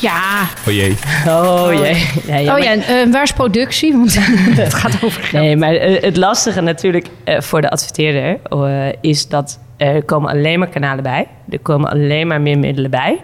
Ja. 0.00 0.42
Oh 0.68 0.74
jee. 0.74 0.96
Oh 1.26 1.68
jee. 1.72 2.06
Ja, 2.26 2.36
ja, 2.36 2.40
oh 2.40 2.46
maar- 2.46 2.62
ja, 2.62 2.70
en, 2.70 2.82
eh, 2.82 3.12
waar 3.12 3.22
is 3.22 3.32
productie? 3.32 3.92
Want 3.92 4.14
het 4.64 4.74
gaat 4.74 5.04
over 5.04 5.22
geld. 5.22 5.44
Nee, 5.44 5.56
maar 5.56 5.74
het 6.00 6.16
lastige 6.16 6.60
natuurlijk 6.60 7.06
eh, 7.24 7.40
voor 7.40 7.60
de 7.60 7.70
adverteerder 7.70 8.38
eh, 8.50 8.88
is 9.00 9.28
dat 9.28 9.58
er 9.76 10.02
komen 10.04 10.30
alleen 10.30 10.58
maar 10.58 10.68
kanalen 10.68 11.02
bij. 11.02 11.26
Er 11.48 11.58
komen 11.58 11.90
alleen 11.90 12.26
maar 12.26 12.40
meer 12.40 12.58
middelen 12.58 12.90
bij. 12.90 13.20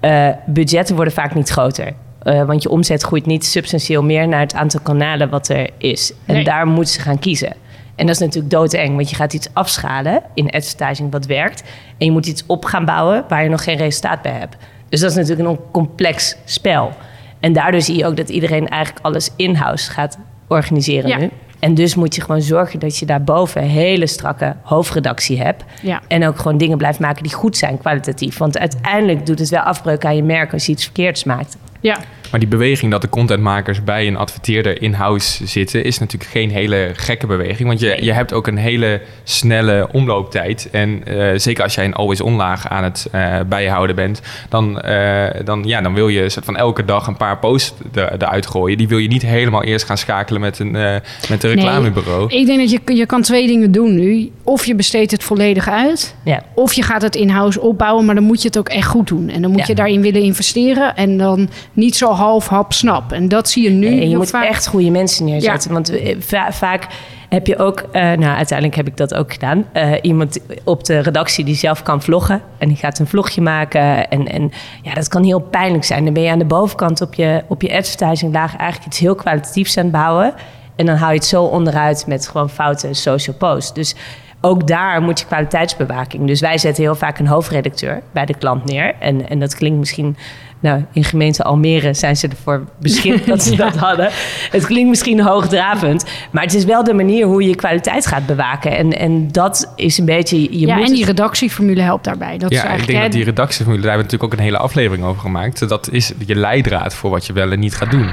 Eh, 0.00 0.28
budgetten 0.46 0.94
worden 0.94 1.12
vaak 1.14 1.34
niet 1.34 1.48
groter. 1.48 1.92
Eh, 2.22 2.42
want 2.44 2.62
je 2.62 2.68
omzet 2.70 3.02
groeit 3.02 3.26
niet 3.26 3.44
substantieel 3.44 4.02
meer 4.02 4.28
naar 4.28 4.40
het 4.40 4.54
aantal 4.54 4.80
kanalen 4.80 5.28
wat 5.28 5.48
er 5.48 5.70
is. 5.78 6.12
En 6.26 6.34
Nee. 6.34 6.44
daar 6.44 6.66
moeten 6.66 6.92
ze 6.94 7.00
gaan 7.00 7.18
kiezen. 7.18 7.52
En 7.94 8.06
dat 8.06 8.14
is 8.14 8.20
natuurlijk 8.20 8.50
doodeng, 8.52 8.94
want 8.96 9.10
je 9.10 9.16
gaat 9.16 9.32
iets 9.32 9.48
afschalen 9.52 10.22
in 10.34 10.50
advertising 10.50 11.12
wat 11.12 11.26
werkt. 11.26 11.62
En 11.98 12.06
je 12.06 12.10
moet 12.12 12.26
iets 12.26 12.44
op 12.46 12.64
gaan 12.64 12.84
bouwen 12.84 13.24
waar 13.28 13.42
je 13.42 13.48
nog 13.48 13.64
geen 13.64 13.76
resultaat 13.76 14.22
bij 14.22 14.32
hebt. 14.32 14.56
Dus 14.88 15.00
dat 15.00 15.10
is 15.10 15.16
natuurlijk 15.16 15.48
een 15.48 15.58
complex 15.72 16.36
spel. 16.44 16.92
En 17.40 17.52
daardoor 17.52 17.80
zie 17.82 17.96
je 17.96 18.06
ook 18.06 18.16
dat 18.16 18.28
iedereen 18.28 18.68
eigenlijk 18.68 19.04
alles 19.04 19.30
in-house 19.36 19.90
gaat 19.90 20.18
organiseren 20.48 21.08
Ja. 21.08 21.16
nu. 21.18 21.30
En 21.58 21.74
dus 21.74 21.94
moet 21.94 22.14
je 22.14 22.20
gewoon 22.20 22.42
zorgen 22.42 22.78
dat 22.78 22.96
je 22.96 23.06
daarboven 23.06 23.62
een 23.62 23.68
hele 23.68 24.06
strakke 24.06 24.56
hoofdredactie 24.62 25.42
hebt. 25.42 25.64
Ja. 25.82 26.00
En 26.08 26.26
ook 26.26 26.36
gewoon 26.38 26.58
dingen 26.58 26.78
blijft 26.78 26.98
maken 27.00 27.22
die 27.22 27.32
goed 27.32 27.56
zijn 27.56 27.78
kwalitatief. 27.78 28.38
Want 28.38 28.58
uiteindelijk 28.58 29.26
doet 29.26 29.38
het 29.38 29.48
wel 29.48 29.60
afbreuk 29.60 30.04
aan 30.04 30.16
je 30.16 30.22
merk 30.22 30.52
als 30.52 30.66
je 30.66 30.72
iets 30.72 30.84
verkeerds 30.84 31.24
maakt. 31.24 31.56
Ja. 31.82 31.98
Maar 32.30 32.40
die 32.40 32.48
beweging 32.48 32.90
dat 32.92 33.00
de 33.02 33.08
contentmakers 33.08 33.84
bij 33.84 34.06
een 34.06 34.16
adverteerder 34.16 34.82
in-house 34.82 35.46
zitten, 35.46 35.84
is 35.84 35.98
natuurlijk 35.98 36.30
geen 36.30 36.50
hele 36.50 36.90
gekke 36.94 37.26
beweging. 37.26 37.68
Want 37.68 37.80
je, 37.80 37.96
je 38.00 38.12
hebt 38.12 38.32
ook 38.32 38.46
een 38.46 38.56
hele 38.56 39.00
snelle 39.24 39.88
omlooptijd. 39.92 40.68
En 40.72 41.02
eh, 41.06 41.38
zeker 41.38 41.62
als 41.62 41.74
jij 41.74 41.84
een 41.84 41.94
always 41.94 42.20
onlaag 42.20 42.68
aan 42.68 42.84
het 42.84 43.08
eh, 43.12 43.40
bijhouden 43.48 43.96
bent, 43.96 44.20
dan, 44.48 44.80
eh, 44.80 45.44
dan, 45.44 45.62
ja, 45.66 45.80
dan 45.80 45.94
wil 45.94 46.08
je 46.08 46.28
soort 46.28 46.44
van 46.44 46.56
elke 46.56 46.84
dag 46.84 47.06
een 47.06 47.16
paar 47.16 47.38
posts 47.38 47.72
er- 47.94 48.12
eruit 48.12 48.46
gooien. 48.46 48.78
Die 48.78 48.88
wil 48.88 48.98
je 48.98 49.08
niet 49.08 49.22
helemaal 49.22 49.62
eerst 49.62 49.84
gaan 49.86 49.98
schakelen 49.98 50.40
met 50.40 50.58
een, 50.58 50.76
eh, 50.76 50.94
met 51.28 51.44
een 51.44 51.50
reclamebureau. 51.54 52.26
Nee, 52.28 52.40
ik 52.40 52.46
denk 52.46 52.58
dat 52.58 52.70
je, 52.70 52.94
je 52.96 53.06
kan 53.06 53.22
twee 53.22 53.46
dingen 53.46 53.72
doen 53.72 53.94
nu. 53.94 54.30
Of 54.44 54.64
je 54.66 54.74
besteedt 54.74 55.10
het 55.10 55.22
volledig 55.22 55.68
uit. 55.68 56.14
Ja. 56.24 56.42
Of 56.54 56.72
je 56.72 56.82
gaat 56.82 57.02
het 57.02 57.16
in-house 57.16 57.60
opbouwen. 57.60 58.04
Maar 58.04 58.14
dan 58.14 58.24
moet 58.24 58.42
je 58.42 58.48
het 58.48 58.58
ook 58.58 58.68
echt 58.68 58.86
goed 58.88 59.08
doen. 59.08 59.28
En 59.28 59.42
dan 59.42 59.50
moet 59.50 59.60
Ja. 59.60 59.66
je 59.66 59.74
daarin 59.74 60.00
willen 60.00 60.22
investeren. 60.22 60.96
En 60.96 61.18
dan 61.18 61.48
niet 61.72 61.96
zo 61.96 62.12
half 62.20 62.48
hap 62.48 62.72
snap. 62.72 63.12
En 63.12 63.28
dat 63.28 63.48
zie 63.50 63.62
je 63.64 63.70
nu 63.70 63.86
En 64.00 64.08
je 64.08 64.16
moet 64.16 64.30
vaak. 64.30 64.44
echt 64.44 64.66
goede 64.66 64.90
mensen 64.90 65.24
neerzetten. 65.24 65.72
Want 65.72 65.90
eh, 66.00 66.16
va- 66.20 66.52
vaak 66.52 66.86
heb 67.28 67.46
je 67.46 67.58
ook, 67.58 67.80
eh, 67.92 68.02
nou 68.02 68.36
uiteindelijk 68.36 68.76
heb 68.76 68.86
ik 68.86 68.96
dat 68.96 69.14
ook 69.14 69.32
gedaan. 69.32 69.64
eh, 69.72 69.92
iemand 70.02 70.38
op 70.64 70.84
de 70.84 70.98
redactie 70.98 71.44
die 71.44 71.54
zelf 71.54 71.82
kan 71.82 72.02
vloggen. 72.02 72.42
En 72.58 72.68
die 72.68 72.76
gaat 72.76 72.98
een 72.98 73.06
vlogje 73.06 73.40
maken. 73.40 74.08
En, 74.10 74.26
en 74.28 74.50
ja, 74.82 74.94
dat 74.94 75.08
kan 75.08 75.24
heel 75.24 75.40
pijnlijk 75.40 75.84
zijn. 75.84 76.04
Dan 76.04 76.12
ben 76.14 76.22
je 76.22 76.30
aan 76.30 76.38
de 76.38 76.44
bovenkant 76.44 77.00
op 77.00 77.14
je, 77.14 77.42
op 77.48 77.62
je 77.62 77.76
advertising 77.76 78.32
laag 78.32 78.56
eigenlijk 78.56 78.90
iets 78.90 78.98
heel 78.98 79.14
kwalitatiefs 79.14 79.76
aan 79.76 79.82
het 79.84 79.92
bouwen. 79.92 80.34
En 80.76 80.86
dan 80.86 80.96
hou 80.96 81.10
je 81.12 81.18
het 81.18 81.26
zo 81.26 81.42
onderuit 81.44 82.04
met 82.06 82.28
gewoon 82.28 82.50
foute 82.50 82.88
social 82.94 83.36
posts. 83.36 83.72
Dus 83.74 83.94
ook 84.40 84.66
daar 84.66 85.02
moet 85.02 85.20
je 85.20 85.26
kwaliteitsbewaking. 85.26 86.26
Dus 86.26 86.40
wij 86.40 86.58
zetten 86.58 86.82
heel 86.82 86.94
vaak 86.94 87.18
een 87.18 87.26
hoofdredacteur 87.26 88.02
bij 88.12 88.26
de 88.26 88.34
klant 88.34 88.64
neer. 88.64 88.94
En, 89.00 89.28
en 89.28 89.38
dat 89.40 89.54
klinkt 89.54 89.78
misschien. 89.78 90.16
Nou, 90.60 90.84
in 90.92 91.04
gemeente 91.04 91.42
Almere 91.42 91.94
zijn 91.94 92.16
ze 92.16 92.28
ervoor 92.28 92.64
beschikt 92.80 93.26
dat 93.26 93.42
ze 93.42 93.50
Ja. 93.56 93.56
dat 93.56 93.76
hadden. 93.76 94.08
Het 94.50 94.66
klinkt 94.66 94.88
misschien 94.88 95.20
hoogdravend, 95.20 96.04
maar 96.30 96.42
het 96.42 96.54
is 96.54 96.64
wel 96.64 96.84
de 96.84 96.92
manier 96.94 97.26
hoe 97.26 97.42
je 97.42 97.54
kwaliteit 97.54 98.06
gaat 98.06 98.26
bewaken. 98.26 98.76
En, 98.76 98.98
en 98.98 99.28
dat 99.32 99.72
is 99.76 99.98
een 99.98 100.04
beetje. 100.04 100.58
Je 100.58 100.66
ja, 100.66 100.74
moet 100.76 100.84
en 100.86 100.90
die 100.90 100.98
het- 100.98 101.08
redactieformule 101.08 101.80
helpt 101.82 102.04
daarbij. 102.04 102.38
Dat 102.38 102.50
is 102.50 102.56
ja, 102.56 102.62
ik 102.62 102.68
eigenlijk, 102.68 102.86
denk 102.86 102.98
hè, 102.98 103.04
dat 103.04 103.12
die 103.12 103.24
redactieformule, 103.24 103.82
daar 103.82 103.90
hebben 103.90 104.06
we 104.10 104.12
natuurlijk 104.16 104.32
ook 104.32 104.38
een 104.46 104.52
hele 104.54 104.64
aflevering 104.68 105.06
over 105.06 105.20
gemaakt. 105.20 105.68
Dat 105.68 105.88
is 105.90 106.12
je 106.26 106.34
leidraad 106.34 106.94
voor 106.94 107.10
wat 107.10 107.26
je 107.26 107.32
wel 107.32 107.50
en 107.50 107.58
niet 107.60 107.74
gaat 107.74 107.90
doen. 107.90 108.10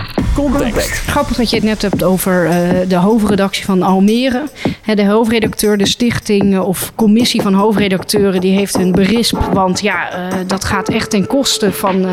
Grappig 1.08 1.38
dat 1.38 1.50
je 1.50 1.56
het 1.56 1.66
net 1.66 1.82
hebt 1.82 2.04
over 2.04 2.46
eh, 2.46 2.90
de 2.90 2.96
hoofdredactie 2.96 3.66
van 3.66 3.82
Almere. 3.82 4.44
Hè, 4.82 4.96
de 4.96 5.06
hoofdredacteur, 5.06 5.78
de 5.78 5.88
stichting 5.88 6.54
eh, 6.54 6.68
of 6.68 6.92
commissie 6.96 7.42
van 7.42 7.54
hoofdredacteuren, 7.54 8.42
die 8.42 8.56
heeft 8.58 8.76
een 8.76 8.92
berisp. 8.92 9.38
Want 9.54 9.80
ja, 9.82 10.12
eh, 10.12 10.38
dat 10.48 10.64
gaat 10.66 10.90
echt 10.90 11.10
ten 11.10 11.28
koste 11.28 11.72
van 11.72 12.06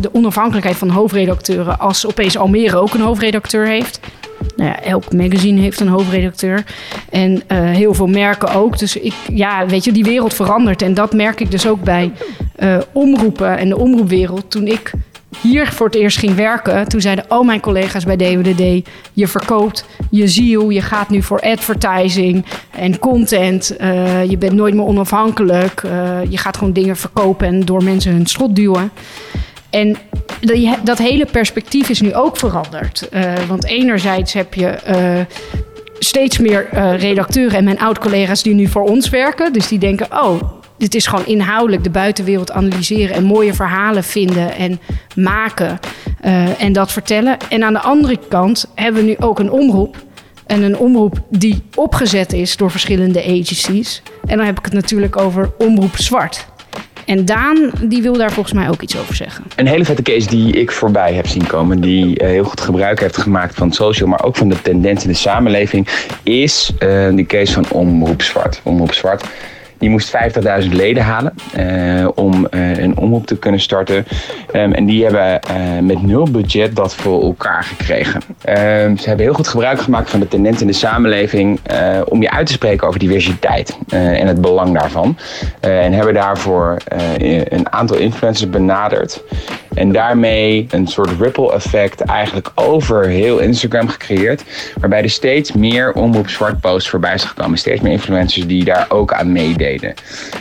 de 0.00 0.08
onafhankelijkheid 0.12 0.76
van 0.76 0.88
hoofdredacteuren 0.90 1.78
als 1.78 2.06
opeens 2.06 2.36
Almere 2.36 2.76
ook 2.76 2.94
een 2.94 3.00
hoofdredacteur 3.00 3.66
heeft. 3.66 4.00
Nou 4.56 4.70
ja, 4.70 4.82
elk 4.82 5.12
magazine 5.12 5.60
heeft 5.60 5.80
een 5.80 5.88
hoofdredacteur. 5.88 6.64
En 7.10 7.42
eh, 7.46 7.58
heel 7.70 7.94
veel 7.94 8.06
merken 8.06 8.54
ook. 8.54 8.78
Dus 8.78 8.96
ik, 8.96 9.14
ja, 9.32 9.66
weet 9.66 9.84
je, 9.84 9.92
die 9.92 10.04
wereld 10.04 10.34
verandert. 10.34 10.82
En 10.82 10.94
dat 10.94 11.12
merk 11.12 11.40
ik 11.40 11.50
dus 11.50 11.66
ook 11.66 11.82
bij 11.82 12.12
eh, 12.56 12.78
omroepen 12.92 13.58
en 13.58 13.68
de 13.68 13.76
omroepwereld. 13.76 14.50
Toen 14.50 14.66
ik 14.66 14.92
hier 15.40 15.66
voor 15.66 15.86
het 15.86 15.94
eerst 15.94 16.18
ging 16.18 16.34
werken, 16.34 16.88
toen 16.88 17.00
zeiden 17.00 17.28
al 17.28 17.42
mijn 17.42 17.60
collega's 17.60 18.04
bij 18.04 18.16
DWDD: 18.16 18.88
je 19.12 19.28
verkoopt 19.28 19.86
je 20.10 20.28
ziel, 20.28 20.70
je 20.70 20.82
gaat 20.82 21.08
nu 21.08 21.22
voor 21.22 21.40
advertising 21.40 22.44
en 22.70 22.98
content. 22.98 23.76
eh, 23.76 24.24
je 24.24 24.36
bent 24.36 24.52
nooit 24.52 24.74
meer 24.74 24.84
onafhankelijk. 24.84 25.82
eh, 25.82 26.18
je 26.28 26.38
gaat 26.38 26.56
gewoon 26.56 26.72
dingen 26.72 26.96
verkopen 26.96 27.46
en 27.46 27.60
door 27.60 27.84
mensen 27.84 28.12
hun 28.12 28.26
strot 28.26 28.56
duwen. 28.56 28.90
En 29.76 29.96
dat 30.82 30.98
hele 30.98 31.26
perspectief 31.26 31.88
is 31.88 32.00
nu 32.00 32.14
ook 32.14 32.36
veranderd. 32.36 33.08
Eh, 33.08 33.32
want 33.48 33.64
enerzijds 33.64 34.32
heb 34.32 34.54
je 34.54 34.66
eh, 34.66 35.20
steeds 35.98 36.38
meer 36.38 36.68
eh, 36.68 37.00
redacteuren 37.00 37.58
en 37.58 37.64
mijn 37.64 37.78
oud-collega's 37.78 38.42
die 38.42 38.54
nu 38.54 38.66
voor 38.66 38.82
ons 38.82 39.08
werken. 39.08 39.52
Dus 39.52 39.68
die 39.68 39.78
denken, 39.78 40.06
oh, 40.22 40.42
dit 40.78 40.94
is 40.94 41.06
gewoon 41.06 41.26
inhoudelijk 41.26 41.84
de 41.84 41.90
buitenwereld 41.90 42.52
analyseren 42.52 43.16
en 43.16 43.24
mooie 43.24 43.54
verhalen 43.54 44.04
vinden 44.04 44.54
en 44.54 44.80
maken 45.14 45.78
en 46.58 46.72
dat 46.72 46.92
vertellen. 46.92 47.36
En 47.48 47.64
aan 47.64 47.72
de 47.72 47.80
andere 47.80 48.18
kant 48.28 48.66
hebben 48.74 49.02
we 49.02 49.08
nu 49.08 49.16
ook 49.18 49.38
een 49.38 49.50
omroep. 49.50 49.96
En 50.46 50.62
een 50.62 50.78
omroep 50.78 51.18
die 51.30 51.62
opgezet 51.74 52.32
is 52.32 52.56
door 52.56 52.70
verschillende 52.70 53.24
agencies. 53.24 54.02
En 54.26 54.36
dan 54.36 54.46
heb 54.46 54.58
ik 54.58 54.64
het 54.64 54.74
natuurlijk 54.74 55.16
over 55.16 55.50
omroep 55.58 55.96
zwart. 55.96 56.46
En 57.06 57.24
Daan, 57.24 57.70
die 57.82 58.02
wil 58.02 58.12
daar 58.12 58.32
volgens 58.32 58.54
mij 58.54 58.68
ook 58.68 58.82
iets 58.82 58.98
over 58.98 59.14
zeggen. 59.14 59.44
Een 59.56 59.66
hele 59.66 59.84
vette 59.84 60.02
case 60.02 60.28
die 60.28 60.52
ik 60.52 60.72
voorbij 60.72 61.14
heb 61.14 61.26
zien 61.26 61.46
komen, 61.46 61.80
die 61.80 62.18
eh, 62.18 62.28
heel 62.28 62.44
goed 62.44 62.60
gebruik 62.60 63.00
heeft 63.00 63.16
gemaakt 63.16 63.54
van 63.54 63.72
social, 63.72 64.08
maar 64.08 64.24
ook 64.24 64.36
van 64.36 64.48
de 64.48 64.62
tendens 64.62 65.02
in 65.02 65.10
de 65.10 65.16
samenleving, 65.16 65.88
is 66.22 66.72
eh, 66.78 66.88
de 67.14 67.24
case 67.26 67.52
van 67.52 67.64
Omroep 67.70 68.22
Zwart. 68.22 68.60
Omroep 68.62 68.92
Zwart. 68.92 69.24
Die 69.78 69.90
moest 69.90 70.16
50.000 70.62 70.68
leden 70.72 71.02
halen 71.02 71.32
eh, 71.52 72.08
om 72.14 72.46
eh, 72.46 72.78
een 72.78 72.98
omroep 72.98 73.26
te 73.26 73.38
kunnen 73.38 73.60
starten. 73.60 74.06
Ehm, 74.52 74.72
en 74.72 74.86
die 74.86 75.02
hebben 75.02 75.40
eh, 75.42 75.54
met 75.82 76.02
nul 76.02 76.30
budget 76.30 76.76
dat 76.76 76.94
voor 76.94 77.22
elkaar 77.22 77.64
gekregen. 77.64 78.20
Ehm, 78.44 78.96
ze 78.96 79.08
hebben 79.08 79.24
heel 79.24 79.34
goed 79.34 79.48
gebruik 79.48 79.80
gemaakt 79.80 80.10
van 80.10 80.20
de 80.20 80.28
tendens 80.28 80.60
in 80.60 80.66
de 80.66 80.72
samenleving 80.72 81.60
om 82.04 82.22
je 82.22 82.30
uit 82.30 82.46
te 82.46 82.52
spreken 82.52 82.86
over 82.86 83.00
diversiteit 83.00 83.78
en 83.88 84.26
het 84.26 84.40
belang 84.40 84.78
daarvan. 84.78 85.16
En 85.60 85.92
hebben 85.92 86.14
daarvoor 86.14 86.76
een 87.48 87.72
aantal 87.72 87.96
influencers 87.96 88.50
benaderd. 88.50 89.22
En 89.76 89.92
daarmee 89.92 90.66
een 90.70 90.86
soort 90.86 91.10
ripple 91.20 91.52
effect 91.52 92.00
eigenlijk 92.00 92.50
over 92.54 93.06
heel 93.06 93.38
Instagram 93.38 93.88
gecreëerd. 93.88 94.42
Waarbij 94.80 95.02
er 95.02 95.10
steeds 95.10 95.52
meer 95.52 95.92
omroep 95.92 96.28
zwart 96.28 96.60
posts 96.60 96.88
voorbij 96.88 97.14
is 97.14 97.24
gekomen. 97.24 97.58
Steeds 97.58 97.80
meer 97.80 97.92
influencers 97.92 98.46
die 98.46 98.64
daar 98.64 98.86
ook 98.88 99.12
aan 99.12 99.32
meededen. 99.32 99.94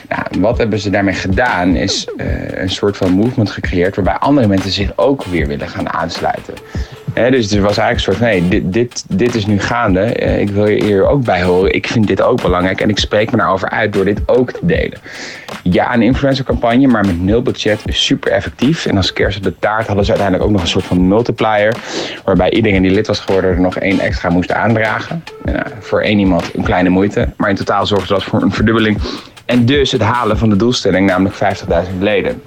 Nou, 0.10 0.21
wat 0.39 0.58
hebben 0.58 0.80
ze 0.80 0.89
daarmee 0.89 1.13
gedaan 1.13 1.76
is 1.76 2.08
eh, 2.17 2.62
een 2.62 2.69
soort 2.69 2.98
van 2.98 3.12
movement 3.12 3.52
gecreëerd. 3.52 3.95
Waarbij 3.95 4.13
andere 4.17 4.48
mensen 4.48 4.71
zich 4.71 4.91
ook 4.95 5.24
weer 5.24 5.48
willen 5.48 5.69
gaan 5.69 5.93
aansluiten. 5.93 6.54
Dus 7.15 7.51
er 7.51 7.62
was 7.62 7.78
eigenlijk 7.78 7.91
een 7.91 7.99
soort 7.99 8.19
nee, 8.19 8.47
dit, 8.47 8.73
dit, 8.73 9.06
dit 9.08 9.36
is 9.36 9.45
nu 9.45 9.60
gaande. 9.60 9.99
Eh, 9.99 10.39
ik 10.39 10.49
wil 10.49 10.67
je 10.67 10.84
hier 10.84 11.08
ook 11.08 11.23
bij 11.23 11.43
horen. 11.43 11.73
Ik 11.73 11.88
vind 11.88 12.08
dit 12.08 12.21
ook 12.21 12.41
belangrijk. 12.41 12.82
En 12.82 12.89
ik 12.89 12.99
spreek 12.99 13.32
me 13.32 13.38
daarover 13.38 13.69
uit 13.69 13.93
door 13.93 14.06
dit 14.06 14.21
ook 14.25 14.51
te 14.51 14.60
delen. 14.62 14.97
Ja, 15.63 15.93
een 15.93 16.01
influencercampagne, 16.01 16.88
maar 16.88 17.06
met 17.06 17.21
nul 17.21 17.41
budget 17.41 17.82
is 17.86 18.06
super 18.06 18.32
effectief. 18.32 18.86
En 18.86 18.97
als 18.97 19.13
kerst 19.13 19.38
op 19.38 19.43
de 19.43 19.60
taart 19.60 19.88
hadden 19.88 20.06
ze 20.06 20.12
uiteindelijk 20.12 20.49
ook 20.49 20.56
nog 20.56 20.62
een 20.62 20.71
soort 20.71 20.86
van 20.86 21.08
multiplier. 21.08 21.75
Waarbij 22.23 22.51
iedereen 22.51 22.82
die 22.82 22.91
lid 22.91 23.08
was 23.08 23.19
geworden 23.19 23.49
er 23.49 23.60
nog 23.60 23.78
één 23.78 23.99
extra 23.99 24.30
moest 24.30 24.51
aandragen. 24.51 25.23
Nou, 25.43 25.65
voor 25.80 26.01
één 26.01 26.19
iemand 26.19 26.56
een 26.56 26.63
kleine 26.63 26.89
moeite. 26.89 27.30
Maar 27.38 27.49
in 27.49 27.56
totaal 27.56 27.86
zorgde 27.86 28.13
dat 28.13 28.23
voor 28.23 28.41
een 28.41 28.51
verdubbeling. 28.51 28.97
En 29.45 29.65
dus 29.65 29.91
het 29.91 30.01
halen 30.01 30.38
van 30.38 30.49
de 30.49 30.56
doelstelling, 30.56 31.08
namelijk 31.08 31.36
50.000 31.36 31.99
leden. 31.99 32.41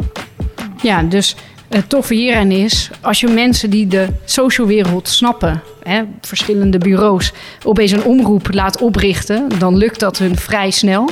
Ja, 0.82 1.02
dus 1.02 1.36
het 1.68 1.88
toffe 1.88 2.14
hierin 2.14 2.52
is, 2.52 2.90
als 3.00 3.20
je 3.20 3.28
mensen 3.28 3.70
die 3.70 3.86
de 3.86 4.08
social 4.24 4.66
wereld 4.66 5.08
snappen, 5.08 5.62
hè, 5.82 6.02
verschillende 6.20 6.78
bureaus, 6.78 7.32
opeens 7.64 7.90
een 7.90 8.04
omroep 8.04 8.54
laat 8.54 8.80
oprichten, 8.80 9.48
dan 9.58 9.76
lukt 9.76 10.00
dat 10.00 10.18
hun 10.18 10.36
vrij 10.36 10.70
snel. 10.70 11.10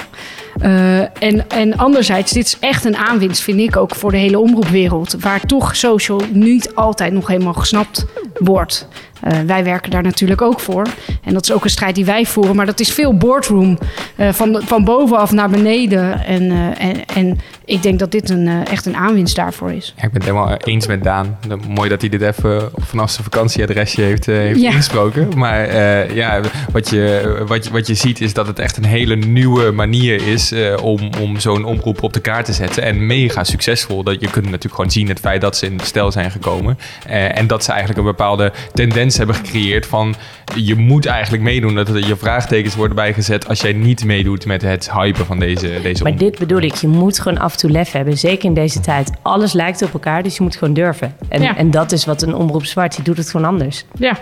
Eh, 0.60 1.00
en, 1.00 1.48
en 1.48 1.76
anderzijds, 1.76 2.32
dit 2.32 2.46
is 2.46 2.56
echt 2.60 2.84
een 2.84 2.96
aanwinst, 2.96 3.42
vind 3.42 3.60
ik 3.60 3.76
ook 3.76 3.94
voor 3.94 4.10
de 4.10 4.16
hele 4.16 4.38
omroepwereld, 4.38 5.16
waar 5.20 5.40
toch 5.40 5.76
social 5.76 6.20
niet 6.32 6.74
altijd 6.74 7.12
nog 7.12 7.26
helemaal 7.26 7.54
gesnapt 7.54 8.06
wordt. 8.34 8.88
Eh, 9.20 9.40
wij 9.40 9.64
werken 9.64 9.90
daar 9.90 10.02
natuurlijk 10.02 10.42
ook 10.42 10.60
voor. 10.60 10.86
En 11.26 11.32
dat 11.32 11.42
is 11.44 11.52
ook 11.52 11.64
een 11.64 11.70
strijd 11.70 11.94
die 11.94 12.04
wij 12.04 12.26
voeren. 12.26 12.56
Maar 12.56 12.66
dat 12.66 12.80
is 12.80 12.92
veel 12.92 13.16
boardroom. 13.16 13.78
eh, 14.16 14.32
van, 14.32 14.62
van 14.64 14.84
bovenaf 14.84 15.32
naar 15.32 15.48
beneden. 15.50 16.24
En, 16.24 16.50
eh, 16.50 16.86
en, 16.88 17.04
en 17.14 17.38
ik 17.64 17.82
denk 17.82 17.98
dat 17.98 18.10
dit 18.12 18.30
een, 18.30 18.46
eh, 18.48 18.72
echt 18.72 18.86
een 18.86 18.96
aanwinst 18.96 19.36
daarvoor 19.36 19.72
is. 19.72 19.94
Ja, 19.96 20.02
ik 20.02 20.12
ben 20.12 20.20
het 20.22 20.30
helemaal 20.30 20.56
eens 20.56 20.86
met 20.86 21.02
Daan. 21.04 21.38
Mooi 21.68 21.88
dat 21.88 22.00
hij 22.00 22.10
dit 22.10 22.22
even 22.22 22.70
vanaf 22.76 23.10
zijn 23.10 23.24
vakantieadresje 23.24 24.00
heeft, 24.00 24.26
heeft 24.26 24.60
Ja. 24.60 24.70
ingesproken. 24.70 25.28
Maar 25.36 25.74
ja, 26.14 26.40
wat 26.72 26.90
je, 26.90 27.34
wat, 27.46 27.64
je, 27.64 27.70
wat 27.70 27.86
je 27.86 27.94
ziet 27.94 28.20
is 28.20 28.32
dat 28.34 28.46
het 28.46 28.58
echt 28.58 28.76
een 28.76 28.84
hele 28.84 29.16
nieuwe 29.16 29.70
manier 29.70 30.26
is 30.28 30.52
om, 30.82 31.10
om 31.20 31.40
zo'n 31.40 31.64
omroep 31.64 32.02
op 32.02 32.12
de 32.12 32.20
kaart 32.20 32.44
te 32.44 32.52
zetten. 32.52 32.82
En 32.82 33.06
mega 33.06 33.44
succesvol. 33.44 34.02
Dat 34.02 34.20
je 34.20 34.30
kunt 34.30 34.44
natuurlijk 34.44 34.74
gewoon 34.74 34.90
zien 34.90 35.08
het 35.08 35.20
feit 35.20 35.40
dat 35.40 35.56
ze 35.56 35.66
in 35.66 35.76
de 35.76 35.84
stijl 35.84 36.12
zijn 36.12 36.30
gekomen. 36.30 36.78
En 37.06 37.46
dat 37.46 37.64
ze 37.64 37.70
eigenlijk 37.70 37.98
een 38.00 38.06
bepaalde 38.06 38.52
tendens 38.74 39.16
hebben 39.16 39.36
gecreëerd 39.36 39.86
van 39.86 40.14
je 40.54 40.74
moet 40.74 41.06
eigenlijk 41.06 41.14
meedoen. 41.40 41.74
Dat 41.74 41.88
er 41.88 42.06
je 42.06 42.16
vraagtekens 42.16 42.74
worden 42.76 42.96
bijgezet 42.96 43.48
als 43.48 43.60
jij 43.60 43.72
niet 43.72 44.04
meedoet 44.04 44.46
met 44.46 44.62
het 44.62 44.90
hypen 44.92 45.26
van 45.26 45.38
deze, 45.38 45.80
deze 45.82 46.02
Maar 46.02 46.12
omroep. 46.12 46.28
dit 46.30 46.38
bedoel 46.38 46.60
ik, 46.60 46.74
je 46.74 46.88
moet 46.88 47.18
gewoon 47.20 47.38
af 47.38 47.52
en 47.52 47.58
toe 47.58 47.70
lef 47.70 47.92
hebben. 47.92 48.18
Zeker 48.18 48.44
in 48.44 48.54
deze 48.54 48.80
tijd. 48.80 49.10
Alles 49.22 49.52
lijkt 49.52 49.82
op 49.82 49.92
elkaar, 49.92 50.22
dus 50.22 50.36
je 50.36 50.42
moet 50.42 50.56
gewoon 50.56 50.74
durven. 50.74 51.16
En, 51.28 51.42
Ja. 51.42 51.56
en 51.56 51.70
dat 51.70 51.92
is 51.92 52.04
wat 52.04 52.22
een 52.22 52.34
omroep 52.34 52.64
zwart, 52.64 52.94
die 52.94 53.04
doet 53.04 53.16
het 53.16 53.30
gewoon 53.30 53.46
anders. 53.46 53.84
Ja. 53.98 54.16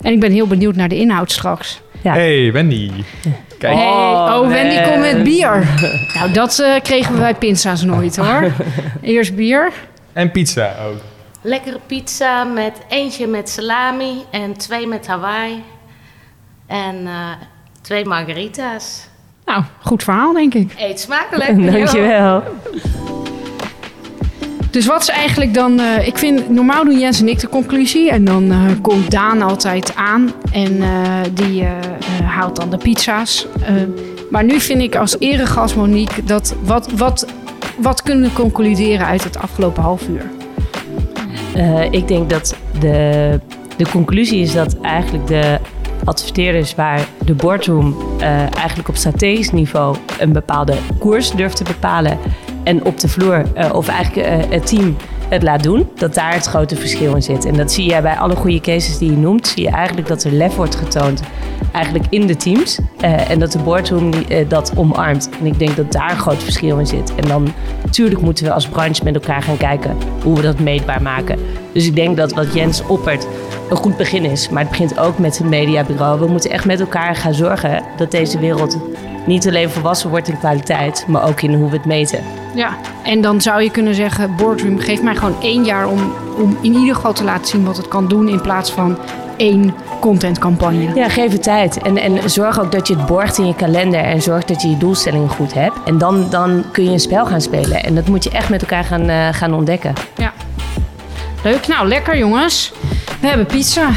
En 0.00 0.12
ik 0.12 0.20
ben 0.20 0.32
heel 0.32 0.46
benieuwd 0.46 0.76
naar 0.76 0.88
de 0.88 0.96
inhoud 0.98 1.32
straks. 1.32 1.80
Hey 2.02 2.52
Wendy. 2.52 2.90
Kijk. 3.58 3.74
Hey, 3.74 3.86
oh. 3.86 4.48
Wendy 4.48 4.82
komt 4.82 5.00
met 5.00 5.22
bier. 5.24 5.66
nou, 6.14 6.32
dat 6.32 6.58
eh, 6.58 6.80
kregen 6.82 7.12
we 7.14 7.18
bij 7.18 7.34
Pinsa's 7.34 7.82
nooit 7.82 8.16
hoor. 8.16 8.52
Eerst 9.02 9.34
bier. 9.36 9.72
En 10.12 10.30
pizza 10.30 10.74
ook. 10.86 11.00
Lekkere 11.42 11.78
pizza 11.86 12.44
met 12.44 12.72
eentje 12.88 13.26
met 13.26 13.48
salami 13.50 14.12
en 14.30 14.56
twee 14.56 14.86
met 14.86 15.06
Hawaii. 15.06 15.62
En 16.66 17.06
eh, 17.06 17.12
twee 17.80 18.04
margarita's. 18.04 19.08
Nou, 19.44 19.62
goed 19.80 20.02
verhaal 20.02 20.32
denk 20.32 20.54
ik. 20.54 20.74
Eet 20.78 21.00
smakelijk. 21.00 21.62
Dankjewel. 21.72 22.42
Dus 24.70 24.86
wat 24.86 25.00
is 25.02 25.08
eigenlijk 25.08 25.54
dan... 25.54 25.80
eh, 25.80 26.06
ik 26.06 26.18
vind, 26.18 26.48
normaal 26.50 26.84
doen 26.84 26.98
Jens 26.98 27.20
en 27.20 27.28
ik 27.28 27.40
de 27.40 27.48
conclusie. 27.48 28.10
En 28.10 28.24
dan 28.24 28.50
eh, 28.50 28.58
komt 28.82 29.10
Daan 29.10 29.42
altijd 29.42 29.94
aan. 29.96 30.32
En 30.52 30.82
eh, 30.82 31.20
die 31.32 31.66
haalt 32.24 32.56
dan 32.56 32.70
de 32.70 32.76
pizza's. 32.76 33.46
Eh, 33.62 33.72
maar 34.30 34.44
nu 34.44 34.60
vind 34.60 34.80
ik 34.82 34.96
als 34.96 35.16
eregast 35.18 35.76
Monique... 35.76 36.24
Dat 36.24 36.54
wat, 36.62 36.90
wat, 36.92 37.26
wat 37.78 38.02
kunnen 38.02 38.28
we 38.28 38.32
concluderen 38.34 39.06
uit 39.06 39.24
het 39.24 39.38
afgelopen 39.38 39.82
half 39.82 40.08
uur? 40.08 40.30
Eh, 41.54 41.92
ik 41.92 42.08
denk 42.08 42.30
dat 42.30 42.56
de, 42.80 43.40
de 43.76 43.88
conclusie 43.90 44.40
is 44.40 44.52
dat 44.52 44.80
eigenlijk 44.80 45.26
de 45.26 45.58
adverteerders 46.04 46.74
waar 46.74 47.08
de 47.24 47.34
boardroom 47.34 47.96
eh, 48.18 48.56
eigenlijk 48.56 48.88
op 48.88 48.96
strategisch 48.96 49.50
niveau 49.50 49.96
een 50.18 50.32
bepaalde 50.32 50.74
koers 50.98 51.30
durft 51.30 51.56
te 51.56 51.64
bepalen 51.64 52.18
en 52.64 52.84
op 52.84 53.00
de 53.00 53.08
vloer 53.08 53.44
eh, 53.54 53.74
of 53.74 53.88
eigenlijk 53.88 54.26
eh, 54.26 54.50
het 54.50 54.66
team 54.66 54.96
het 55.28 55.42
laat 55.42 55.62
doen, 55.62 55.88
dat 55.94 56.14
daar 56.14 56.32
het 56.32 56.46
grote 56.46 56.76
verschil 56.76 57.14
in 57.14 57.22
zit. 57.22 57.44
En 57.44 57.56
dat 57.56 57.72
zie 57.72 57.90
je 57.90 58.00
bij 58.00 58.16
alle 58.16 58.36
goede 58.36 58.60
cases 58.60 58.98
die 58.98 59.10
je 59.10 59.16
noemt, 59.16 59.46
zie 59.46 59.62
je 59.62 59.70
eigenlijk 59.70 60.08
dat 60.08 60.24
er 60.24 60.32
lef 60.32 60.56
wordt 60.56 60.74
getoond 60.74 61.22
eigenlijk 61.74 62.06
in 62.10 62.26
de 62.26 62.36
teams 62.36 62.78
eh, 63.00 63.30
en 63.30 63.38
dat 63.38 63.52
de 63.52 63.58
boardroom 63.58 64.12
eh, 64.12 64.48
dat 64.48 64.72
omarmt. 64.76 65.28
En 65.40 65.46
ik 65.46 65.58
denk 65.58 65.76
dat 65.76 65.92
daar 65.92 66.10
een 66.10 66.18
groot 66.18 66.42
verschil 66.42 66.78
in 66.78 66.86
zit. 66.86 67.14
En 67.14 67.28
dan 67.28 67.52
natuurlijk 67.84 68.20
moeten 68.20 68.44
we 68.44 68.52
als 68.52 68.68
branche 68.68 69.04
met 69.04 69.14
elkaar 69.14 69.42
gaan 69.42 69.56
kijken 69.56 69.96
hoe 70.22 70.36
we 70.36 70.42
dat 70.42 70.58
meetbaar 70.58 71.02
maken. 71.02 71.38
Dus 71.72 71.86
ik 71.86 71.94
denk 71.94 72.16
dat 72.16 72.32
wat 72.32 72.54
Jens 72.54 72.86
oppert 72.86 73.26
een 73.70 73.76
goed 73.76 73.96
begin 73.96 74.24
is. 74.24 74.48
Maar 74.48 74.60
het 74.62 74.70
begint 74.70 74.98
ook 74.98 75.18
met 75.18 75.38
een 75.38 75.48
mediabureau. 75.48 76.18
We 76.20 76.26
moeten 76.26 76.50
echt 76.50 76.64
met 76.64 76.80
elkaar 76.80 77.16
gaan 77.16 77.34
zorgen 77.34 77.82
dat 77.96 78.10
deze 78.10 78.38
wereld 78.38 78.78
niet 79.26 79.48
alleen 79.48 79.70
volwassen 79.70 80.10
wordt 80.10 80.28
in 80.28 80.38
kwaliteit, 80.38 81.04
maar 81.08 81.28
ook 81.28 81.42
in 81.42 81.54
hoe 81.54 81.70
we 81.70 81.76
het 81.76 81.86
meten. 81.86 82.20
Ja, 82.54 82.76
en 83.04 83.20
dan 83.20 83.40
zou 83.40 83.62
je 83.62 83.70
kunnen 83.70 83.94
zeggen... 83.94 84.36
Boardroom, 84.36 84.78
geef 84.78 85.02
mij 85.02 85.14
gewoon 85.14 85.40
één 85.40 85.64
jaar 85.64 85.88
om, 85.88 86.12
om 86.36 86.56
in 86.60 86.74
ieder 86.74 86.94
geval 86.94 87.12
te 87.12 87.24
laten 87.24 87.46
zien 87.46 87.64
wat 87.64 87.76
het 87.76 87.88
kan 87.88 88.08
doen... 88.08 88.28
in 88.28 88.40
plaats 88.40 88.72
van 88.72 88.98
één 89.36 89.74
contentcampagne. 90.00 90.94
Ja, 90.94 91.08
geef 91.08 91.32
het 91.32 91.42
tijd. 91.42 91.78
En, 91.82 91.96
en 91.96 92.30
zorg 92.30 92.60
ook 92.60 92.72
dat 92.72 92.88
je 92.88 92.96
het 92.96 93.06
borgt 93.06 93.38
in 93.38 93.46
je 93.46 93.54
kalender 93.54 94.00
en 94.00 94.22
zorg 94.22 94.44
dat 94.44 94.62
je 94.62 94.68
je 94.68 94.76
doelstellingen 94.76 95.28
goed 95.28 95.54
hebt. 95.54 95.76
En 95.84 95.98
dan, 95.98 96.26
dan 96.30 96.64
kun 96.72 96.84
je 96.84 96.90
een 96.90 97.00
spel 97.00 97.26
gaan 97.26 97.40
spelen. 97.40 97.84
En 97.84 97.94
dat 97.94 98.08
moet 98.08 98.24
je 98.24 98.30
echt 98.30 98.48
met 98.48 98.60
elkaar 98.60 98.84
gaan, 98.84 99.08
eh, 99.08 99.28
gaan 99.32 99.54
ontdekken. 99.54 99.92
Ja. 100.16 100.32
Leuk. 101.42 101.66
Nou, 101.66 101.88
lekker 101.88 102.18
jongens. 102.18 102.72
We 103.20 103.26
hebben 103.26 103.46
pizza. 103.46 103.90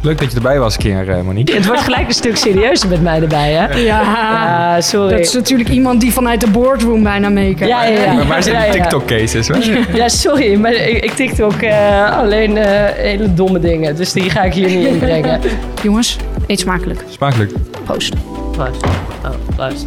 Leuk 0.00 0.18
dat 0.18 0.30
je 0.30 0.36
erbij 0.36 0.58
was, 0.58 0.76
keer, 0.76 1.08
uh, 1.08 1.20
Monique. 1.20 1.54
Het 1.54 1.66
wordt 1.66 1.80
gelijk 1.80 2.06
een 2.08 2.14
stuk 2.14 2.36
serieuzer 2.36 2.88
met 2.88 3.02
mij 3.02 3.22
erbij, 3.22 3.52
hè? 3.52 3.74
Ja, 3.74 4.02
Ja, 4.02 4.80
sorry. 4.80 5.10
Dat 5.10 5.20
is 5.20 5.32
natuurlijk 5.32 5.68
iemand 5.68 6.00
die 6.00 6.12
vanuit 6.12 6.40
de 6.40 6.50
boardroom 6.50 7.02
bijna 7.02 7.28
meekijkt. 7.28 7.72
Ja, 7.72 7.84
ja, 7.84 8.02
ja. 8.02 8.12
Maar 8.12 8.26
waar 8.26 8.42
zijn 8.42 8.66
ja. 8.66 8.72
TikTok-cases? 8.72 9.50
Ja, 9.94 10.08
sorry, 10.08 10.54
maar 10.54 10.72
ik, 10.72 11.04
ik 11.04 11.10
tikte 11.10 11.44
ook 11.44 11.62
eh, 11.62 12.18
alleen 12.18 12.56
eh, 12.56 12.94
hele 12.94 13.34
domme 13.34 13.58
dingen. 13.58 13.96
Dus 13.96 14.12
die 14.12 14.30
ga 14.30 14.42
ik 14.42 14.54
hier 14.54 14.68
niet 14.68 14.86
inbrengen. 14.86 15.40
Jongens, 15.82 16.16
eet 16.46 16.60
smakelijk. 16.60 17.04
Smakelijk. 17.08 17.52
Proost. 17.84 18.14
Proost. 18.52 18.84
Oh, 19.24 19.30
proost. 19.56 19.86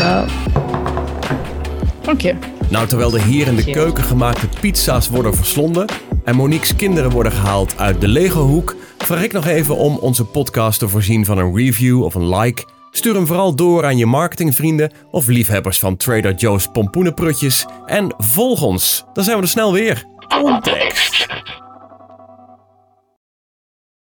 Oh. 0.00 0.22
Dank 2.00 2.20
je. 2.20 2.34
Nou, 2.68 2.86
terwijl 2.86 3.10
de 3.10 3.20
hier 3.20 3.46
in 3.46 3.56
de 3.56 3.64
keuken 3.64 4.04
gemaakte 4.04 4.46
pizza's 4.60 5.08
worden 5.08 5.34
verslonden 5.34 5.86
en 6.24 6.36
Monique's 6.36 6.76
kinderen 6.76 7.10
worden 7.10 7.32
gehaald 7.32 7.78
uit 7.78 8.00
de 8.00 8.08
Lego-hoek, 8.08 8.76
vraag 8.98 9.22
ik 9.22 9.32
nog 9.32 9.46
even 9.46 9.76
om 9.76 9.96
onze 9.96 10.24
podcast 10.24 10.78
te 10.78 10.88
voorzien 10.88 11.24
van 11.24 11.38
een 11.38 11.56
review 11.56 12.02
of 12.02 12.14
een 12.14 12.36
like. 12.36 12.64
Stuur 12.90 13.14
hem 13.14 13.26
vooral 13.26 13.54
door 13.54 13.84
aan 13.84 13.96
je 13.96 14.06
marketingvrienden 14.06 14.92
of 15.10 15.26
liefhebbers 15.26 15.78
van 15.78 15.96
Trader 15.96 16.34
Joe's 16.34 16.68
pompoenenprutjes 16.72 17.66
en 17.86 18.14
volg 18.18 18.62
ons. 18.62 19.04
Dan 19.12 19.24
zijn 19.24 19.36
we 19.36 19.42
er 19.42 19.48
snel 19.48 19.72
weer. 19.72 20.04
Context. 20.28 21.26